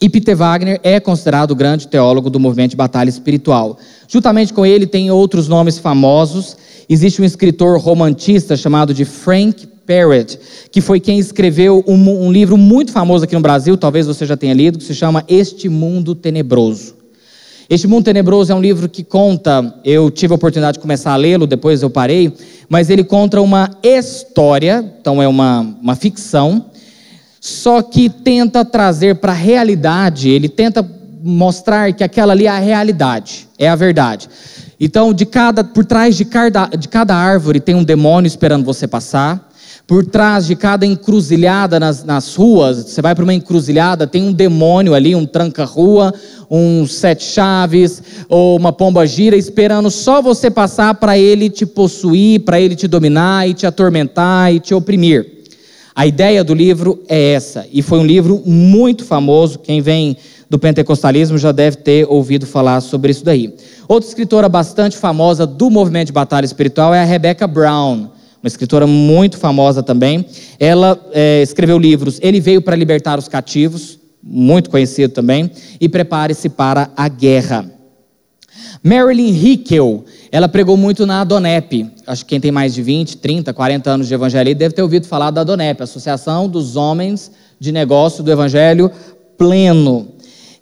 E 0.00 0.08
Peter 0.08 0.36
Wagner 0.36 0.80
é 0.82 0.98
considerado 0.98 1.52
o 1.52 1.54
grande 1.54 1.86
teólogo 1.86 2.28
do 2.28 2.40
movimento 2.40 2.70
de 2.70 2.76
batalha 2.76 3.08
espiritual. 3.08 3.78
Juntamente 4.08 4.52
com 4.52 4.66
ele 4.66 4.84
tem 4.84 5.10
outros 5.12 5.46
nomes 5.46 5.78
famosos. 5.78 6.56
Existe 6.88 7.22
um 7.22 7.24
escritor 7.24 7.78
romantista 7.78 8.56
chamado 8.56 8.92
de 8.92 9.04
Frank 9.04 9.68
Parrott, 9.86 10.38
que 10.70 10.80
foi 10.80 11.00
quem 11.00 11.18
escreveu 11.18 11.84
um, 11.86 12.26
um 12.26 12.32
livro 12.32 12.56
muito 12.56 12.92
famoso 12.92 13.24
aqui 13.24 13.34
no 13.34 13.40
Brasil, 13.40 13.76
talvez 13.76 14.06
você 14.06 14.24
já 14.24 14.36
tenha 14.36 14.54
lido, 14.54 14.78
que 14.78 14.84
se 14.84 14.94
chama 14.94 15.24
Este 15.28 15.68
Mundo 15.68 16.14
Tenebroso. 16.14 16.94
Este 17.68 17.86
Mundo 17.86 18.04
Tenebroso 18.04 18.52
é 18.52 18.54
um 18.54 18.60
livro 18.60 18.88
que 18.88 19.02
conta, 19.02 19.74
eu 19.84 20.10
tive 20.10 20.32
a 20.32 20.36
oportunidade 20.36 20.74
de 20.74 20.80
começar 20.80 21.12
a 21.12 21.16
lê-lo, 21.16 21.46
depois 21.46 21.82
eu 21.82 21.90
parei, 21.90 22.32
mas 22.68 22.90
ele 22.90 23.04
conta 23.04 23.40
uma 23.40 23.70
história, 23.82 24.84
então 25.00 25.22
é 25.22 25.28
uma, 25.28 25.60
uma 25.80 25.96
ficção, 25.96 26.66
só 27.40 27.82
que 27.82 28.08
tenta 28.08 28.64
trazer 28.64 29.16
para 29.16 29.32
a 29.32 29.34
realidade, 29.34 30.28
ele 30.28 30.48
tenta 30.48 30.86
mostrar 31.22 31.92
que 31.92 32.04
aquela 32.04 32.32
ali 32.32 32.46
é 32.46 32.50
a 32.50 32.58
realidade, 32.58 33.48
é 33.58 33.68
a 33.68 33.76
verdade. 33.76 34.28
Então, 34.78 35.12
de 35.12 35.24
cada, 35.24 35.62
por 35.62 35.84
trás 35.84 36.16
de 36.16 36.24
cada, 36.24 36.66
de 36.66 36.88
cada 36.88 37.14
árvore 37.14 37.60
tem 37.60 37.74
um 37.74 37.84
demônio 37.84 38.26
esperando 38.26 38.64
você 38.64 38.88
passar. 38.88 39.51
Por 39.92 40.06
trás 40.06 40.46
de 40.46 40.56
cada 40.56 40.86
encruzilhada 40.86 41.78
nas, 41.78 42.02
nas 42.02 42.34
ruas, 42.34 42.78
você 42.78 43.02
vai 43.02 43.14
para 43.14 43.24
uma 43.24 43.34
encruzilhada, 43.34 44.06
tem 44.06 44.22
um 44.22 44.32
demônio 44.32 44.94
ali, 44.94 45.14
um 45.14 45.26
tranca-rua, 45.26 46.14
um 46.50 46.86
sete 46.86 47.22
chaves, 47.24 48.02
ou 48.26 48.56
uma 48.56 48.72
pomba 48.72 49.06
gira, 49.06 49.36
esperando 49.36 49.90
só 49.90 50.22
você 50.22 50.50
passar 50.50 50.94
para 50.94 51.18
ele 51.18 51.50
te 51.50 51.66
possuir, 51.66 52.40
para 52.40 52.58
ele 52.58 52.74
te 52.74 52.88
dominar 52.88 53.46
e 53.46 53.52
te 53.52 53.66
atormentar 53.66 54.54
e 54.54 54.60
te 54.60 54.72
oprimir. 54.72 55.44
A 55.94 56.06
ideia 56.06 56.42
do 56.42 56.54
livro 56.54 57.02
é 57.06 57.34
essa, 57.34 57.66
e 57.70 57.82
foi 57.82 57.98
um 57.98 58.06
livro 58.06 58.42
muito 58.46 59.04
famoso. 59.04 59.58
Quem 59.58 59.82
vem 59.82 60.16
do 60.48 60.58
pentecostalismo 60.58 61.36
já 61.36 61.52
deve 61.52 61.76
ter 61.76 62.06
ouvido 62.08 62.46
falar 62.46 62.80
sobre 62.80 63.10
isso 63.10 63.26
daí. 63.26 63.54
Outra 63.86 64.08
escritora 64.08 64.48
bastante 64.48 64.96
famosa 64.96 65.46
do 65.46 65.68
movimento 65.68 66.06
de 66.06 66.12
batalha 66.14 66.46
espiritual 66.46 66.94
é 66.94 67.02
a 67.02 67.04
Rebecca 67.04 67.46
Brown, 67.46 68.08
uma 68.42 68.48
escritora 68.48 68.86
muito 68.86 69.38
famosa 69.38 69.82
também. 69.82 70.26
Ela 70.58 70.98
é, 71.12 71.42
escreveu 71.42 71.78
livros 71.78 72.18
Ele 72.20 72.40
Veio 72.40 72.60
para 72.60 72.74
Libertar 72.74 73.18
os 73.18 73.28
Cativos, 73.28 73.98
muito 74.22 74.68
conhecido 74.68 75.14
também, 75.14 75.50
e 75.80 75.88
Prepare-se 75.88 76.48
para 76.48 76.90
a 76.96 77.08
Guerra. 77.08 77.70
Marilyn 78.82 79.32
Hickel, 79.32 80.04
ela 80.30 80.48
pregou 80.48 80.76
muito 80.76 81.06
na 81.06 81.20
Adonep. 81.20 81.88
Acho 82.04 82.24
que 82.24 82.30
quem 82.30 82.40
tem 82.40 82.50
mais 82.50 82.74
de 82.74 82.82
20, 82.82 83.18
30, 83.18 83.54
40 83.54 83.90
anos 83.90 84.08
de 84.08 84.14
evangelho 84.14 84.54
deve 84.54 84.74
ter 84.74 84.82
ouvido 84.82 85.06
falar 85.06 85.30
da 85.30 85.42
Adonep, 85.42 85.80
Associação 85.80 86.48
dos 86.48 86.74
Homens 86.74 87.30
de 87.60 87.70
Negócio 87.70 88.24
do 88.24 88.32
Evangelho 88.32 88.90
Pleno. 89.38 90.08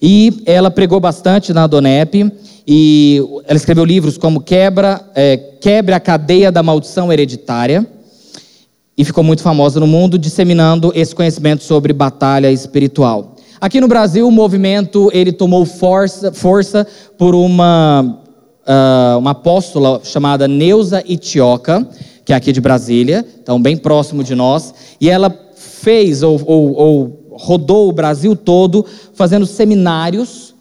E 0.03 0.43
ela 0.45 0.71
pregou 0.71 1.01
bastante 1.01 1.53
na 1.53 1.65
Adonep 1.65 2.31
e 2.73 3.21
ela 3.49 3.57
escreveu 3.57 3.85
livros 3.85 4.17
como 4.17 4.41
Quebra, 4.41 5.01
é, 5.13 5.37
Quebre 5.37 5.93
a 5.93 5.99
Cadeia 5.99 6.53
da 6.53 6.63
Maldição 6.63 7.13
Hereditária 7.13 7.85
e 8.97 9.05
ficou 9.05 9.25
muito 9.25 9.43
famosa 9.43 9.81
no 9.81 9.89
mundo 9.89 10.17
disseminando 10.17 10.93
esse 10.95 11.13
conhecimento 11.13 11.65
sobre 11.65 11.93
batalha 11.93 12.49
espiritual. 12.49 13.35
Aqui 13.61 13.81
no 13.81 13.89
Brasil, 13.89 14.25
o 14.29 14.31
movimento 14.31 15.11
ele 15.13 15.33
tomou 15.33 15.67
força, 15.67 16.31
força 16.31 16.87
por 17.19 17.35
uma, 17.35 18.23
uh, 18.63 19.19
uma 19.19 19.33
apóstola 19.33 20.01
chamada 20.05 20.47
Neuza 20.47 21.03
Itioca, 21.05 21.85
que 22.25 22.33
é 22.33 22.37
aqui 22.37 22.53
de 22.53 22.61
Brasília, 22.61 23.27
então 23.43 23.61
bem 23.61 23.77
próximo 23.77 24.23
de 24.23 24.37
nós, 24.37 24.73
e 25.01 25.11
ela 25.11 25.37
fez 25.57 26.23
ou, 26.23 26.41
ou, 26.47 26.73
ou 26.77 27.27
rodou 27.33 27.89
o 27.89 27.93
Brasil 27.93 28.37
todo 28.37 28.87
fazendo 29.13 29.45
seminários 29.45 30.55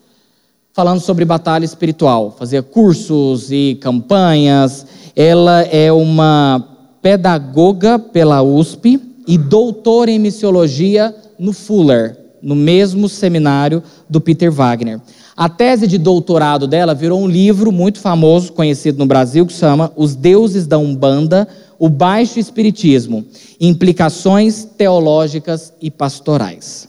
falando 0.80 1.02
sobre 1.02 1.26
batalha 1.26 1.66
espiritual, 1.66 2.34
fazia 2.40 2.64
cursos 2.64 3.52
e 3.52 3.78
campanhas. 3.82 4.86
Ela 5.14 5.64
é 5.64 5.92
uma 5.92 6.66
pedagoga 7.02 8.00
pela 8.00 8.42
USP 8.42 8.98
e 9.28 9.38
doutora 9.38 10.10
em 10.10 10.18
missiologia 10.18 11.14
no 11.38 11.52
Fuller, 11.52 12.18
no 12.42 12.56
mesmo 12.56 13.10
seminário 13.10 13.84
do 14.10 14.22
Peter 14.22 14.50
Wagner. 14.50 15.02
A 15.36 15.50
tese 15.50 15.86
de 15.86 15.98
doutorado 15.98 16.66
dela 16.66 16.96
virou 16.96 17.20
um 17.20 17.28
livro 17.28 17.74
muito 17.74 18.00
famoso, 18.00 18.54
conhecido 18.54 19.00
no 19.00 19.06
Brasil, 19.06 19.46
que 19.46 19.52
se 19.52 19.60
chama 19.60 19.92
Os 19.98 20.16
Deuses 20.16 20.66
da 20.66 20.78
Umbanda, 20.78 21.46
o 21.78 21.90
Baixo 21.90 22.40
Espiritismo, 22.40 23.26
Implicações 23.60 24.64
Teológicas 24.64 25.74
e 25.82 25.92
Pastorais. 25.92 26.89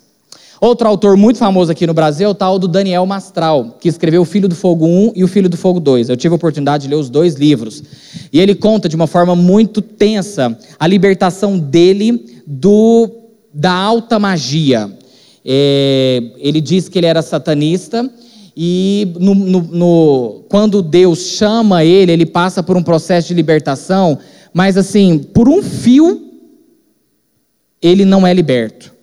Outro 0.60 0.86
autor 0.86 1.16
muito 1.16 1.38
famoso 1.38 1.72
aqui 1.72 1.86
no 1.86 1.94
Brasil 1.94 2.28
é 2.28 2.30
o 2.30 2.34
tal 2.34 2.58
do 2.58 2.68
Daniel 2.68 3.06
Mastral, 3.06 3.78
que 3.80 3.88
escreveu 3.88 4.20
O 4.20 4.26
Filho 4.26 4.46
do 4.46 4.54
Fogo 4.54 4.86
1 4.86 5.12
e 5.16 5.24
O 5.24 5.28
Filho 5.28 5.48
do 5.48 5.56
Fogo 5.56 5.80
2. 5.80 6.10
Eu 6.10 6.16
tive 6.18 6.34
a 6.34 6.36
oportunidade 6.36 6.82
de 6.82 6.90
ler 6.90 7.00
os 7.00 7.08
dois 7.08 7.34
livros. 7.34 7.82
E 8.30 8.38
ele 8.38 8.54
conta 8.54 8.86
de 8.86 8.94
uma 8.94 9.06
forma 9.06 9.34
muito 9.34 9.80
tensa 9.80 10.58
a 10.78 10.86
libertação 10.86 11.58
dele 11.58 12.42
do 12.46 13.10
da 13.54 13.72
alta 13.72 14.18
magia. 14.18 14.90
É, 15.42 16.22
ele 16.36 16.60
diz 16.60 16.90
que 16.90 16.98
ele 16.98 17.06
era 17.06 17.22
satanista 17.22 18.08
e 18.54 19.14
no, 19.18 19.34
no, 19.34 19.60
no, 19.62 20.44
quando 20.48 20.82
Deus 20.82 21.20
chama 21.20 21.82
ele, 21.82 22.12
ele 22.12 22.26
passa 22.26 22.62
por 22.62 22.76
um 22.76 22.82
processo 22.82 23.28
de 23.28 23.34
libertação, 23.34 24.18
mas 24.52 24.76
assim, 24.76 25.18
por 25.18 25.48
um 25.48 25.62
fio, 25.62 26.20
ele 27.80 28.04
não 28.04 28.26
é 28.26 28.34
liberto. 28.34 28.99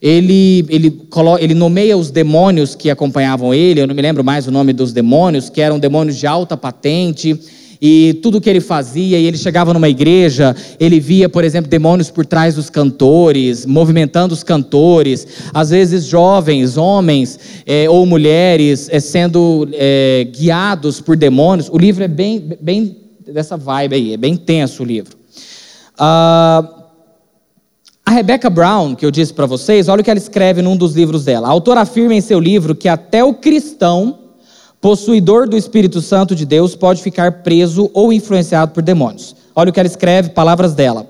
Ele, 0.00 0.64
ele, 0.68 1.00
ele 1.40 1.54
nomeia 1.54 1.96
os 1.96 2.10
demônios 2.10 2.74
que 2.74 2.90
acompanhavam 2.90 3.54
ele, 3.54 3.80
eu 3.80 3.86
não 3.86 3.94
me 3.94 4.02
lembro 4.02 4.22
mais 4.22 4.46
o 4.46 4.50
nome 4.50 4.72
dos 4.72 4.92
demônios, 4.92 5.48
que 5.48 5.60
eram 5.60 5.78
demônios 5.78 6.16
de 6.16 6.26
alta 6.26 6.56
patente, 6.56 7.38
e 7.80 8.14
tudo 8.22 8.40
que 8.40 8.48
ele 8.48 8.60
fazia, 8.60 9.18
e 9.18 9.26
ele 9.26 9.36
chegava 9.36 9.72
numa 9.72 9.88
igreja, 9.88 10.54
ele 10.80 10.98
via, 10.98 11.28
por 11.28 11.44
exemplo, 11.44 11.70
demônios 11.70 12.10
por 12.10 12.24
trás 12.24 12.54
dos 12.54 12.70
cantores, 12.70 13.66
movimentando 13.66 14.34
os 14.34 14.42
cantores, 14.42 15.26
às 15.52 15.70
vezes 15.70 16.04
jovens, 16.04 16.76
homens 16.76 17.38
é, 17.66 17.88
ou 17.88 18.06
mulheres 18.06 18.88
é, 18.90 19.00
sendo 19.00 19.68
é, 19.72 20.26
guiados 20.30 21.00
por 21.00 21.16
demônios. 21.16 21.68
O 21.68 21.78
livro 21.78 22.02
é 22.02 22.08
bem, 22.08 22.56
bem 22.60 22.96
dessa 23.26 23.56
vibe 23.56 23.94
aí, 23.94 24.14
é 24.14 24.16
bem 24.16 24.36
tenso 24.36 24.82
o 24.82 24.86
livro. 24.86 25.16
Ah, 25.98 26.75
a 28.06 28.12
Rebecca 28.12 28.48
Brown, 28.48 28.94
que 28.94 29.04
eu 29.04 29.10
disse 29.10 29.34
para 29.34 29.46
vocês, 29.46 29.88
olha 29.88 30.00
o 30.00 30.04
que 30.04 30.10
ela 30.10 30.16
escreve 30.16 30.62
num 30.62 30.76
dos 30.76 30.94
livros 30.94 31.24
dela. 31.24 31.48
A 31.48 31.50
autora 31.50 31.80
afirma 31.80 32.14
em 32.14 32.20
seu 32.20 32.38
livro 32.38 32.72
que 32.72 32.88
até 32.88 33.24
o 33.24 33.34
cristão 33.34 34.20
possuidor 34.80 35.48
do 35.48 35.56
Espírito 35.56 36.00
Santo 36.00 36.32
de 36.32 36.46
Deus 36.46 36.76
pode 36.76 37.02
ficar 37.02 37.42
preso 37.42 37.90
ou 37.92 38.12
influenciado 38.12 38.70
por 38.70 38.80
demônios. 38.80 39.34
Olha 39.56 39.70
o 39.70 39.72
que 39.72 39.80
ela 39.80 39.88
escreve, 39.88 40.28
palavras 40.28 40.72
dela. 40.72 41.04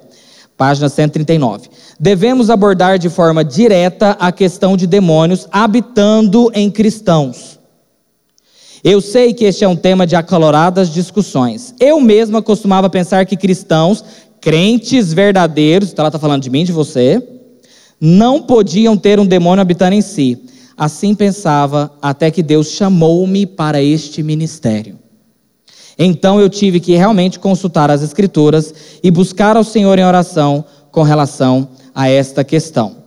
Página 0.57 0.88
139. 0.88 1.68
Devemos 2.01 2.49
abordar 2.49 2.99
de 2.99 3.11
forma 3.11 3.44
direta 3.44 4.16
a 4.18 4.32
questão 4.32 4.74
de 4.74 4.86
demônios 4.86 5.47
habitando 5.53 6.51
em 6.55 6.70
cristãos. 6.70 7.57
Eu 8.82 9.01
sei 9.01 9.34
que 9.34 9.44
este 9.44 9.64
é 9.64 9.68
um 9.68 9.74
tema 9.74 10.07
de 10.07 10.14
acaloradas 10.14 10.90
discussões. 10.90 11.74
Eu 11.80 12.01
mesma 12.01 12.40
costumava 12.40 12.88
pensar 12.88 13.26
que 13.26 13.36
cristãos, 13.36 14.05
crentes 14.47 15.12
verdadeiros, 15.12 15.90
então 15.90 16.05
ela 16.05 16.09
está 16.09 16.20
falando 16.20 16.40
de 16.40 16.51
mim, 16.51 16.62
de 16.62 16.70
você, 16.70 17.20
não 18.01 18.40
podiam 18.40 18.97
ter 18.97 19.18
um 19.18 19.26
demônio 19.26 19.61
habitando 19.61 19.97
em 19.97 20.01
si. 20.01 20.38
Assim 20.76 21.16
pensava 21.16 21.92
até 22.01 22.30
que 22.30 22.44
Deus 22.44 22.68
chamou-me 22.68 23.44
para 23.44 23.82
este 23.82 24.22
ministério. 24.22 25.01
Então 25.99 26.38
eu 26.38 26.49
tive 26.49 26.78
que 26.78 26.94
realmente 26.94 27.40
consultar 27.40 27.90
as 27.90 28.05
Escrituras 28.05 28.72
e 29.03 29.11
buscar 29.11 29.57
ao 29.57 29.64
Senhor 29.64 29.99
em 29.99 30.05
oração 30.05 30.64
com 30.92 31.03
relação 31.03 31.68
a 31.92 32.09
esta 32.09 32.44
questão. 32.44 32.99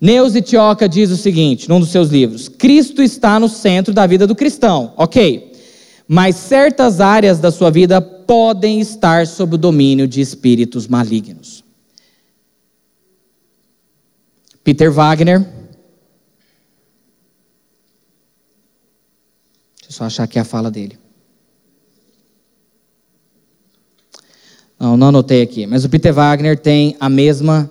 Neuza 0.00 0.40
Tioca 0.40 0.88
diz 0.88 1.10
o 1.10 1.18
seguinte, 1.18 1.68
num 1.68 1.80
dos 1.80 1.90
seus 1.90 2.08
livros: 2.08 2.48
Cristo 2.48 3.02
está 3.02 3.38
no 3.38 3.50
centro 3.50 3.92
da 3.92 4.06
vida 4.06 4.26
do 4.26 4.34
cristão, 4.34 4.94
ok, 4.96 5.52
mas 6.08 6.34
certas 6.34 6.98
áreas 6.98 7.38
da 7.38 7.50
sua 7.50 7.70
vida 7.70 8.17
podem 8.28 8.78
estar 8.78 9.26
sob 9.26 9.54
o 9.54 9.58
domínio 9.58 10.06
de 10.06 10.20
espíritos 10.20 10.86
malignos. 10.86 11.64
Peter 14.62 14.92
Wagner 14.92 15.40
Deixa 19.80 19.88
eu 19.88 19.92
só 19.92 20.04
achar 20.04 20.24
aqui 20.24 20.38
a 20.38 20.44
fala 20.44 20.70
dele. 20.70 20.98
Não, 24.78 24.98
não 24.98 25.06
anotei 25.08 25.40
aqui. 25.40 25.66
Mas 25.66 25.86
o 25.86 25.88
Peter 25.88 26.12
Wagner 26.12 26.58
tem 26.58 26.94
a 27.00 27.08
mesma 27.08 27.70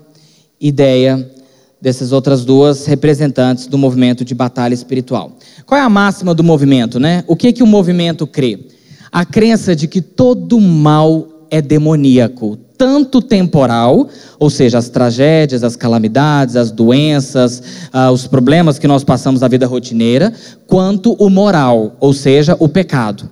ideia 0.60 1.32
dessas 1.80 2.12
outras 2.12 2.44
duas 2.44 2.88
representantes 2.88 3.68
do 3.68 3.78
movimento 3.78 4.26
de 4.26 4.34
batalha 4.34 4.74
espiritual. 4.74 5.38
Qual 5.68 5.80
é 5.80 5.84
a 5.84 5.90
máxima 5.90 6.34
do 6.34 6.44
movimento, 6.44 7.00
né? 7.00 7.24
O 7.28 7.36
que 7.36 7.54
que 7.54 7.62
o 7.62 7.68
movimento 7.68 8.26
crê? 8.26 8.77
A 9.12 9.26
crença 9.26 9.76
de 9.76 9.88
que 9.88 10.02
todo 10.02 10.60
mal 10.60 11.28
é 11.50 11.62
demoníaco, 11.62 12.58
tanto 12.78 13.22
temporal, 13.22 14.08
ou 14.40 14.50
seja, 14.50 14.78
as 14.78 14.90
tragédias, 14.90 15.64
as 15.64 15.76
calamidades, 15.76 16.56
as 16.56 16.72
doenças, 16.72 17.64
ah, 17.92 18.12
os 18.12 18.28
problemas 18.28 18.78
que 18.78 18.88
nós 18.88 19.04
passamos 19.04 19.42
na 19.42 19.48
vida 19.48 19.66
rotineira, 19.66 20.34
quanto 20.68 21.14
o 21.14 21.30
moral, 21.30 21.96
ou 22.00 22.14
seja, 22.14 22.56
o 22.60 22.70
pecado. 22.70 23.30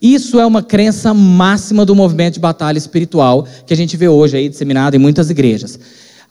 Isso 0.00 0.40
é 0.40 0.46
uma 0.46 0.62
crença 0.62 1.12
máxima 1.12 1.84
do 1.84 1.94
movimento 1.94 2.34
de 2.34 2.40
batalha 2.40 2.78
espiritual 2.78 3.46
que 3.66 3.74
a 3.74 3.76
gente 3.76 3.96
vê 3.96 4.08
hoje 4.08 4.36
aí 4.36 4.48
disseminado 4.48 4.96
em 4.96 4.98
muitas 4.98 5.28
igrejas. 5.28 5.78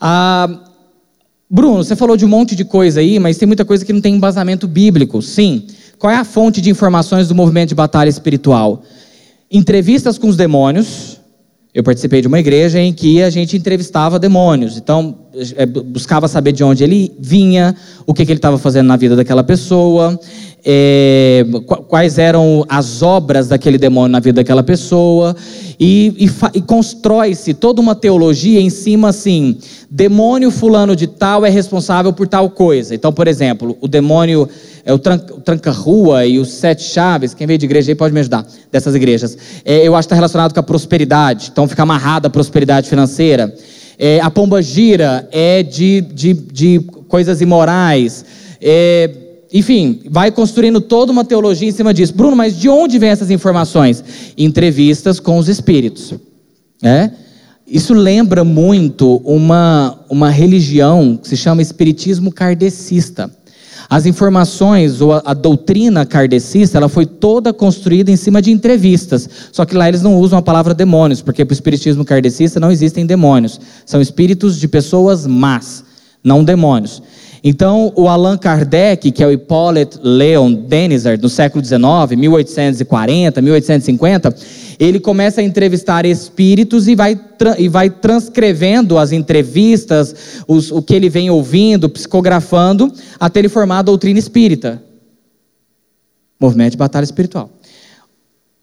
Ah, 0.02 0.50
Bruno, 1.48 1.84
você 1.84 1.96
falou 1.96 2.18
de 2.18 2.26
um 2.26 2.28
monte 2.28 2.56
de 2.56 2.66
coisa 2.66 3.00
aí, 3.00 3.20
mas 3.20 3.38
tem 3.38 3.48
muita 3.48 3.66
coisa 3.66 3.86
que 3.86 3.94
não 3.94 4.02
tem 4.02 4.16
embasamento 4.16 4.68
bíblico. 4.68 5.22
Sim. 5.22 5.66
Qual 6.00 6.12
é 6.12 6.16
a 6.16 6.24
fonte 6.24 6.62
de 6.62 6.70
informações 6.70 7.28
do 7.28 7.36
movimento 7.36 7.70
de 7.70 7.76
batalha 7.76 8.08
espiritual? 8.08 8.84
Entrevistas 9.52 10.18
com 10.18 10.30
os 10.30 10.38
demônios, 10.38 11.20
eu 11.74 11.84
participei 11.84 12.22
de 12.22 12.28
uma 12.28 12.40
igreja 12.40 12.80
em 12.80 12.94
que 12.94 13.22
a 13.22 13.30
gente 13.30 13.58
entrevistava 13.58 14.18
demônios. 14.18 14.78
Então, 14.78 15.16
é, 15.58 15.66
buscava 15.66 16.30
saber 16.30 16.54
de 16.54 16.64
onde 16.64 16.86
ele 16.86 17.12
vinha, 17.20 17.76
o 18.08 18.14
que, 18.14 18.26
que 18.26 18.32
ele 18.32 18.38
estava 18.38 18.58
fazendo 18.58 18.88
na 18.88 18.96
vida 18.96 19.14
daquela 19.14 19.44
pessoa, 19.44 20.18
é, 20.66 21.46
quais 21.88 22.18
eram 22.18 22.66
as 22.70 23.02
obras 23.02 23.50
daquele 23.50 23.78
demônio 23.78 24.12
na 24.12 24.22
vida 24.22 24.38
daquela 24.38 24.64
pessoa. 24.64 25.36
E, 25.78 26.14
e, 26.18 26.58
e 26.58 26.62
constrói-se 26.62 27.54
toda 27.54 27.82
uma 27.82 27.94
teologia 27.94 28.62
em 28.62 28.70
cima 28.70 29.10
assim: 29.10 29.58
demônio 29.92 30.50
fulano 30.50 30.96
de 30.96 31.08
tal 31.08 31.46
é 31.46 31.50
responsável 31.50 32.14
por 32.14 32.26
tal 32.26 32.50
coisa. 32.50 32.96
Então, 32.96 33.12
por 33.12 33.28
exemplo, 33.28 33.78
o 33.82 33.88
demônio 33.88 34.48
é 34.86 34.94
o, 34.94 35.00
tranca-rua 35.00 36.26
e 36.26 36.40
os 36.40 36.52
sete 36.52 36.84
chaves, 36.84 37.34
quem 37.34 37.46
veio 37.46 37.60
de 37.60 37.66
igreja 37.66 37.92
aí 37.92 37.96
pode 37.96 38.14
me 38.14 38.20
ajudar, 38.20 38.46
dessas 38.72 38.96
igrejas. 38.96 39.38
É, 39.66 39.88
eu 39.88 39.96
acho 39.96 40.08
que 40.08 40.14
está 40.14 40.16
relacionado 40.16 40.54
com 40.54 40.60
a 40.60 40.64
prosperidade, 40.64 41.50
então 41.52 41.68
fica 41.68 41.84
amarrada 41.84 42.28
a 42.28 42.32
prosperidade 42.32 42.90
financeira. 42.90 43.54
É, 43.98 44.20
a 44.22 44.32
pomba 44.32 44.62
gira 44.62 45.28
é 45.32 45.62
de, 45.62 46.02
de, 46.02 46.34
de 46.34 46.80
coisas 47.08 47.42
imorais. 47.42 48.24
É, 48.62 49.10
enfim, 49.52 50.02
vai 50.10 50.32
construindo 50.32 50.80
toda 50.80 51.12
uma 51.12 51.26
teologia 51.26 51.68
em 51.68 51.72
cima 51.72 51.94
disso. 51.94 52.14
Bruno, 52.14 52.36
mas 52.36 52.58
de 52.58 52.70
onde 52.70 53.00
vem 53.00 53.10
essas 53.10 53.32
informações? 53.32 54.04
Entrevistas 54.38 55.20
com 55.20 55.38
os 55.38 55.50
espíritos. 55.50 56.14
É? 56.84 57.10
Isso 57.68 57.94
lembra 57.94 58.44
muito 58.44 59.18
uma, 59.18 60.00
uma 60.10 60.30
religião 60.30 61.18
que 61.22 61.28
se 61.28 61.36
chama 61.36 61.62
espiritismo 61.62 62.32
kardecista. 62.32 63.30
As 63.90 64.06
informações 64.06 65.02
ou 65.02 65.14
a, 65.14 65.24
a, 65.26 65.34
doutrina 65.34 66.06
kardecista, 66.06 66.78
ela 66.78 66.88
foi 66.88 67.08
toda 67.08 67.52
construída 67.52 68.12
em 68.12 68.16
cima 68.16 68.40
de 68.40 68.52
entrevistas. 68.52 69.28
Só 69.52 69.66
que 69.66 69.76
lá 69.76 69.88
eles 69.88 70.04
não 70.04 70.18
usam 70.18 70.38
a 70.38 70.44
palavra 70.44 70.76
demônios, 70.76 71.22
porque 71.22 71.44
para 71.44 71.52
o 71.52 71.56
espiritismo 71.56 72.06
kardecista 72.06 72.60
não 72.60 72.70
existem 72.70 73.04
demônios. 73.04 73.60
São 73.88 74.00
espíritos 74.00 74.60
de 74.60 74.68
pessoas 74.68 75.26
más, 75.26 75.84
não 76.24 76.44
demônios. 76.44 77.02
Então, 77.44 77.92
o 77.96 78.08
Allan 78.08 78.38
Kardec, 78.38 79.12
que 79.12 79.24
é 79.24 79.28
o 79.28 79.32
Hippolyte 79.32 79.98
Leon 80.04 80.54
Denisard, 80.54 81.22
no 81.22 81.30
século 81.30 81.64
XIX, 81.64 81.80
1840, 82.16 83.42
1850, 83.42 84.36
ele 84.80 85.00
começa 85.00 85.42
a 85.42 85.44
entrevistar 85.44 86.06
espíritos 86.06 86.88
e 86.88 86.96
vai, 86.96 87.20
e 87.58 87.68
vai 87.68 87.90
transcrevendo 87.90 88.98
as 88.98 89.12
entrevistas, 89.12 90.42
os, 90.48 90.72
o 90.72 90.82
que 90.82 90.96
ele 90.96 91.10
vem 91.10 91.30
ouvindo, 91.30 91.90
psicografando, 91.90 92.92
até 93.20 93.40
ele 93.40 93.50
formar 93.50 93.80
a 93.80 93.82
doutrina 93.82 94.18
espírita. 94.18 94.82
Movimento 96.40 96.72
de 96.72 96.78
batalha 96.78 97.04
espiritual. 97.04 97.50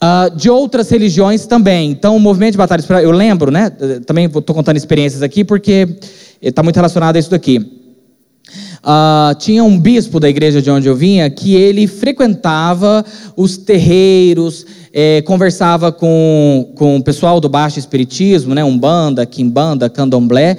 Uh, 0.03 0.35
de 0.35 0.49
outras 0.49 0.89
religiões 0.89 1.47
também. 1.47 1.91
Então, 1.91 2.17
o 2.17 2.21
movimento 2.21 2.53
de 2.53 2.59
batalha 2.59 2.81
espiritual, 2.81 3.05
eu 3.05 3.17
lembro, 3.17 3.51
né? 3.51 3.69
Também 4.07 4.25
estou 4.25 4.55
contando 4.55 4.79
experiências 4.79 5.23
aqui 5.23 5.45
porque 5.45 5.99
está 6.41 6.63
muito 6.63 6.77
relacionado 6.77 7.17
a 7.17 7.19
isso 7.19 7.31
daqui. 7.31 7.86
Uh, 8.83 9.35
tinha 9.39 9.65
um 9.65 9.79
bispo 9.79 10.21
da 10.21 10.29
igreja 10.29 10.63
de 10.63 10.71
onde 10.71 10.89
eu 10.89 10.95
vinha 10.95 11.29
que 11.29 11.55
ele 11.55 11.87
frequentava 11.87 13.05
os 13.37 13.57
terreiros, 13.57 14.65
eh, 14.93 15.23
conversava 15.23 15.93
com, 15.93 16.73
com 16.75 16.97
o 16.97 17.03
pessoal 17.03 17.41
do 17.41 17.49
baixo 17.49 17.79
espiritismo, 17.79 18.55
né, 18.55 18.65
umbanda, 18.65 19.27
quimbanda, 19.27 19.91
candomblé, 19.91 20.57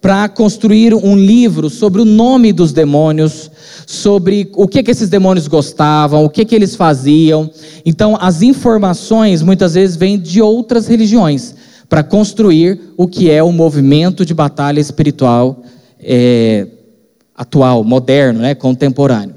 para 0.00 0.28
construir 0.28 0.94
um 0.94 1.16
livro 1.16 1.68
sobre 1.70 2.00
o 2.00 2.04
nome 2.04 2.52
dos 2.52 2.72
demônios, 2.72 3.50
sobre 3.86 4.50
o 4.54 4.68
que, 4.68 4.82
que 4.82 4.90
esses 4.90 5.08
demônios 5.08 5.48
gostavam, 5.48 6.24
o 6.24 6.28
que, 6.28 6.44
que 6.44 6.54
eles 6.54 6.76
faziam. 6.76 7.50
Então, 7.86 8.16
as 8.20 8.42
informações 8.42 9.42
muitas 9.42 9.74
vezes 9.74 9.96
vêm 9.96 10.18
de 10.18 10.40
outras 10.42 10.86
religiões 10.86 11.54
para 11.88 12.02
construir 12.02 12.80
o 12.96 13.06
que 13.06 13.30
é 13.30 13.42
o 13.42 13.52
movimento 13.52 14.24
de 14.24 14.34
batalha 14.34 14.80
espiritual. 14.80 15.62
Eh, 15.98 16.66
atual, 17.34 17.82
moderno, 17.82 18.40
né, 18.40 18.54
contemporâneo. 18.54 19.34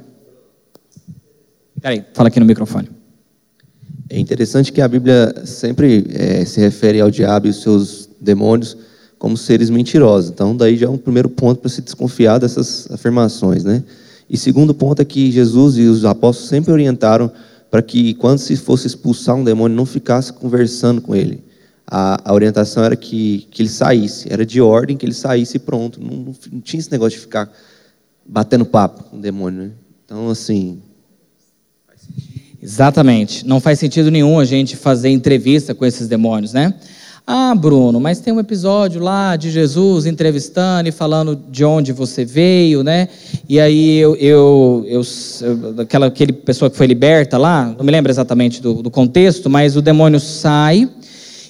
Peraí, 1.81 2.03
fala 2.13 2.29
aqui 2.29 2.39
no 2.39 2.45
microfone. 2.45 2.89
É 4.09 4.19
interessante 4.19 4.71
que 4.71 4.81
a 4.81 4.87
Bíblia 4.87 5.33
sempre 5.45 6.07
é, 6.13 6.45
se 6.45 6.59
refere 6.59 7.01
ao 7.01 7.11
diabo 7.11 7.47
e 7.47 7.49
os 7.49 7.61
seus 7.61 8.09
demônios 8.19 8.77
como 9.17 9.35
seres 9.35 9.69
mentirosos. 9.69 10.29
Então, 10.29 10.55
daí 10.55 10.77
já 10.77 10.87
é 10.87 10.89
um 10.89 10.97
primeiro 10.97 11.29
ponto 11.29 11.59
para 11.59 11.69
se 11.69 11.81
desconfiar 11.81 12.39
dessas 12.39 12.89
afirmações, 12.91 13.63
né? 13.63 13.83
E 14.29 14.37
segundo 14.37 14.73
ponto 14.73 15.01
é 15.01 15.05
que 15.05 15.31
Jesus 15.31 15.77
e 15.77 15.83
os 15.83 16.05
apóstolos 16.05 16.49
sempre 16.49 16.71
orientaram 16.71 17.31
para 17.69 17.81
que 17.81 18.13
quando 18.15 18.39
se 18.39 18.55
fosse 18.55 18.87
expulsar 18.87 19.35
um 19.35 19.43
demônio 19.43 19.75
não 19.75 19.85
ficasse 19.85 20.31
conversando 20.31 21.01
com 21.01 21.15
ele. 21.15 21.43
A, 21.85 22.29
a 22.29 22.33
orientação 22.33 22.83
era 22.83 22.95
que, 22.95 23.47
que 23.49 23.61
ele 23.61 23.69
saísse, 23.69 24.31
era 24.31 24.45
de 24.45 24.61
ordem 24.61 24.97
que 24.97 25.05
ele 25.05 25.13
saísse 25.13 25.57
pronto. 25.59 26.01
Não, 26.01 26.33
não 26.51 26.61
tinha 26.61 26.79
esse 26.79 26.91
negócio 26.91 27.17
de 27.17 27.21
ficar 27.21 27.49
batendo 28.27 28.65
papo 28.65 29.03
com 29.05 29.17
o 29.17 29.21
demônio. 29.21 29.63
Né? 29.63 29.71
Então, 30.05 30.29
assim. 30.29 30.79
Exatamente. 32.61 33.45
Não 33.45 33.59
faz 33.59 33.79
sentido 33.79 34.11
nenhum 34.11 34.39
a 34.39 34.45
gente 34.45 34.75
fazer 34.75 35.09
entrevista 35.09 35.73
com 35.73 35.85
esses 35.85 36.07
demônios, 36.07 36.53
né? 36.53 36.73
Ah, 37.29 37.53
Bruno, 37.53 37.99
mas 37.99 38.21
tem 38.21 38.33
um 38.33 38.39
episódio 38.39 39.01
lá 39.01 39.35
de 39.35 39.51
Jesus 39.51 40.05
entrevistando 40.05 40.87
e 40.87 40.93
falando 40.93 41.35
de 41.35 41.65
onde 41.65 41.91
você 41.91 42.23
veio, 42.23 42.83
né? 42.83 43.09
E 43.49 43.59
aí 43.59 43.97
eu, 43.97 44.15
eu, 44.15 44.85
eu, 44.87 45.01
aquela 45.81 46.05
aquele 46.05 46.31
pessoa 46.31 46.71
que 46.71 46.77
foi 46.77 46.87
liberta 46.87 47.37
lá, 47.37 47.75
não 47.77 47.83
me 47.83 47.91
lembro 47.91 48.09
exatamente 48.09 48.61
do, 48.61 48.81
do 48.81 48.89
contexto, 48.89 49.49
mas 49.49 49.75
o 49.75 49.81
demônio 49.81 50.21
sai 50.21 50.89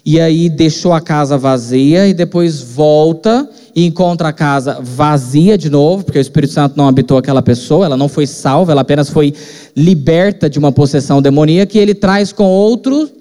e 0.04 0.20
aí 0.20 0.50
deixou 0.50 0.94
a 0.94 1.02
casa 1.02 1.38
vazia 1.38 2.08
e 2.08 2.14
depois 2.14 2.60
volta 2.60 3.48
e 3.78 3.86
encontra 3.86 4.30
a 4.30 4.34
casa 4.34 4.80
vazia 4.82 5.56
de 5.56 5.70
novo, 5.70 6.04
porque 6.04 6.18
o 6.18 6.20
Espírito 6.20 6.52
Santo 6.52 6.76
não 6.76 6.88
habitou 6.88 7.16
aquela 7.16 7.44
pessoa, 7.44 7.86
ela 7.86 7.96
não 7.96 8.10
foi 8.10 8.26
salva, 8.26 8.72
ela 8.72 8.82
apenas 8.82 9.08
foi 9.08 9.36
liberta 9.76 10.50
de 10.50 10.58
uma 10.58 10.72
possessão 10.72 11.22
demoníaca, 11.22 11.78
e 11.78 11.80
ele 11.80 11.94
traz 11.94 12.32
com 12.32 12.46
outros 12.46 13.14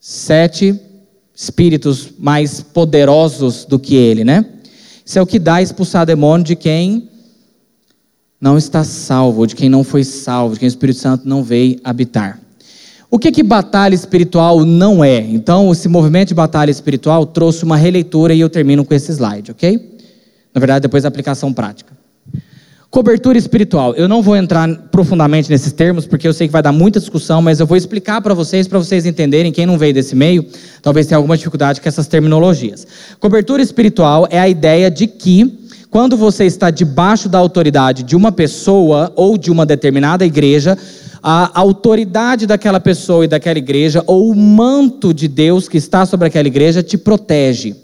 sete 0.00 0.76
espíritos 1.32 2.08
mais 2.18 2.60
poderosos 2.60 3.64
do 3.64 3.78
que 3.78 3.94
ele, 3.94 4.24
né? 4.24 4.44
Isso 5.04 5.20
é 5.20 5.22
o 5.22 5.26
que 5.26 5.38
dá 5.38 5.62
expulsar 5.62 6.04
demônio 6.04 6.44
de 6.44 6.56
quem 6.56 7.08
não 8.40 8.58
está 8.58 8.82
salvo, 8.82 9.46
de 9.46 9.54
quem 9.54 9.68
não 9.68 9.84
foi 9.84 10.02
salvo, 10.02 10.54
de 10.54 10.58
quem 10.58 10.66
o 10.66 10.74
Espírito 10.74 10.98
Santo 10.98 11.28
não 11.28 11.44
veio 11.44 11.78
habitar. 11.84 12.40
O 13.16 13.18
que 13.18 13.32
que 13.32 13.42
batalha 13.42 13.94
espiritual 13.94 14.62
não 14.62 15.02
é? 15.02 15.16
Então, 15.20 15.72
esse 15.72 15.88
movimento 15.88 16.28
de 16.28 16.34
batalha 16.34 16.70
espiritual 16.70 17.24
trouxe 17.24 17.64
uma 17.64 17.74
releitura 17.74 18.34
e 18.34 18.40
eu 18.40 18.50
termino 18.50 18.84
com 18.84 18.92
esse 18.92 19.10
slide, 19.10 19.52
ok? 19.52 19.98
Na 20.54 20.58
verdade, 20.58 20.82
depois 20.82 21.02
a 21.02 21.08
aplicação 21.08 21.50
prática. 21.50 21.94
Cobertura 22.90 23.38
espiritual. 23.38 23.94
Eu 23.94 24.06
não 24.06 24.20
vou 24.20 24.36
entrar 24.36 24.68
profundamente 24.90 25.48
nesses 25.48 25.72
termos, 25.72 26.06
porque 26.06 26.28
eu 26.28 26.32
sei 26.34 26.46
que 26.46 26.52
vai 26.52 26.60
dar 26.60 26.72
muita 26.72 27.00
discussão, 27.00 27.40
mas 27.40 27.58
eu 27.58 27.66
vou 27.66 27.78
explicar 27.78 28.20
para 28.20 28.34
vocês, 28.34 28.68
para 28.68 28.78
vocês 28.78 29.06
entenderem. 29.06 29.50
Quem 29.50 29.64
não 29.64 29.78
veio 29.78 29.94
desse 29.94 30.14
meio, 30.14 30.44
talvez 30.82 31.06
tenha 31.06 31.16
alguma 31.16 31.38
dificuldade 31.38 31.80
com 31.80 31.88
essas 31.88 32.06
terminologias. 32.06 32.86
Cobertura 33.18 33.62
espiritual 33.62 34.28
é 34.30 34.38
a 34.38 34.46
ideia 34.46 34.90
de 34.90 35.06
que, 35.06 35.58
quando 35.88 36.18
você 36.18 36.44
está 36.44 36.70
debaixo 36.70 37.30
da 37.30 37.38
autoridade 37.38 38.02
de 38.02 38.14
uma 38.14 38.30
pessoa 38.30 39.10
ou 39.16 39.38
de 39.38 39.50
uma 39.50 39.64
determinada 39.64 40.26
igreja, 40.26 40.76
a 41.22 41.58
autoridade 41.58 42.46
daquela 42.46 42.80
pessoa 42.80 43.24
e 43.24 43.28
daquela 43.28 43.58
igreja, 43.58 44.02
ou 44.06 44.30
o 44.30 44.34
manto 44.34 45.12
de 45.12 45.28
Deus 45.28 45.68
que 45.68 45.76
está 45.76 46.04
sobre 46.06 46.28
aquela 46.28 46.48
igreja, 46.48 46.82
te 46.82 46.98
protege. 46.98 47.74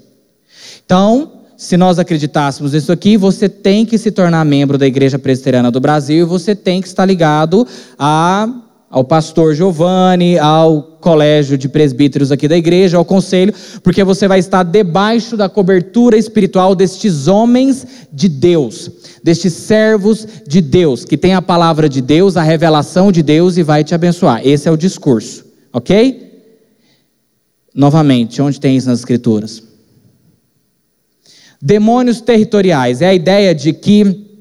Então, 0.84 1.32
se 1.56 1.76
nós 1.76 1.98
acreditássemos 1.98 2.72
nisso 2.72 2.90
aqui, 2.90 3.16
você 3.16 3.48
tem 3.48 3.86
que 3.86 3.96
se 3.96 4.10
tornar 4.10 4.44
membro 4.44 4.76
da 4.76 4.86
Igreja 4.86 5.18
Presbiteriana 5.18 5.70
do 5.70 5.78
Brasil 5.78 6.26
e 6.26 6.28
você 6.28 6.56
tem 6.56 6.80
que 6.80 6.88
estar 6.88 7.04
ligado 7.04 7.66
a 7.98 8.48
ao 8.92 9.02
pastor 9.02 9.54
Giovanni, 9.54 10.38
ao 10.38 10.82
colégio 11.00 11.56
de 11.56 11.66
presbíteros 11.66 12.30
aqui 12.30 12.46
da 12.46 12.58
igreja, 12.58 12.98
ao 12.98 13.06
conselho, 13.06 13.54
porque 13.82 14.04
você 14.04 14.28
vai 14.28 14.38
estar 14.38 14.62
debaixo 14.62 15.34
da 15.34 15.48
cobertura 15.48 16.18
espiritual 16.18 16.74
destes 16.74 17.26
homens 17.26 17.86
de 18.12 18.28
Deus, 18.28 18.90
destes 19.24 19.54
servos 19.54 20.28
de 20.46 20.60
Deus, 20.60 21.06
que 21.06 21.16
tem 21.16 21.32
a 21.32 21.40
palavra 21.40 21.88
de 21.88 22.02
Deus, 22.02 22.36
a 22.36 22.42
revelação 22.42 23.10
de 23.10 23.22
Deus 23.22 23.56
e 23.56 23.62
vai 23.62 23.82
te 23.82 23.94
abençoar. 23.94 24.46
Esse 24.46 24.68
é 24.68 24.70
o 24.70 24.76
discurso, 24.76 25.46
ok? 25.72 26.30
Novamente, 27.74 28.42
onde 28.42 28.60
tem 28.60 28.76
isso 28.76 28.88
nas 28.88 28.98
Escrituras? 28.98 29.62
Demônios 31.62 32.20
territoriais 32.20 33.00
é 33.00 33.08
a 33.08 33.14
ideia 33.14 33.54
de 33.54 33.72
que 33.72 34.31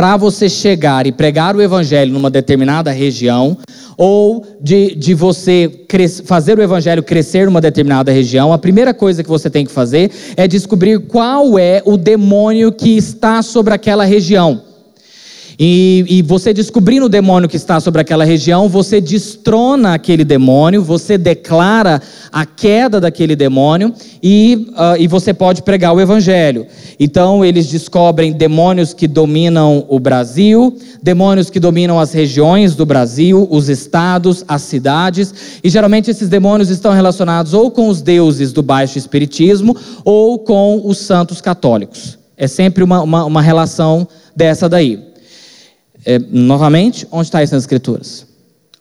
para 0.00 0.16
você 0.16 0.48
chegar 0.48 1.06
e 1.06 1.12
pregar 1.12 1.54
o 1.54 1.60
evangelho 1.60 2.10
numa 2.10 2.30
determinada 2.30 2.90
região, 2.90 3.58
ou 3.98 4.42
de, 4.58 4.94
de 4.94 5.12
você 5.12 5.84
fazer 6.24 6.58
o 6.58 6.62
evangelho 6.62 7.02
crescer 7.02 7.44
numa 7.44 7.60
determinada 7.60 8.10
região, 8.10 8.50
a 8.50 8.56
primeira 8.56 8.94
coisa 8.94 9.22
que 9.22 9.28
você 9.28 9.50
tem 9.50 9.66
que 9.66 9.70
fazer 9.70 10.10
é 10.38 10.48
descobrir 10.48 11.00
qual 11.00 11.58
é 11.58 11.82
o 11.84 11.98
demônio 11.98 12.72
que 12.72 12.96
está 12.96 13.42
sobre 13.42 13.74
aquela 13.74 14.06
região. 14.06 14.69
E, 15.62 16.06
e, 16.08 16.22
você 16.22 16.54
descobrindo 16.54 17.04
o 17.04 17.08
demônio 17.10 17.46
que 17.46 17.56
está 17.58 17.78
sobre 17.80 18.00
aquela 18.00 18.24
região, 18.24 18.66
você 18.66 18.98
destrona 18.98 19.92
aquele 19.92 20.24
demônio, 20.24 20.82
você 20.82 21.18
declara 21.18 22.00
a 22.32 22.46
queda 22.46 22.98
daquele 22.98 23.36
demônio 23.36 23.92
e, 24.22 24.68
uh, 24.70 24.96
e 24.98 25.06
você 25.06 25.34
pode 25.34 25.60
pregar 25.60 25.92
o 25.92 26.00
evangelho. 26.00 26.66
Então, 26.98 27.44
eles 27.44 27.66
descobrem 27.66 28.32
demônios 28.32 28.94
que 28.94 29.06
dominam 29.06 29.84
o 29.86 30.00
Brasil, 30.00 30.78
demônios 31.02 31.50
que 31.50 31.60
dominam 31.60 32.00
as 32.00 32.14
regiões 32.14 32.74
do 32.74 32.86
Brasil, 32.86 33.46
os 33.50 33.68
estados, 33.68 34.42
as 34.48 34.62
cidades, 34.62 35.60
e 35.62 35.68
geralmente 35.68 36.10
esses 36.10 36.30
demônios 36.30 36.70
estão 36.70 36.94
relacionados 36.94 37.52
ou 37.52 37.70
com 37.70 37.86
os 37.90 38.00
deuses 38.00 38.50
do 38.50 38.62
baixo 38.62 38.96
espiritismo 38.96 39.76
ou 40.06 40.38
com 40.38 40.80
os 40.82 40.96
santos 40.96 41.42
católicos. 41.42 42.18
É 42.34 42.46
sempre 42.46 42.82
uma, 42.82 43.02
uma, 43.02 43.26
uma 43.26 43.42
relação 43.42 44.08
dessa 44.34 44.66
daí. 44.66 45.09
É, 46.04 46.18
novamente, 46.18 47.06
onde 47.10 47.26
está 47.26 47.42
isso 47.42 47.54
nas 47.54 47.64
Escrituras? 47.64 48.26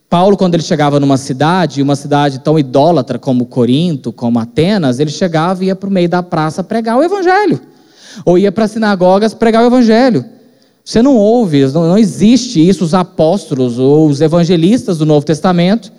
Paulo, 0.09 0.35
quando 0.35 0.55
ele 0.55 0.63
chegava 0.63 0.99
numa 0.99 1.17
cidade, 1.17 1.81
uma 1.81 1.95
cidade 1.95 2.39
tão 2.39 2.57
idólatra 2.57 3.19
como 3.19 3.45
Corinto, 3.45 4.11
como 4.11 4.39
Atenas, 4.39 4.99
ele 4.99 5.11
chegava 5.11 5.63
e 5.63 5.67
ia 5.67 5.75
para 5.75 5.87
o 5.87 5.91
meio 5.91 6.09
da 6.09 6.23
praça 6.23 6.63
pregar 6.63 6.97
o 6.97 7.03
Evangelho. 7.03 7.61
Ou 8.25 8.37
ia 8.37 8.51
para 8.51 8.65
as 8.65 8.71
sinagogas 8.71 9.33
pregar 9.33 9.63
o 9.63 9.67
Evangelho. 9.67 10.25
Você 10.83 11.03
não 11.03 11.15
ouve, 11.15 11.63
não, 11.67 11.87
não 11.87 11.97
existe 11.97 12.67
isso, 12.67 12.83
os 12.83 12.95
apóstolos 12.95 13.77
ou 13.77 14.07
os 14.07 14.21
evangelistas 14.21 14.97
do 14.97 15.05
Novo 15.05 15.23
Testamento 15.23 15.91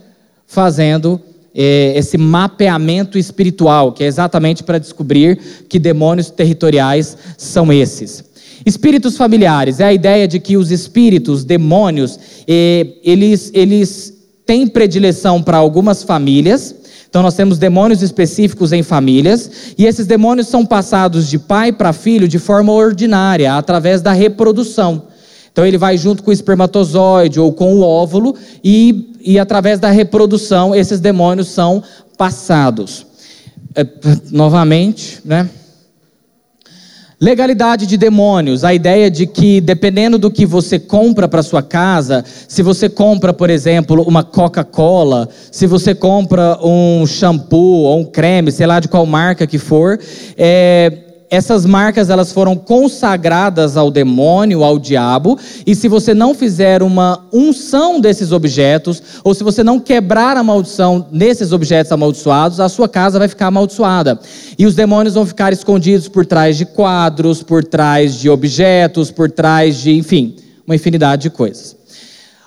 fazendo 0.44 1.20
é, 1.54 1.92
esse 1.96 2.18
mapeamento 2.18 3.16
espiritual, 3.16 3.92
que 3.92 4.02
é 4.02 4.08
exatamente 4.08 4.64
para 4.64 4.78
descobrir 4.78 5.36
que 5.68 5.78
demônios 5.78 6.30
territoriais 6.30 7.16
são 7.38 7.72
esses. 7.72 8.24
Espíritos 8.64 9.16
familiares 9.16 9.80
é 9.80 9.84
a 9.84 9.92
ideia 9.92 10.28
de 10.28 10.38
que 10.38 10.56
os 10.56 10.70
espíritos, 10.70 11.44
demônios, 11.44 12.18
eles, 12.46 13.50
eles 13.54 14.14
têm 14.44 14.66
predileção 14.66 15.42
para 15.42 15.56
algumas 15.56 16.02
famílias. 16.02 16.74
Então, 17.08 17.22
nós 17.22 17.34
temos 17.34 17.58
demônios 17.58 18.02
específicos 18.02 18.72
em 18.72 18.82
famílias, 18.82 19.74
e 19.76 19.84
esses 19.84 20.06
demônios 20.06 20.46
são 20.46 20.64
passados 20.64 21.28
de 21.28 21.38
pai 21.38 21.72
para 21.72 21.92
filho 21.92 22.28
de 22.28 22.38
forma 22.38 22.72
ordinária, 22.72 23.54
através 23.54 24.00
da 24.00 24.12
reprodução. 24.12 25.04
Então, 25.50 25.66
ele 25.66 25.76
vai 25.76 25.96
junto 25.96 26.22
com 26.22 26.30
o 26.30 26.32
espermatozoide 26.32 27.40
ou 27.40 27.52
com 27.52 27.74
o 27.74 27.82
óvulo, 27.82 28.36
e, 28.62 29.12
e 29.20 29.38
através 29.38 29.80
da 29.80 29.90
reprodução, 29.90 30.72
esses 30.72 31.00
demônios 31.00 31.48
são 31.48 31.82
passados. 32.16 33.06
É, 33.74 33.86
novamente, 34.30 35.20
né? 35.24 35.48
Legalidade 37.22 37.86
de 37.86 37.98
demônios, 37.98 38.64
a 38.64 38.72
ideia 38.72 39.10
de 39.10 39.26
que 39.26 39.60
dependendo 39.60 40.18
do 40.18 40.30
que 40.30 40.46
você 40.46 40.78
compra 40.78 41.28
para 41.28 41.42
sua 41.42 41.62
casa, 41.62 42.24
se 42.48 42.62
você 42.62 42.88
compra, 42.88 43.30
por 43.30 43.50
exemplo, 43.50 44.02
uma 44.08 44.24
Coca-Cola, 44.24 45.28
se 45.52 45.66
você 45.66 45.94
compra 45.94 46.58
um 46.64 47.06
shampoo 47.06 47.82
ou 47.82 48.00
um 48.00 48.04
creme, 48.06 48.50
sei 48.50 48.66
lá 48.66 48.80
de 48.80 48.88
qual 48.88 49.04
marca 49.04 49.46
que 49.46 49.58
for, 49.58 50.00
é, 50.34 51.09
essas 51.30 51.64
marcas 51.64 52.10
elas 52.10 52.32
foram 52.32 52.56
consagradas 52.56 53.76
ao 53.76 53.88
demônio, 53.88 54.64
ao 54.64 54.78
diabo, 54.78 55.38
e 55.64 55.76
se 55.76 55.86
você 55.86 56.12
não 56.12 56.34
fizer 56.34 56.82
uma 56.82 57.24
unção 57.32 58.00
desses 58.00 58.32
objetos, 58.32 59.00
ou 59.22 59.32
se 59.32 59.44
você 59.44 59.62
não 59.62 59.78
quebrar 59.78 60.36
a 60.36 60.42
maldição 60.42 61.06
nesses 61.12 61.52
objetos 61.52 61.92
amaldiçoados, 61.92 62.58
a 62.58 62.68
sua 62.68 62.88
casa 62.88 63.18
vai 63.18 63.28
ficar 63.28 63.46
amaldiçoada. 63.46 64.18
E 64.58 64.66
os 64.66 64.74
demônios 64.74 65.14
vão 65.14 65.24
ficar 65.24 65.52
escondidos 65.52 66.08
por 66.08 66.26
trás 66.26 66.56
de 66.56 66.66
quadros, 66.66 67.44
por 67.44 67.64
trás 67.64 68.16
de 68.16 68.28
objetos, 68.28 69.12
por 69.12 69.30
trás 69.30 69.76
de, 69.76 69.92
enfim, 69.92 70.34
uma 70.66 70.74
infinidade 70.74 71.22
de 71.22 71.30
coisas. 71.30 71.76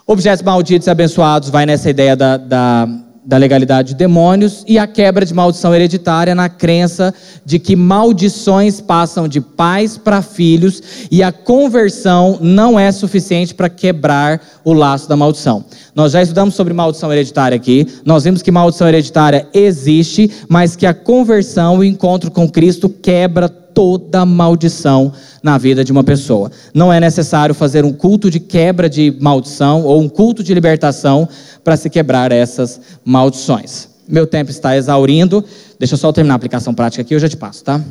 Objetos 0.06 0.44
malditos 0.44 0.88
e 0.88 0.92
abençoados 0.92 1.50
vai 1.50 1.66
nessa 1.66 1.90
ideia 1.90 2.18
da, 2.18 2.36
da 2.36 2.88
da 3.26 3.38
legalidade 3.38 3.90
de 3.90 3.96
demônios 3.96 4.64
e 4.68 4.78
a 4.78 4.86
quebra 4.86 5.26
de 5.26 5.34
maldição 5.34 5.74
hereditária 5.74 6.36
na 6.36 6.50
crença 6.50 7.14
de 7.46 7.58
que 7.58 7.76
maldições 7.76 8.82
passam 8.82 9.28
de 9.28 9.40
pais 9.40 9.98
para 9.98 10.22
filhos 10.22 10.82
e 11.10 11.24
a 11.24 11.32
conversão 11.32 12.38
não 12.42 12.78
é 12.78 12.92
suficiente 12.92 13.54
para 13.54 13.70
quebrar 13.70 14.42
o 14.64 14.74
laço 14.74 15.08
da 15.08 15.16
maldição. 15.16 15.64
Nós 15.96 16.12
já 16.12 16.22
estudamos 16.22 16.56
sobre 16.56 16.74
maldição 16.74 17.12
hereditária 17.12 17.56
aqui, 17.56 17.88
nós 18.04 18.24
vimos 18.24 18.42
que 18.42 18.52
maldição 18.52 18.88
hereditária 18.88 19.48
existe, 19.54 20.30
mas 20.50 20.76
que 20.76 20.86
a 20.86 20.94
conversão, 20.94 21.78
o 21.78 21.84
encontro 21.84 22.32
com 22.32 22.50
Cristo 22.50 22.90
quebra 22.90 23.63
toda 23.74 24.26
maldição 24.26 25.12
na 25.42 25.58
vida 25.58 25.84
de 25.84 25.92
uma 25.92 26.04
pessoa. 26.04 26.52
Não 26.74 26.92
é 26.92 27.00
necessário 27.00 27.56
fazer 27.56 27.84
um 27.84 27.92
culto 27.92 28.30
de 28.30 28.40
quebra 28.40 28.90
de 28.90 29.16
maldição 29.20 29.84
ou 29.84 30.02
um 30.02 30.08
culto 30.08 30.44
de 30.44 30.54
libertação 30.54 31.28
para 31.64 31.76
se 31.76 31.90
quebrar 31.90 32.32
essas 32.32 32.80
maldições. 33.04 33.90
Meu 34.08 34.28
tempo 34.28 34.52
está 34.52 34.76
exaurindo. 34.76 35.44
Deixa 35.80 35.94
eu 35.94 35.98
só 35.98 36.12
terminar 36.12 36.36
a 36.36 36.38
aplicação 36.38 36.74
prática 36.74 37.02
aqui, 37.02 37.16
eu 37.16 37.20
já 37.20 37.30
te 37.30 37.38
passo, 37.38 37.64
tá? 37.64 37.82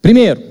Primeiro, 0.00 0.42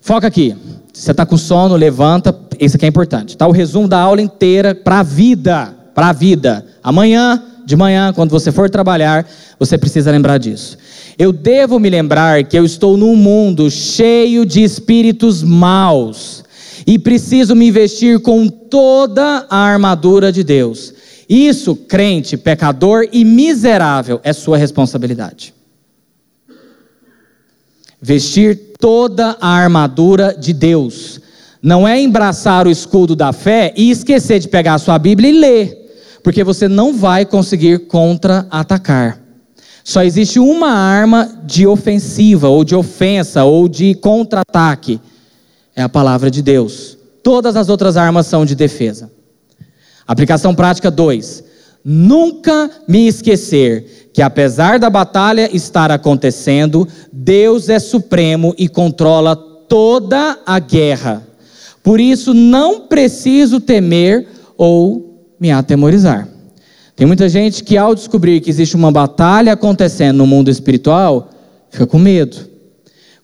foca 0.00 0.26
aqui. 0.26 0.56
Você 0.92 1.10
está 1.10 1.26
com 1.26 1.36
sono, 1.36 1.76
levanta. 1.76 2.34
Isso 2.58 2.76
aqui 2.76 2.86
é 2.86 2.88
importante. 2.88 3.36
Tá 3.36 3.46
o 3.46 3.52
resumo 3.52 3.86
da 3.86 4.00
aula 4.00 4.22
inteira 4.22 4.74
para 4.74 5.00
a 5.00 5.02
vida, 5.02 5.74
para 5.94 6.08
a 6.08 6.12
vida. 6.12 6.64
Amanhã, 6.82 7.42
de 7.66 7.74
manhã, 7.74 8.12
quando 8.14 8.30
você 8.30 8.52
for 8.52 8.70
trabalhar, 8.70 9.28
você 9.58 9.76
precisa 9.76 10.12
lembrar 10.12 10.38
disso. 10.38 10.78
Eu 11.18 11.32
devo 11.32 11.80
me 11.80 11.90
lembrar 11.90 12.44
que 12.44 12.56
eu 12.56 12.64
estou 12.64 12.96
num 12.96 13.16
mundo 13.16 13.68
cheio 13.68 14.46
de 14.46 14.62
espíritos 14.62 15.42
maus 15.42 16.44
e 16.86 16.96
preciso 16.96 17.56
me 17.56 17.66
investir 17.66 18.20
com 18.20 18.46
toda 18.48 19.46
a 19.50 19.56
armadura 19.56 20.30
de 20.30 20.44
Deus. 20.44 20.94
Isso, 21.28 21.74
crente, 21.74 22.36
pecador 22.36 23.08
e 23.12 23.24
miserável, 23.24 24.20
é 24.22 24.32
sua 24.32 24.56
responsabilidade. 24.56 25.52
Vestir 28.00 28.74
toda 28.78 29.36
a 29.40 29.48
armadura 29.48 30.36
de 30.38 30.52
Deus. 30.52 31.20
Não 31.60 31.88
é 31.88 32.00
embraçar 32.00 32.68
o 32.68 32.70
escudo 32.70 33.16
da 33.16 33.32
fé 33.32 33.74
e 33.76 33.90
esquecer 33.90 34.38
de 34.38 34.46
pegar 34.46 34.74
a 34.74 34.78
sua 34.78 35.00
Bíblia 35.00 35.30
e 35.30 35.32
ler, 35.32 35.85
porque 36.26 36.42
você 36.42 36.66
não 36.66 36.92
vai 36.92 37.24
conseguir 37.24 37.86
contra-atacar. 37.86 39.20
Só 39.84 40.02
existe 40.02 40.40
uma 40.40 40.72
arma 40.72 41.40
de 41.44 41.68
ofensiva, 41.68 42.48
ou 42.48 42.64
de 42.64 42.74
ofensa, 42.74 43.44
ou 43.44 43.68
de 43.68 43.94
contra-ataque 43.94 45.00
é 45.76 45.82
a 45.82 45.88
palavra 45.88 46.28
de 46.28 46.42
Deus. 46.42 46.98
Todas 47.22 47.54
as 47.54 47.68
outras 47.68 47.96
armas 47.96 48.26
são 48.26 48.44
de 48.44 48.56
defesa. 48.56 49.08
Aplicação 50.04 50.52
prática 50.52 50.90
2. 50.90 51.44
Nunca 51.84 52.72
me 52.88 53.06
esquecer 53.06 54.10
que, 54.12 54.20
apesar 54.20 54.80
da 54.80 54.90
batalha 54.90 55.48
estar 55.54 55.92
acontecendo, 55.92 56.88
Deus 57.12 57.68
é 57.68 57.78
supremo 57.78 58.52
e 58.58 58.68
controla 58.68 59.36
toda 59.36 60.40
a 60.44 60.58
guerra. 60.58 61.24
Por 61.84 62.00
isso, 62.00 62.34
não 62.34 62.80
preciso 62.80 63.60
temer 63.60 64.26
ou 64.58 65.06
me 65.38 65.50
atemorizar. 65.50 66.28
Tem 66.94 67.06
muita 67.06 67.28
gente 67.28 67.62
que, 67.62 67.76
ao 67.76 67.94
descobrir 67.94 68.40
que 68.40 68.50
existe 68.50 68.74
uma 68.74 68.90
batalha 68.90 69.52
acontecendo 69.52 70.18
no 70.18 70.26
mundo 70.26 70.50
espiritual, 70.50 71.30
fica 71.70 71.86
com 71.86 71.98
medo 71.98 72.56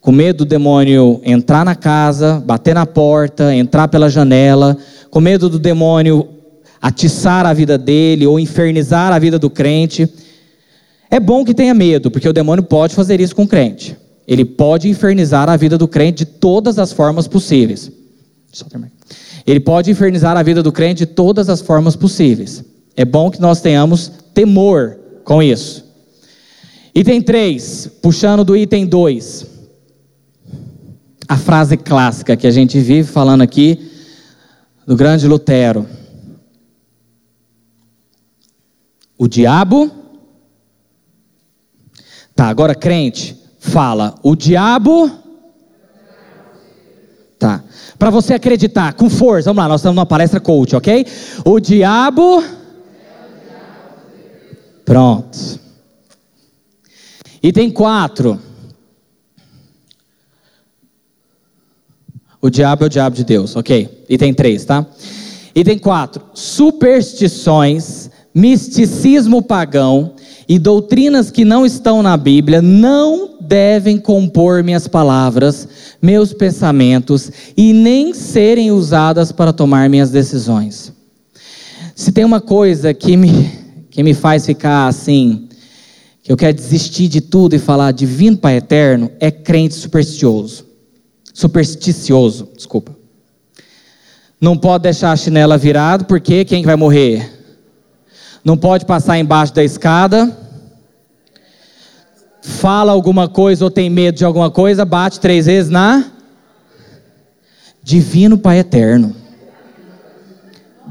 com 0.03 0.11
medo 0.11 0.39
do 0.39 0.49
demônio 0.49 1.21
entrar 1.25 1.65
na 1.65 1.77
casa, 1.77 2.43
bater 2.45 2.75
na 2.75 2.85
porta, 2.85 3.55
entrar 3.55 3.87
pela 3.87 4.11
janela, 4.11 4.77
com 5.09 5.21
medo 5.21 5.49
do 5.49 5.61
demônio 5.61 6.29
atiçar 6.81 7.47
a 7.47 7.53
vida 7.53 7.79
dele 7.79 8.27
ou 8.27 8.41
infernizar 8.41 9.13
a 9.13 9.19
vida 9.21 9.39
do 9.39 9.49
crente. 9.49 10.13
É 11.09 11.21
bom 11.21 11.45
que 11.45 11.55
tenha 11.55 11.73
medo, 11.73 12.11
porque 12.11 12.29
o 12.29 12.33
demônio 12.33 12.65
pode 12.65 12.97
fazer 12.97 13.21
isso 13.21 13.37
com 13.37 13.45
o 13.45 13.49
crente. 13.49 13.97
Ele 14.27 14.45
pode 14.45 14.89
infernizar 14.89 15.49
a 15.49 15.57
vida 15.57 15.79
do 15.79 15.87
crente 15.87 16.25
de 16.25 16.33
todas 16.33 16.81
as 16.81 16.93
formas 16.93 17.29
possíveis. 17.29 17.89
Ele 19.47 19.61
pode 19.61 19.90
infernizar 19.90 20.36
a 20.36 20.43
vida 20.43 20.62
do 20.62 20.72
crente 20.72 21.07
de 21.07 21.12
todas 21.12 21.49
as 21.49 21.61
formas 21.61 21.97
possíveis. 21.97 22.64
É 22.97 23.05
bom 23.05 23.30
que 23.30 23.40
nós 23.40 23.61
tenhamos 23.61 24.11
temor 24.34 24.99
com 25.24 25.43
isso. 25.43 25.84
Item 26.95 27.22
3, 27.22 27.90
puxando 28.03 28.45
do 28.45 28.57
item 28.57 28.86
2 28.86 29.47
a 31.28 31.36
frase 31.38 31.78
clássica 31.78 32.36
que 32.36 32.47
a 32.47 32.51
gente 32.51 32.78
vive 32.78 33.09
falando 33.09 33.40
aqui 33.40 33.90
do 34.86 34.95
grande 34.95 35.26
Lutero. 35.26 35.86
O 39.16 39.26
diabo 39.26 40.03
Tá, 42.34 42.49
agora 42.49 42.74
crente, 42.74 43.36
fala. 43.59 44.14
O 44.22 44.34
diabo. 44.34 45.22
Tá. 47.43 47.61
Para 47.99 48.09
você 48.09 48.34
acreditar 48.34 48.93
com 48.93 49.11
força, 49.11 49.51
vamos 49.51 49.61
lá, 49.61 49.68
nós 49.68 49.80
estamos 49.80 49.97
numa 49.97 50.07
palestra 50.07 50.38
coach, 50.38 50.76
ok? 50.76 51.05
O 51.45 51.59
diabo. 51.59 52.40
Pronto. 54.84 55.59
Item 57.43 57.68
4. 57.72 58.38
O 62.40 62.49
diabo 62.49 62.84
é 62.84 62.86
o 62.86 62.88
diabo 62.88 63.16
de 63.16 63.24
Deus, 63.24 63.57
ok? 63.57 64.05
Item 64.09 64.32
3, 64.32 64.64
tá? 64.64 64.86
Item 65.53 65.80
4. 65.80 66.22
Superstições, 66.34 68.09
misticismo 68.32 69.43
pagão 69.43 70.14
e 70.49 70.61
doutrinas 70.61 71.28
que 71.28 71.45
não 71.45 71.66
estão 71.66 72.05
na 72.05 72.16
Bíblia 72.16 72.62
não 72.62 73.32
devem 73.53 73.98
compor 73.98 74.64
minhas 74.64 74.88
palavras, 74.88 75.68
meus 76.00 76.32
pensamentos 76.32 77.30
e 77.55 77.74
nem 77.74 78.14
serem 78.14 78.70
usadas 78.70 79.30
para 79.30 79.53
tomar 79.53 79.90
minhas 79.90 80.09
decisões. 80.09 80.90
Se 81.94 82.11
tem 82.12 82.24
uma 82.24 82.40
coisa 82.40 82.94
que 82.94 83.14
me, 83.14 83.53
que 83.90 84.03
me 84.03 84.14
faz 84.14 84.46
ficar 84.46 84.86
assim, 84.86 85.50
que 86.22 86.32
eu 86.32 86.36
quero 86.36 86.57
desistir 86.57 87.09
de 87.09 87.20
tudo 87.20 87.55
e 87.55 87.59
falar 87.59 87.92
divino 87.92 88.38
Pai 88.38 88.57
Eterno, 88.57 89.11
é 89.20 89.30
crente 89.30 89.74
supersticioso. 89.74 90.64
Supersticioso, 91.34 92.48
desculpa. 92.57 92.96
Não 94.40 94.57
pode 94.57 94.84
deixar 94.84 95.12
a 95.12 95.16
chinela 95.16 95.59
virada, 95.59 96.05
porque 96.05 96.46
quem 96.46 96.62
que 96.62 96.66
vai 96.66 96.76
morrer? 96.76 97.30
Não 98.42 98.57
pode 98.57 98.86
passar 98.86 99.18
embaixo 99.18 99.53
da 99.53 99.62
escada. 99.62 100.41
Fala 102.43 102.90
alguma 102.90 103.28
coisa 103.28 103.64
ou 103.64 103.70
tem 103.70 103.88
medo 103.88 104.18
de 104.18 104.24
alguma 104.24 104.51
coisa, 104.51 104.84
bate 104.84 105.20
três 105.20 105.47
vezes 105.47 105.70
na 105.70 106.05
Divino 107.80 108.36
Pai 108.36 108.59
Eterno. 108.59 109.14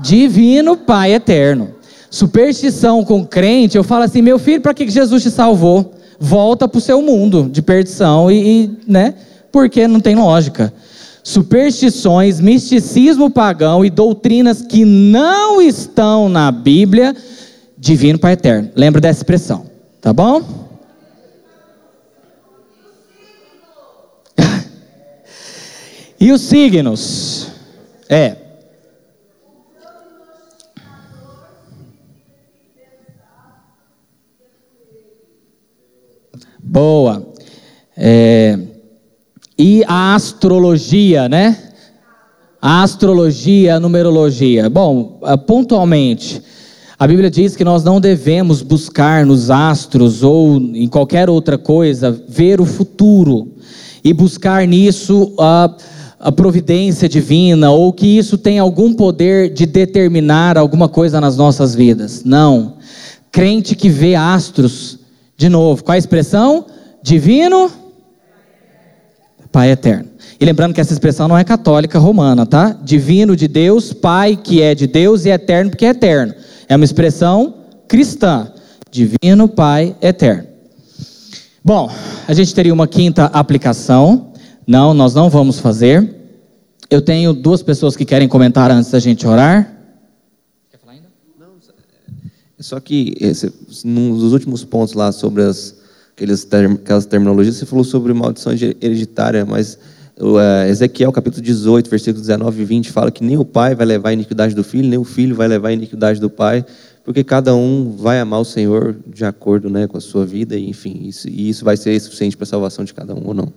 Divino 0.01 0.77
Pai 0.77 1.13
Eterno. 1.13 1.75
Superstição 2.09 3.03
com 3.03 3.25
crente, 3.25 3.75
eu 3.75 3.83
falo 3.83 4.03
assim, 4.03 4.21
meu 4.21 4.39
filho, 4.39 4.61
para 4.61 4.73
que 4.73 4.89
Jesus 4.89 5.23
te 5.23 5.29
salvou? 5.29 5.93
Volta 6.17 6.69
para 6.69 6.77
o 6.77 6.81
seu 6.81 7.01
mundo 7.01 7.49
de 7.51 7.61
perdição 7.61 8.31
e, 8.31 8.63
e, 8.63 8.77
né? 8.87 9.13
Porque 9.51 9.87
não 9.87 9.99
tem 9.99 10.15
lógica. 10.15 10.73
Superstições, 11.21 12.39
misticismo 12.39 13.29
pagão 13.29 13.83
e 13.83 13.89
doutrinas 13.89 14.61
que 14.61 14.85
não 14.85 15.61
estão 15.61 16.29
na 16.29 16.49
Bíblia, 16.49 17.13
divino 17.77 18.17
Pai 18.17 18.33
Eterno. 18.33 18.71
Lembra 18.73 19.01
dessa 19.01 19.19
expressão, 19.19 19.65
tá 19.99 20.13
bom? 20.13 20.60
E 26.21 26.31
os 26.31 26.41
signos? 26.41 27.47
É. 28.07 28.35
Boa. 36.63 37.27
É, 37.97 38.57
e 39.57 39.83
a 39.87 40.13
astrologia, 40.13 41.27
né? 41.27 41.57
A 42.61 42.83
astrologia, 42.83 43.75
a 43.75 43.79
numerologia. 43.79 44.69
Bom, 44.69 45.19
ah, 45.23 45.35
pontualmente, 45.35 46.39
a 46.99 47.07
Bíblia 47.07 47.31
diz 47.31 47.55
que 47.55 47.63
nós 47.63 47.83
não 47.83 47.99
devemos 47.99 48.61
buscar 48.61 49.25
nos 49.25 49.49
astros 49.49 50.21
ou 50.21 50.57
em 50.57 50.87
qualquer 50.87 51.31
outra 51.31 51.57
coisa 51.57 52.11
ver 52.29 52.61
o 52.61 52.65
futuro 52.65 53.55
e 54.03 54.13
buscar 54.13 54.67
nisso 54.67 55.33
a, 55.39 55.75
a 56.21 56.31
providência 56.31 57.09
divina 57.09 57.71
ou 57.71 57.91
que 57.91 58.05
isso 58.05 58.37
tem 58.37 58.59
algum 58.59 58.93
poder 58.93 59.51
de 59.51 59.65
determinar 59.65 60.57
alguma 60.57 60.87
coisa 60.87 61.19
nas 61.19 61.35
nossas 61.35 61.73
vidas. 61.73 62.23
Não. 62.23 62.77
Crente 63.31 63.75
que 63.75 63.89
vê 63.89 64.13
astros, 64.13 64.99
de 65.35 65.49
novo, 65.49 65.83
qual 65.83 65.95
a 65.95 65.97
expressão? 65.97 66.65
Divino 67.01 67.71
Pai 69.51 69.71
eterno. 69.71 70.05
E 70.39 70.45
lembrando 70.45 70.73
que 70.73 70.79
essa 70.79 70.93
expressão 70.93 71.27
não 71.27 71.37
é 71.37 71.43
católica 71.43 71.99
romana, 71.99 72.45
tá? 72.45 72.77
Divino 72.81 73.35
de 73.35 73.47
Deus, 73.47 73.91
Pai 73.91 74.39
que 74.41 74.61
é 74.61 74.73
de 74.73 74.87
Deus 74.87 75.25
e 75.25 75.29
eterno 75.29 75.71
porque 75.71 75.85
é 75.85 75.89
eterno. 75.89 76.33
É 76.69 76.75
uma 76.75 76.85
expressão 76.85 77.55
cristã. 77.87 78.49
Divino 78.89 79.49
Pai 79.49 79.95
eterno. 80.01 80.47
Bom, 81.63 81.91
a 82.27 82.33
gente 82.33 82.55
teria 82.55 82.73
uma 82.73 82.87
quinta 82.87 83.25
aplicação. 83.25 84.30
Não, 84.65 84.93
nós 84.93 85.13
não 85.13 85.29
vamos 85.29 85.59
fazer. 85.59 86.15
Eu 86.89 87.01
tenho 87.01 87.33
duas 87.33 87.63
pessoas 87.63 87.95
que 87.95 88.05
querem 88.05 88.27
comentar 88.27 88.69
antes 88.69 88.91
da 88.91 88.99
gente 88.99 89.25
orar. 89.25 89.77
Quer 90.69 90.77
falar 90.77 90.93
ainda? 90.93 91.07
Não, 91.39 91.53
só 92.59 92.79
que 92.79 93.15
esse, 93.19 93.51
num 93.83 94.15
dos 94.15 94.33
últimos 94.33 94.63
pontos 94.63 94.93
lá 94.93 95.11
sobre 95.11 95.43
as, 95.43 95.75
aqueles 96.13 96.43
term, 96.43 96.73
aquelas 96.73 97.05
terminologias, 97.05 97.55
você 97.55 97.65
falou 97.65 97.83
sobre 97.83 98.13
maldição 98.13 98.53
hereditária, 98.53 99.45
mas 99.45 99.79
o, 100.19 100.35
uh, 100.35 100.67
Ezequiel 100.69 101.11
capítulo 101.11 101.41
18, 101.41 101.89
versículos 101.89 102.27
19 102.27 102.61
e 102.61 102.65
20 102.65 102.91
fala 102.91 103.09
que 103.09 103.23
nem 103.23 103.37
o 103.37 103.45
pai 103.45 103.73
vai 103.73 103.85
levar 103.85 104.09
a 104.09 104.13
iniquidade 104.13 104.53
do 104.53 104.63
filho, 104.63 104.87
nem 104.87 104.99
o 104.99 105.03
filho 105.03 105.35
vai 105.35 105.47
levar 105.47 105.69
a 105.69 105.73
iniquidade 105.73 106.19
do 106.19 106.29
pai, 106.29 106.63
porque 107.03 107.23
cada 107.23 107.55
um 107.55 107.95
vai 107.97 108.19
amar 108.19 108.41
o 108.41 108.45
Senhor 108.45 108.95
de 109.07 109.25
acordo 109.25 109.69
né, 109.69 109.87
com 109.87 109.97
a 109.97 110.01
sua 110.01 110.25
vida, 110.25 110.55
e, 110.55 110.69
enfim, 110.69 111.07
isso, 111.07 111.27
e 111.27 111.49
isso 111.49 111.65
vai 111.65 111.75
ser 111.75 111.99
suficiente 111.99 112.37
para 112.37 112.43
a 112.43 112.47
salvação 112.47 112.85
de 112.85 112.93
cada 112.93 113.15
um 113.15 113.25
ou 113.25 113.33
não. 113.33 113.51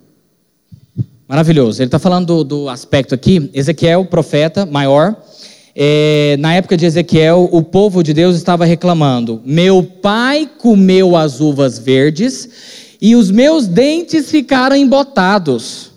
Maravilhoso. 1.27 1.81
Ele 1.81 1.87
está 1.87 1.97
falando 1.97 2.27
do, 2.27 2.43
do, 2.43 2.69
aspecto 2.69 3.15
aqui, 3.15 3.49
Ezequiel, 3.51 4.05
profeta 4.05 4.63
maior. 4.63 5.15
É, 5.75 6.37
na 6.39 6.53
época 6.53 6.77
de 6.77 6.85
Ezequiel, 6.85 7.49
o 7.51 7.63
povo 7.63 8.03
de 8.03 8.13
Deus 8.13 8.35
estava 8.35 8.63
reclamando: 8.63 9.41
Meu 9.43 9.81
pai 9.83 10.47
comeu 10.59 11.17
as 11.17 11.41
uvas 11.41 11.79
verdes 11.79 12.95
e 13.01 13.15
os 13.15 13.31
meus 13.31 13.67
dentes 13.67 14.29
ficaram 14.29 14.75
embotados. 14.75 15.91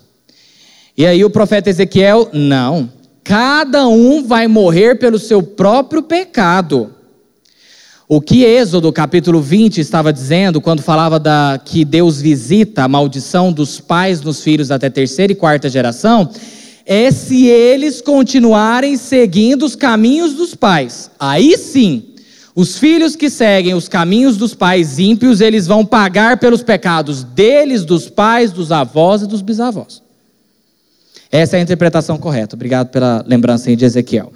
E 0.97 1.05
aí 1.05 1.23
o 1.23 1.29
profeta 1.29 1.69
Ezequiel, 1.69 2.27
não, 2.33 2.89
cada 3.23 3.87
um 3.87 4.23
vai 4.23 4.47
morrer 4.47 4.95
pelo 4.95 5.19
seu 5.19 5.43
próprio 5.43 6.01
pecado. 6.01 6.95
O 8.11 8.19
que 8.19 8.43
Êxodo 8.43 8.91
capítulo 8.91 9.39
20 9.39 9.79
estava 9.79 10.11
dizendo 10.11 10.59
quando 10.59 10.81
falava 10.81 11.19
da 11.19 11.61
que 11.63 11.85
Deus 11.85 12.19
visita 12.19 12.83
a 12.83 12.87
maldição 12.87 13.53
dos 13.53 13.79
pais 13.79 14.19
nos 14.19 14.41
filhos 14.41 14.71
até 14.71 14.89
terceira 14.89 15.31
e 15.31 15.35
quarta 15.35 15.69
geração, 15.69 16.27
é 16.87 17.11
se 17.11 17.45
eles 17.45 18.01
continuarem 18.01 18.97
seguindo 18.97 19.63
os 19.63 19.75
caminhos 19.75 20.33
dos 20.33 20.55
pais. 20.55 21.11
Aí 21.19 21.55
sim, 21.55 22.03
os 22.55 22.79
filhos 22.79 23.15
que 23.15 23.29
seguem 23.29 23.75
os 23.75 23.87
caminhos 23.87 24.37
dos 24.37 24.55
pais 24.55 24.97
ímpios, 24.97 25.39
eles 25.39 25.67
vão 25.67 25.85
pagar 25.85 26.39
pelos 26.39 26.63
pecados 26.63 27.23
deles, 27.23 27.85
dos 27.85 28.09
pais, 28.09 28.51
dos 28.51 28.71
avós 28.71 29.21
e 29.21 29.27
dos 29.27 29.43
bisavós. 29.43 30.01
Essa 31.31 31.57
é 31.57 31.59
a 31.59 31.61
interpretação 31.63 32.17
correta. 32.17 32.55
Obrigado 32.55 32.87
pela 32.87 33.23
lembrança 33.27 33.69
aí 33.69 33.75
de 33.75 33.85
Ezequiel. 33.85 34.33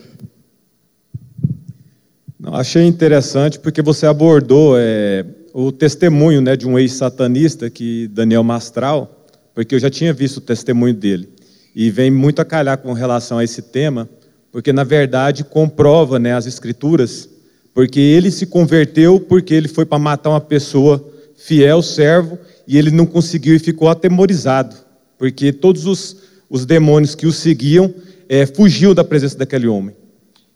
Achei 2.51 2.85
interessante 2.85 3.59
porque 3.59 3.81
você 3.81 4.05
abordou 4.05 4.75
é, 4.77 5.25
o 5.53 5.71
testemunho 5.71 6.41
né, 6.41 6.55
de 6.55 6.67
um 6.67 6.77
ex-satanista, 6.77 7.69
que 7.69 8.07
Daniel 8.09 8.43
Mastral, 8.43 9.25
porque 9.53 9.75
eu 9.75 9.79
já 9.79 9.89
tinha 9.89 10.13
visto 10.13 10.37
o 10.37 10.41
testemunho 10.41 10.93
dele. 10.93 11.29
E 11.75 11.89
vem 11.89 12.11
muito 12.11 12.41
a 12.41 12.45
calhar 12.45 12.77
com 12.77 12.93
relação 12.93 13.37
a 13.37 13.43
esse 13.43 13.61
tema, 13.61 14.09
porque 14.51 14.73
na 14.73 14.83
verdade 14.83 15.43
comprova 15.43 16.19
né, 16.19 16.33
as 16.33 16.45
escrituras, 16.45 17.29
porque 17.73 17.99
ele 17.99 18.29
se 18.29 18.45
converteu 18.45 19.19
porque 19.19 19.53
ele 19.53 19.67
foi 19.67 19.85
para 19.85 19.97
matar 19.97 20.29
uma 20.29 20.41
pessoa 20.41 21.03
fiel, 21.35 21.81
servo, 21.81 22.37
e 22.67 22.77
ele 22.77 22.91
não 22.91 23.05
conseguiu 23.05 23.55
e 23.55 23.59
ficou 23.59 23.89
atemorizado, 23.89 24.75
porque 25.17 25.51
todos 25.51 25.85
os 25.85 26.23
os 26.53 26.67
demônios 26.67 27.15
que 27.15 27.25
o 27.25 27.31
seguiam 27.31 27.91
é, 28.29 28.45
fugiam 28.45 28.93
da 28.93 29.03
presença 29.03 29.35
daquele 29.35 29.67
homem. 29.67 29.95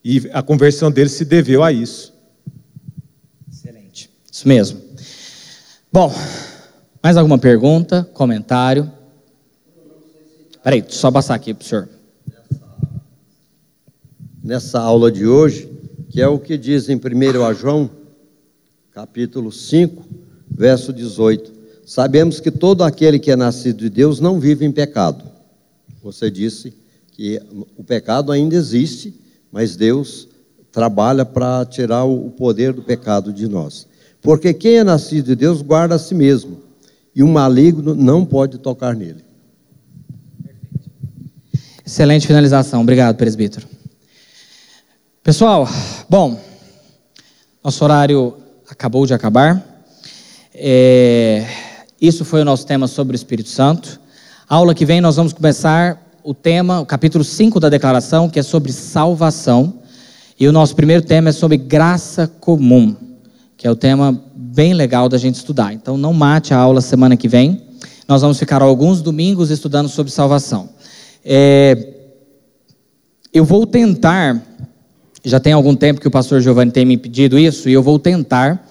E 0.10 0.30
a 0.32 0.42
conversão 0.42 0.90
dele 0.90 1.10
se 1.10 1.26
deveu 1.26 1.62
a 1.62 1.74
isso. 1.74 2.14
Excelente. 3.52 4.10
Isso 4.32 4.48
mesmo. 4.48 4.80
Bom, 5.92 6.16
mais 7.04 7.18
alguma 7.18 7.38
pergunta, 7.38 8.08
comentário? 8.14 8.90
Peraí, 10.64 10.86
só 10.88 11.12
passar 11.12 11.36
aqui 11.36 11.54
para 11.54 11.66
o 11.66 11.68
senhor. 11.68 11.90
Nessa 14.42 14.80
aula 14.80 15.12
de 15.12 15.28
hoje, 15.28 15.70
que 16.10 16.22
é 16.22 16.28
o 16.28 16.40
que 16.40 16.58
diz 16.58 16.88
em 16.88 16.96
1 16.96 17.54
João, 17.56 17.90
capítulo 18.94 19.52
5, 19.52 20.06
verso 20.50 20.94
18. 20.94 21.52
Sabemos 21.86 22.40
que 22.40 22.52
todo 22.52 22.86
aquele 22.86 23.20
que 23.20 23.32
é 23.32 23.36
nascido 23.36 23.80
de 23.80 23.90
Deus 23.90 24.22
não 24.22 24.40
vive 24.40 24.64
em 24.64 24.72
pecado 24.72 25.38
você 26.08 26.32
disse 26.32 26.74
que 27.12 27.42
o 27.76 27.84
pecado 27.84 28.32
ainda 28.32 28.56
existe, 28.56 29.14
mas 29.52 29.76
Deus 29.76 30.28
trabalha 30.72 31.26
para 31.26 31.65
tirar 31.65 32.03
o 32.03 32.30
poder 32.32 32.74
do 32.74 32.82
pecado 32.82 33.34
de 33.34 33.48
nós. 33.48 33.88
Porque 34.22 34.53
quem 34.53 34.78
é 34.78 34.84
nascido 34.84 35.28
de 35.28 35.36
Deus 35.36 35.61
guarda 35.61 35.95
a 35.95 35.99
si 35.99 36.14
mesmo, 36.14 36.61
e 37.15 37.24
o 37.24 37.28
maligno 37.28 37.95
não 37.95 38.24
pode 38.26 38.57
tocar 38.60 38.95
nele. 38.95 39.26
Excelente 41.86 42.28
finalização. 42.28 42.82
Obrigado, 42.82 43.15
presbítero. 43.15 43.68
Pessoal, 45.24 45.68
bom, 46.10 46.40
nosso 47.64 47.84
horário 47.84 48.38
acabou 48.69 49.06
de 49.06 49.14
acabar. 49.14 49.84
É, 50.53 51.45
isso 51.99 52.24
foi 52.24 52.41
o 52.41 52.45
nosso 52.45 52.65
tema 52.65 52.88
sobre 52.88 53.15
o 53.15 53.18
Espírito 53.18 53.49
Santo. 53.49 53.99
A 54.49 54.56
aula 54.56 54.76
que 54.76 54.86
vem 54.86 55.02
nós 55.02 55.15
vamos 55.15 55.34
começar 55.34 56.07
o 56.28 56.34
tema, 56.34 56.82
o 56.82 56.86
capítulo 56.86 57.24
5 57.24 57.58
da 57.58 57.70
declaração, 57.70 58.28
que 58.28 58.38
é 58.38 58.44
sobre 58.44 58.74
salvação. 58.74 59.76
E 60.38 60.45
o 60.45 60.52
nosso 60.52 60.76
primeiro 60.76 61.02
tema 61.02 61.30
é 61.30 61.32
sobre 61.32 61.56
graça 61.56 62.28
comum, 62.28 62.94
que 63.56 63.66
é 63.66 63.72
o 63.72 63.78
tema 63.78 64.22
bem 64.36 64.74
legal 64.74 65.08
da 65.08 65.18
gente 65.18 65.36
estudar. 65.36 65.72
Então 65.72 65.98
não 65.98 66.12
mate 66.12 66.54
a 66.54 66.58
aula 66.58 66.82
semana 66.82 67.16
que 67.16 67.30
vem. 67.30 67.62
Nós 68.10 68.22
vamos 68.22 68.38
ficar 68.38 68.62
alguns 68.62 69.02
domingos 69.02 69.49
estudando 69.52 69.88
sobre 69.88 70.12
salvação. 70.12 70.68
É, 71.24 71.94
eu 73.34 73.45
vou 73.45 73.66
tentar, 73.66 74.45
já 75.24 75.40
tem 75.40 75.54
algum 75.54 75.78
tempo 75.78 76.02
que 76.02 76.10
o 76.10 76.12
pastor 76.12 76.41
Giovanni 76.41 76.72
tem 76.72 76.84
me 76.84 76.98
pedido 76.98 77.40
isso, 77.40 77.70
e 77.70 77.74
eu 77.74 77.82
vou 77.82 77.98
tentar 77.98 78.68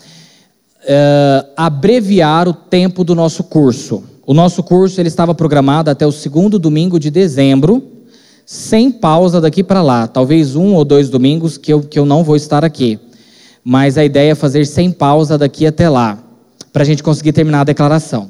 é, 0.85 1.47
abreviar 1.57 2.49
o 2.49 2.53
tempo 2.53 3.03
do 3.03 3.15
nosso 3.15 3.45
curso. 3.45 4.05
O 4.27 4.35
nosso 4.35 4.61
curso 4.61 5.01
ele 5.01 5.07
estava 5.07 5.33
programado 5.33 5.89
até 5.89 6.05
o 6.05 6.11
segundo 6.11 6.59
domingo 6.59 6.99
de 6.99 7.13
dezembro, 7.13 7.81
sem 8.45 8.91
pausa 8.91 9.41
daqui 9.41 9.63
para 9.63 9.81
lá. 9.81 10.09
Talvez 10.09 10.57
um 10.57 10.75
ou 10.75 10.85
dois 10.85 11.09
domingos 11.09 11.57
que 11.57 11.73
eu, 11.73 11.81
que 11.81 11.97
eu 11.97 12.05
não 12.05 12.25
vou 12.25 12.35
estar 12.35 12.65
aqui. 12.65 12.99
Mas 13.63 13.97
a 13.97 14.05
ideia 14.05 14.33
é 14.33 14.35
fazer 14.35 14.67
sem 14.67 14.91
pausa 14.91 15.39
daqui 15.39 15.65
até 15.65 15.89
lá, 15.89 16.19
para 16.73 16.83
a 16.83 16.85
gente 16.85 17.05
conseguir 17.05 17.33
terminar 17.33 17.61
a 17.61 17.65
declaração. 17.65 18.29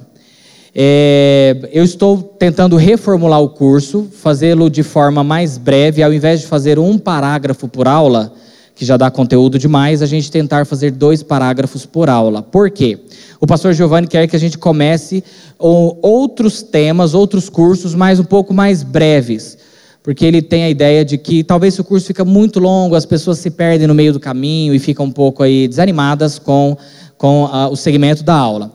É, 0.74 1.70
eu 1.73 1.82
estou 1.82 2.23
tentando 2.23 2.77
reformular 2.77 3.40
o 3.40 3.48
curso, 3.48 4.06
fazê-lo 4.12 4.68
de 4.68 4.82
forma 4.82 5.24
mais 5.24 5.56
breve, 5.56 6.02
ao 6.02 6.12
invés 6.12 6.40
de 6.40 6.47
fazer 6.47 6.78
um 6.78 6.98
parágrafo 6.98 7.66
por 7.66 7.89
aula, 7.89 8.35
que 8.77 8.85
já 8.85 8.98
dá 8.98 9.11
conteúdo 9.11 9.59
demais, 9.59 10.03
a 10.03 10.07
gente 10.07 10.31
tentar 10.31 10.66
fazer 10.66 10.90
dois 10.90 11.23
parágrafos 11.23 11.86
por 11.86 12.11
aula. 12.11 12.43
Por 12.43 12.70
quê? 12.70 12.98
O 13.40 13.47
pastor 13.47 13.73
Giovanni 13.73 14.07
quer 14.07 14.28
que 14.28 14.36
a 14.36 14.39
gente 14.39 14.59
comece 14.59 15.24
outros 15.59 16.62
temas, 16.62 17.15
outros 17.15 17.48
cursos, 17.48 17.94
mas 17.94 18.20
um 18.20 18.24
pouco 18.24 18.53
mais 18.53 18.82
breves. 18.82 19.57
Porque 20.03 20.27
ele 20.27 20.43
tem 20.43 20.65
a 20.65 20.69
ideia 20.69 21.07
de 21.07 21.16
que 21.16 21.43
talvez 21.43 21.73
se 21.73 21.81
o 21.81 21.85
curso 21.85 22.07
fica 22.07 22.23
muito 22.23 22.61
longo, 22.61 22.94
as 22.94 23.07
pessoas 23.07 23.39
se 23.39 23.51
perdem 23.51 23.86
no 23.86 23.94
meio 23.94 24.12
do 24.12 24.20
caminho 24.20 24.74
e 24.74 24.78
ficam 24.78 25.07
um 25.07 25.11
pouco 25.11 25.43
aí 25.43 25.66
desanimadas 25.66 26.39
com, 26.39 26.77
com 27.16 27.44
uh, 27.44 27.70
o 27.70 27.77
segmento 27.77 28.23
da 28.23 28.35
aula. 28.35 28.70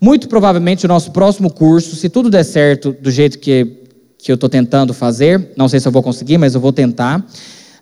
Muito 0.00 0.28
provavelmente 0.28 0.86
o 0.86 0.88
nosso 0.88 1.10
próximo 1.10 1.52
curso, 1.52 1.94
se 1.94 2.08
tudo 2.08 2.30
der 2.30 2.42
certo 2.42 2.96
do 2.98 3.10
jeito 3.10 3.38
que, 3.38 3.84
que 4.16 4.32
eu 4.32 4.34
estou 4.34 4.48
tentando 4.48 4.94
fazer, 4.94 5.52
não 5.58 5.68
sei 5.68 5.78
se 5.78 5.86
eu 5.86 5.92
vou 5.92 6.02
conseguir, 6.02 6.38
mas 6.38 6.54
eu 6.54 6.60
vou 6.60 6.72
tentar, 6.72 7.24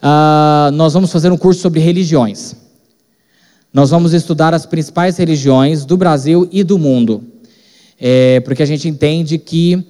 uh, 0.03 0.71
nós 0.73 0.93
vamos 0.93 1.13
fazer 1.13 1.31
um 1.31 1.37
curso 1.37 1.61
sobre 1.61 1.81
religiões. 1.81 2.55
Nós 3.73 3.91
vamos 3.91 4.13
estudar 4.13 4.53
as 4.53 4.67
principais 4.67 5.17
religiões 5.17 5.85
do 5.85 5.97
Brasil 5.97 6.49
e 6.51 6.65
do 6.65 6.77
mundo, 6.79 7.23
é, 8.01 8.41
porque 8.41 8.63
a 8.65 8.67
gente 8.67 8.89
entende 8.89 9.39
que 9.39 9.85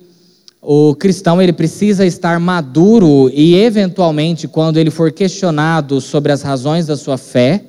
o 0.60 0.94
cristão 0.94 1.40
ele 1.40 1.52
precisa 1.52 2.04
estar 2.04 2.38
maduro 2.38 3.30
e, 3.32 3.54
eventualmente, 3.54 4.46
quando 4.46 4.76
ele 4.76 4.90
for 4.90 5.10
questionado 5.10 5.98
sobre 6.00 6.30
as 6.30 6.42
razões 6.42 6.86
da 6.86 6.96
sua 6.96 7.16
fé, 7.16 7.64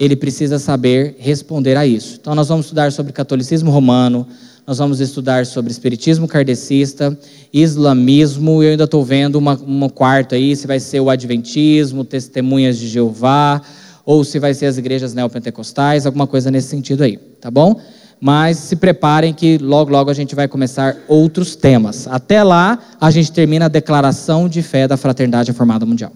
ele 0.00 0.16
precisa 0.16 0.58
saber 0.58 1.14
responder 1.20 1.76
a 1.76 1.86
isso. 1.86 2.18
Então, 2.20 2.34
nós 2.34 2.48
vamos 2.48 2.66
estudar 2.66 2.90
sobre 2.90 3.12
catolicismo 3.12 3.70
romano, 3.70 4.26
nós 4.66 4.78
vamos 4.78 5.00
estudar 5.00 5.44
sobre 5.44 5.72
espiritismo 5.72 6.28
kardecista, 6.28 7.18
islamismo, 7.52 8.62
e 8.62 8.66
eu 8.66 8.70
ainda 8.72 8.84
estou 8.84 9.04
vendo 9.04 9.36
uma, 9.36 9.54
uma 9.56 9.90
quarta 9.90 10.36
aí, 10.36 10.54
se 10.54 10.66
vai 10.66 10.78
ser 10.78 11.00
o 11.00 11.10
adventismo, 11.10 12.04
testemunhas 12.04 12.78
de 12.78 12.86
Jeová, 12.86 13.60
ou 14.04 14.24
se 14.24 14.38
vai 14.38 14.54
ser 14.54 14.66
as 14.66 14.78
igrejas 14.78 15.14
neopentecostais, 15.14 16.06
alguma 16.06 16.26
coisa 16.26 16.50
nesse 16.50 16.68
sentido 16.68 17.02
aí, 17.02 17.16
tá 17.16 17.50
bom? 17.50 17.80
Mas 18.20 18.56
se 18.56 18.76
preparem 18.76 19.34
que 19.34 19.58
logo, 19.58 19.90
logo 19.90 20.08
a 20.08 20.14
gente 20.14 20.34
vai 20.34 20.46
começar 20.46 20.96
outros 21.08 21.56
temas. 21.56 22.06
Até 22.06 22.44
lá, 22.44 22.78
a 23.00 23.10
gente 23.10 23.32
termina 23.32 23.64
a 23.64 23.68
declaração 23.68 24.48
de 24.48 24.62
fé 24.62 24.86
da 24.86 24.96
Fraternidade 24.96 25.50
Reformada 25.50 25.84
Mundial. 25.84 26.12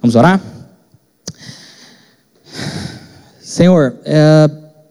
Vamos 0.00 0.14
orar? 0.14 0.40
Senhor, 3.40 3.96
é, 4.04 4.48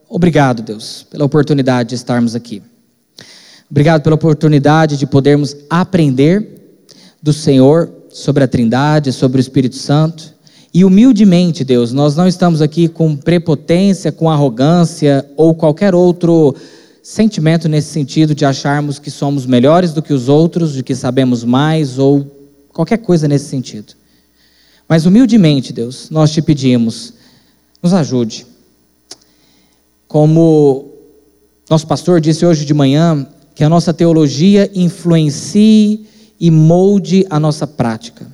obrigado, 0.10 0.62
Deus, 0.62 1.08
pela 1.10 1.24
oportunidade 1.24 1.90
de 1.90 1.96
estarmos 1.96 2.36
aqui. 2.36 2.62
Obrigado 3.72 4.02
pela 4.02 4.16
oportunidade 4.16 4.98
de 4.98 5.08
podermos 5.08 5.56
aprender 5.70 6.82
do 7.24 7.32
Senhor 7.32 7.90
sobre 8.10 8.44
a 8.44 8.48
Trindade, 8.48 9.14
sobre 9.14 9.40
o 9.40 9.42
Espírito 9.42 9.78
Santo. 9.78 10.36
E 10.74 10.84
humildemente, 10.84 11.64
Deus, 11.64 11.94
nós 11.94 12.18
não 12.18 12.28
estamos 12.28 12.62
aqui 12.62 12.90
com 12.90 13.16
prepotência, 13.16 14.12
com 14.12 14.30
arrogância 14.30 15.26
ou 15.38 15.56
qualquer 15.56 15.96
outro 15.96 16.54
sentimento 17.02 17.70
nesse 17.70 17.88
sentido 17.94 18.36
de 18.36 18.44
acharmos 18.44 19.00
que 19.00 19.10
somos 19.10 19.46
melhores 19.46 19.94
do 19.94 20.02
que 20.02 20.14
os 20.14 20.28
outros, 20.28 20.74
de 20.74 20.84
que 20.84 20.94
sabemos 20.94 21.46
mais 21.46 21.98
ou 21.98 22.30
qualquer 22.74 22.98
coisa 22.98 23.26
nesse 23.26 23.46
sentido. 23.46 23.94
Mas 24.86 25.06
humildemente, 25.06 25.72
Deus, 25.72 26.10
nós 26.10 26.32
te 26.34 26.42
pedimos, 26.42 27.14
nos 27.82 27.94
ajude. 27.94 28.46
Como 30.10 30.92
nosso 31.70 31.88
pastor 31.88 32.20
disse 32.20 32.46
hoje 32.46 32.66
de 32.66 32.74
manhã, 32.74 33.26
que 33.54 33.64
a 33.64 33.70
nossa 33.70 33.94
teologia 33.94 34.70
influencie 34.74 36.06
e 36.40 36.50
molde 36.50 37.26
a 37.30 37.40
nossa 37.40 37.68
prática. 37.68 38.26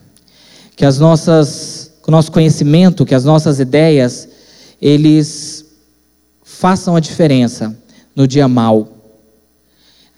Que 0.76 0.86
as 0.86 1.00
nossas, 1.00 1.92
o 2.08 2.12
nosso 2.12 2.32
conhecimento, 2.32 3.06
que 3.06 3.16
as 3.16 3.26
nossas 3.26 3.60
ideias, 3.60 4.30
eles 4.82 5.66
façam 6.44 6.96
a 6.96 7.00
diferença 7.00 7.76
no 8.16 8.28
dia 8.28 8.48
mal. 8.48 8.88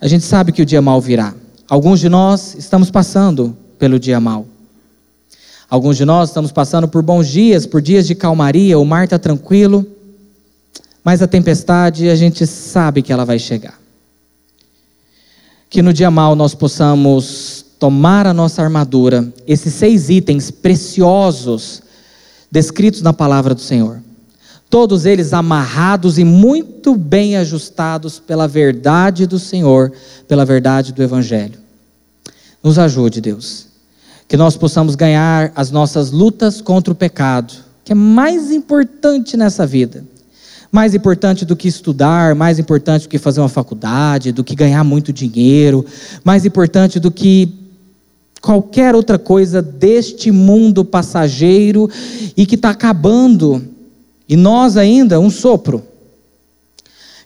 A 0.00 0.06
gente 0.06 0.24
sabe 0.24 0.52
que 0.52 0.62
o 0.62 0.66
dia 0.66 0.80
mal 0.80 1.00
virá. 1.00 1.34
Alguns 1.68 2.00
de 2.00 2.08
nós 2.08 2.54
estamos 2.58 2.90
passando 2.90 3.56
pelo 3.78 3.98
dia 3.98 4.20
mal. 4.20 4.46
Alguns 5.68 5.96
de 5.96 6.04
nós 6.04 6.30
estamos 6.30 6.50
passando 6.50 6.88
por 6.88 7.02
bons 7.02 7.28
dias, 7.28 7.64
por 7.64 7.80
dias 7.80 8.06
de 8.06 8.14
calmaria, 8.14 8.78
o 8.78 8.84
mar 8.84 9.04
está 9.04 9.18
tranquilo 9.18 9.86
mas 11.04 11.22
a 11.22 11.26
tempestade 11.26 12.08
a 12.08 12.14
gente 12.14 12.46
sabe 12.46 13.02
que 13.02 13.12
ela 13.12 13.24
vai 13.24 13.38
chegar. 13.38 13.79
Que 15.70 15.82
no 15.82 15.92
dia 15.92 16.10
mal 16.10 16.34
nós 16.34 16.52
possamos 16.52 17.64
tomar 17.78 18.26
a 18.26 18.34
nossa 18.34 18.60
armadura, 18.60 19.32
esses 19.46 19.72
seis 19.72 20.10
itens 20.10 20.50
preciosos 20.50 21.80
descritos 22.50 23.02
na 23.02 23.12
palavra 23.12 23.54
do 23.54 23.60
Senhor. 23.60 24.02
Todos 24.68 25.06
eles 25.06 25.32
amarrados 25.32 26.18
e 26.18 26.24
muito 26.24 26.96
bem 26.96 27.36
ajustados 27.36 28.18
pela 28.18 28.48
verdade 28.48 29.26
do 29.26 29.38
Senhor, 29.38 29.92
pela 30.26 30.44
verdade 30.44 30.92
do 30.92 31.02
Evangelho. 31.02 31.58
Nos 32.62 32.76
ajude, 32.76 33.20
Deus. 33.20 33.66
Que 34.26 34.36
nós 34.36 34.56
possamos 34.56 34.96
ganhar 34.96 35.52
as 35.54 35.70
nossas 35.70 36.10
lutas 36.10 36.60
contra 36.60 36.92
o 36.92 36.96
pecado, 36.96 37.54
que 37.84 37.92
é 37.92 37.94
mais 37.94 38.50
importante 38.50 39.36
nessa 39.36 39.64
vida 39.64 40.04
mais 40.70 40.94
importante 40.94 41.44
do 41.44 41.56
que 41.56 41.66
estudar, 41.66 42.34
mais 42.34 42.58
importante 42.58 43.02
do 43.02 43.08
que 43.08 43.18
fazer 43.18 43.40
uma 43.40 43.48
faculdade, 43.48 44.30
do 44.30 44.44
que 44.44 44.54
ganhar 44.54 44.84
muito 44.84 45.12
dinheiro, 45.12 45.84
mais 46.22 46.44
importante 46.44 47.00
do 47.00 47.10
que 47.10 47.52
qualquer 48.40 48.94
outra 48.94 49.18
coisa 49.18 49.60
deste 49.60 50.30
mundo 50.30 50.84
passageiro 50.84 51.90
e 52.36 52.46
que 52.46 52.54
está 52.54 52.70
acabando, 52.70 53.62
e 54.28 54.36
nós 54.36 54.76
ainda, 54.76 55.18
um 55.18 55.28
sopro. 55.28 55.82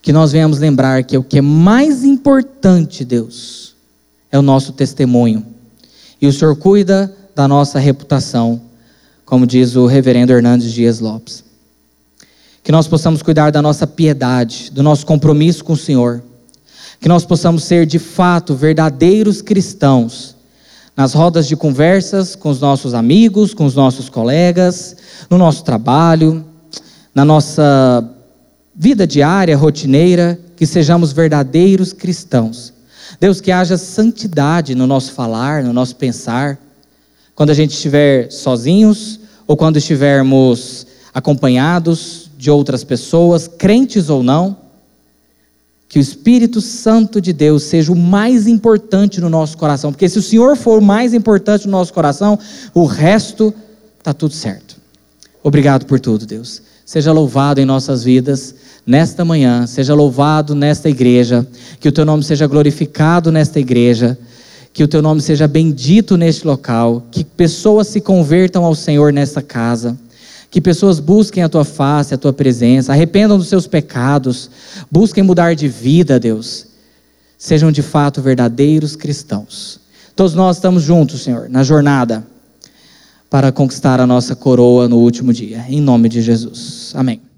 Que 0.01 0.13
nós 0.13 0.33
venhamos 0.33 0.59
lembrar 0.59 1.05
que 1.05 1.17
o 1.17 1.23
que 1.23 1.39
é 1.39 1.43
mais 1.43 2.05
importante, 2.05 3.05
Deus, 3.05 3.75
é 4.33 4.39
o 4.39 4.43
nosso 4.43 4.73
testemunho. 4.73 5.45
E 6.21 6.27
o 6.27 6.33
Senhor 6.33 6.57
cuida 6.57 7.15
da 7.35 7.47
nossa 7.47 7.79
reputação, 7.79 8.61
como 9.25 9.47
diz 9.47 9.77
o 9.77 9.87
reverendo 9.87 10.33
Hernandes 10.33 10.73
Dias 10.73 10.99
Lopes 11.01 11.44
que 12.65 12.73
nós 12.73 12.89
possamos 12.89 13.23
cuidar 13.23 13.53
da 13.53 13.61
nossa 13.61 13.87
piedade, 13.87 14.71
do 14.73 14.83
nosso 14.83 15.05
compromisso 15.05 15.63
com 15.63 15.75
o 15.75 15.77
Senhor, 15.77 16.23
que 16.99 17.11
nós 17.11 17.27
possamos 17.27 17.63
ser 17.63 17.85
de 17.85 17.99
fato 17.99 18.55
verdadeiros 18.55 19.43
cristãos, 19.43 20.35
nas 20.97 21.13
rodas 21.13 21.47
de 21.47 21.57
conversas 21.57 22.35
com 22.35 22.49
os 22.49 22.61
nossos 22.61 22.95
amigos, 22.95 23.53
com 23.53 23.67
os 23.67 23.75
nossos 23.75 24.09
colegas, 24.09 24.97
no 25.29 25.37
nosso 25.37 25.63
trabalho, 25.63 26.43
na 27.15 27.23
nossa 27.23 28.11
vida 28.75 29.07
diária, 29.07 29.57
rotineira, 29.59 30.41
que 30.57 30.65
sejamos 30.67 31.13
verdadeiros 31.13 31.93
cristãos. 31.93 32.73
Deus, 33.21 33.43
que 33.43 33.53
haja 33.53 33.77
santidade 33.77 34.75
no 34.75 34.87
nosso 34.87 35.13
falar, 35.13 35.63
no 35.63 35.73
nosso 35.73 35.97
pensar, 35.97 36.59
quando 37.35 37.51
a 37.51 37.55
gente 37.55 37.73
estiver 37.73 38.33
sozinhos 38.33 39.21
ou 39.47 39.55
quando 39.55 39.77
estivermos 39.77 40.87
acompanhados 41.13 42.24
de 42.45 42.51
outras 42.51 42.85
pessoas, 42.85 43.49
crentes 43.49 44.11
ou 44.11 44.23
não, 44.23 44.55
Que 45.89 45.99
o 45.99 46.03
Espírito 46.03 46.61
Santo 46.61 47.23
de 47.23 47.33
Deus 47.33 47.63
seja 47.63 47.91
o 47.91 47.97
mais 47.97 48.47
importante 48.47 49.19
no 49.19 49.31
nosso 49.31 49.57
coração, 49.57 49.91
porque 49.91 50.11
se 50.11 50.19
o 50.19 50.23
Senhor 50.23 50.55
for 50.55 50.81
o 50.81 50.85
mais 50.85 51.15
importante 51.15 51.65
no 51.65 51.73
nosso 51.73 51.95
coração, 51.95 52.39
o 52.75 52.85
resto 52.85 53.55
está 53.99 54.13
tudo 54.13 54.35
certo. 54.35 54.77
Obrigado 55.43 55.87
por 55.87 55.99
tudo, 55.99 56.27
Deus. 56.27 56.61
Seja 56.85 57.13
louvado 57.13 57.63
em 57.63 57.65
nossas 57.65 58.05
vidas 58.05 58.55
nesta 58.87 59.25
manhã, 59.25 59.67
seja 59.67 59.95
louvado 59.95 60.55
nesta 60.55 60.91
igreja, 60.91 61.47
que 61.81 61.89
o 61.89 61.93
teu 61.93 62.05
nome 62.05 62.23
seja 62.23 62.47
glorificado 62.47 63.33
nesta 63.33 63.59
igreja, 63.59 64.19
que 64.71 64.85
o 64.85 64.89
teu 64.89 65.01
nome 65.01 65.23
seja 65.23 65.49
bendito 65.49 66.19
neste 66.19 66.47
local, 66.47 67.07
que 67.11 67.25
pessoas 67.25 67.87
se 67.87 68.03
convertam 68.03 68.65
ao 68.65 68.75
Senhor 68.75 69.15
nesta 69.15 69.41
casa, 69.41 69.97
que 70.55 70.61
pessoas 70.61 71.01
busquem 71.01 71.43
a 71.43 71.49
tua 71.49 71.65
face, 71.65 72.15
a 72.15 72.17
tua 72.17 72.33
presença, 72.33 72.93
arrependam 72.93 73.37
dos 73.37 73.49
seus 73.49 73.67
pecados, 73.67 74.49
busquem 74.89 75.25
mudar 75.25 75.57
de 75.57 75.67
vida, 75.67 76.21
Deus. 76.21 76.69
Sejam 77.37 77.73
de 77.73 77.83
fato 77.83 78.23
verdadeiros 78.23 78.95
cristãos. 78.95 79.81
Todos 80.15 80.33
nós 80.33 80.59
estamos 80.59 80.85
juntos, 80.85 81.25
Senhor, 81.25 81.49
na 81.51 81.65
jornada 81.65 82.25
para 83.29 83.51
conquistar 83.51 83.99
a 83.99 84.07
nossa 84.07 84.37
coroa 84.37 84.87
no 84.87 84.99
último 84.99 85.33
dia. 85.33 85.65
Em 85.69 85.81
nome 85.81 86.09
de 86.09 86.23
Jesus. 86.23 86.93
Amém. 86.95 87.34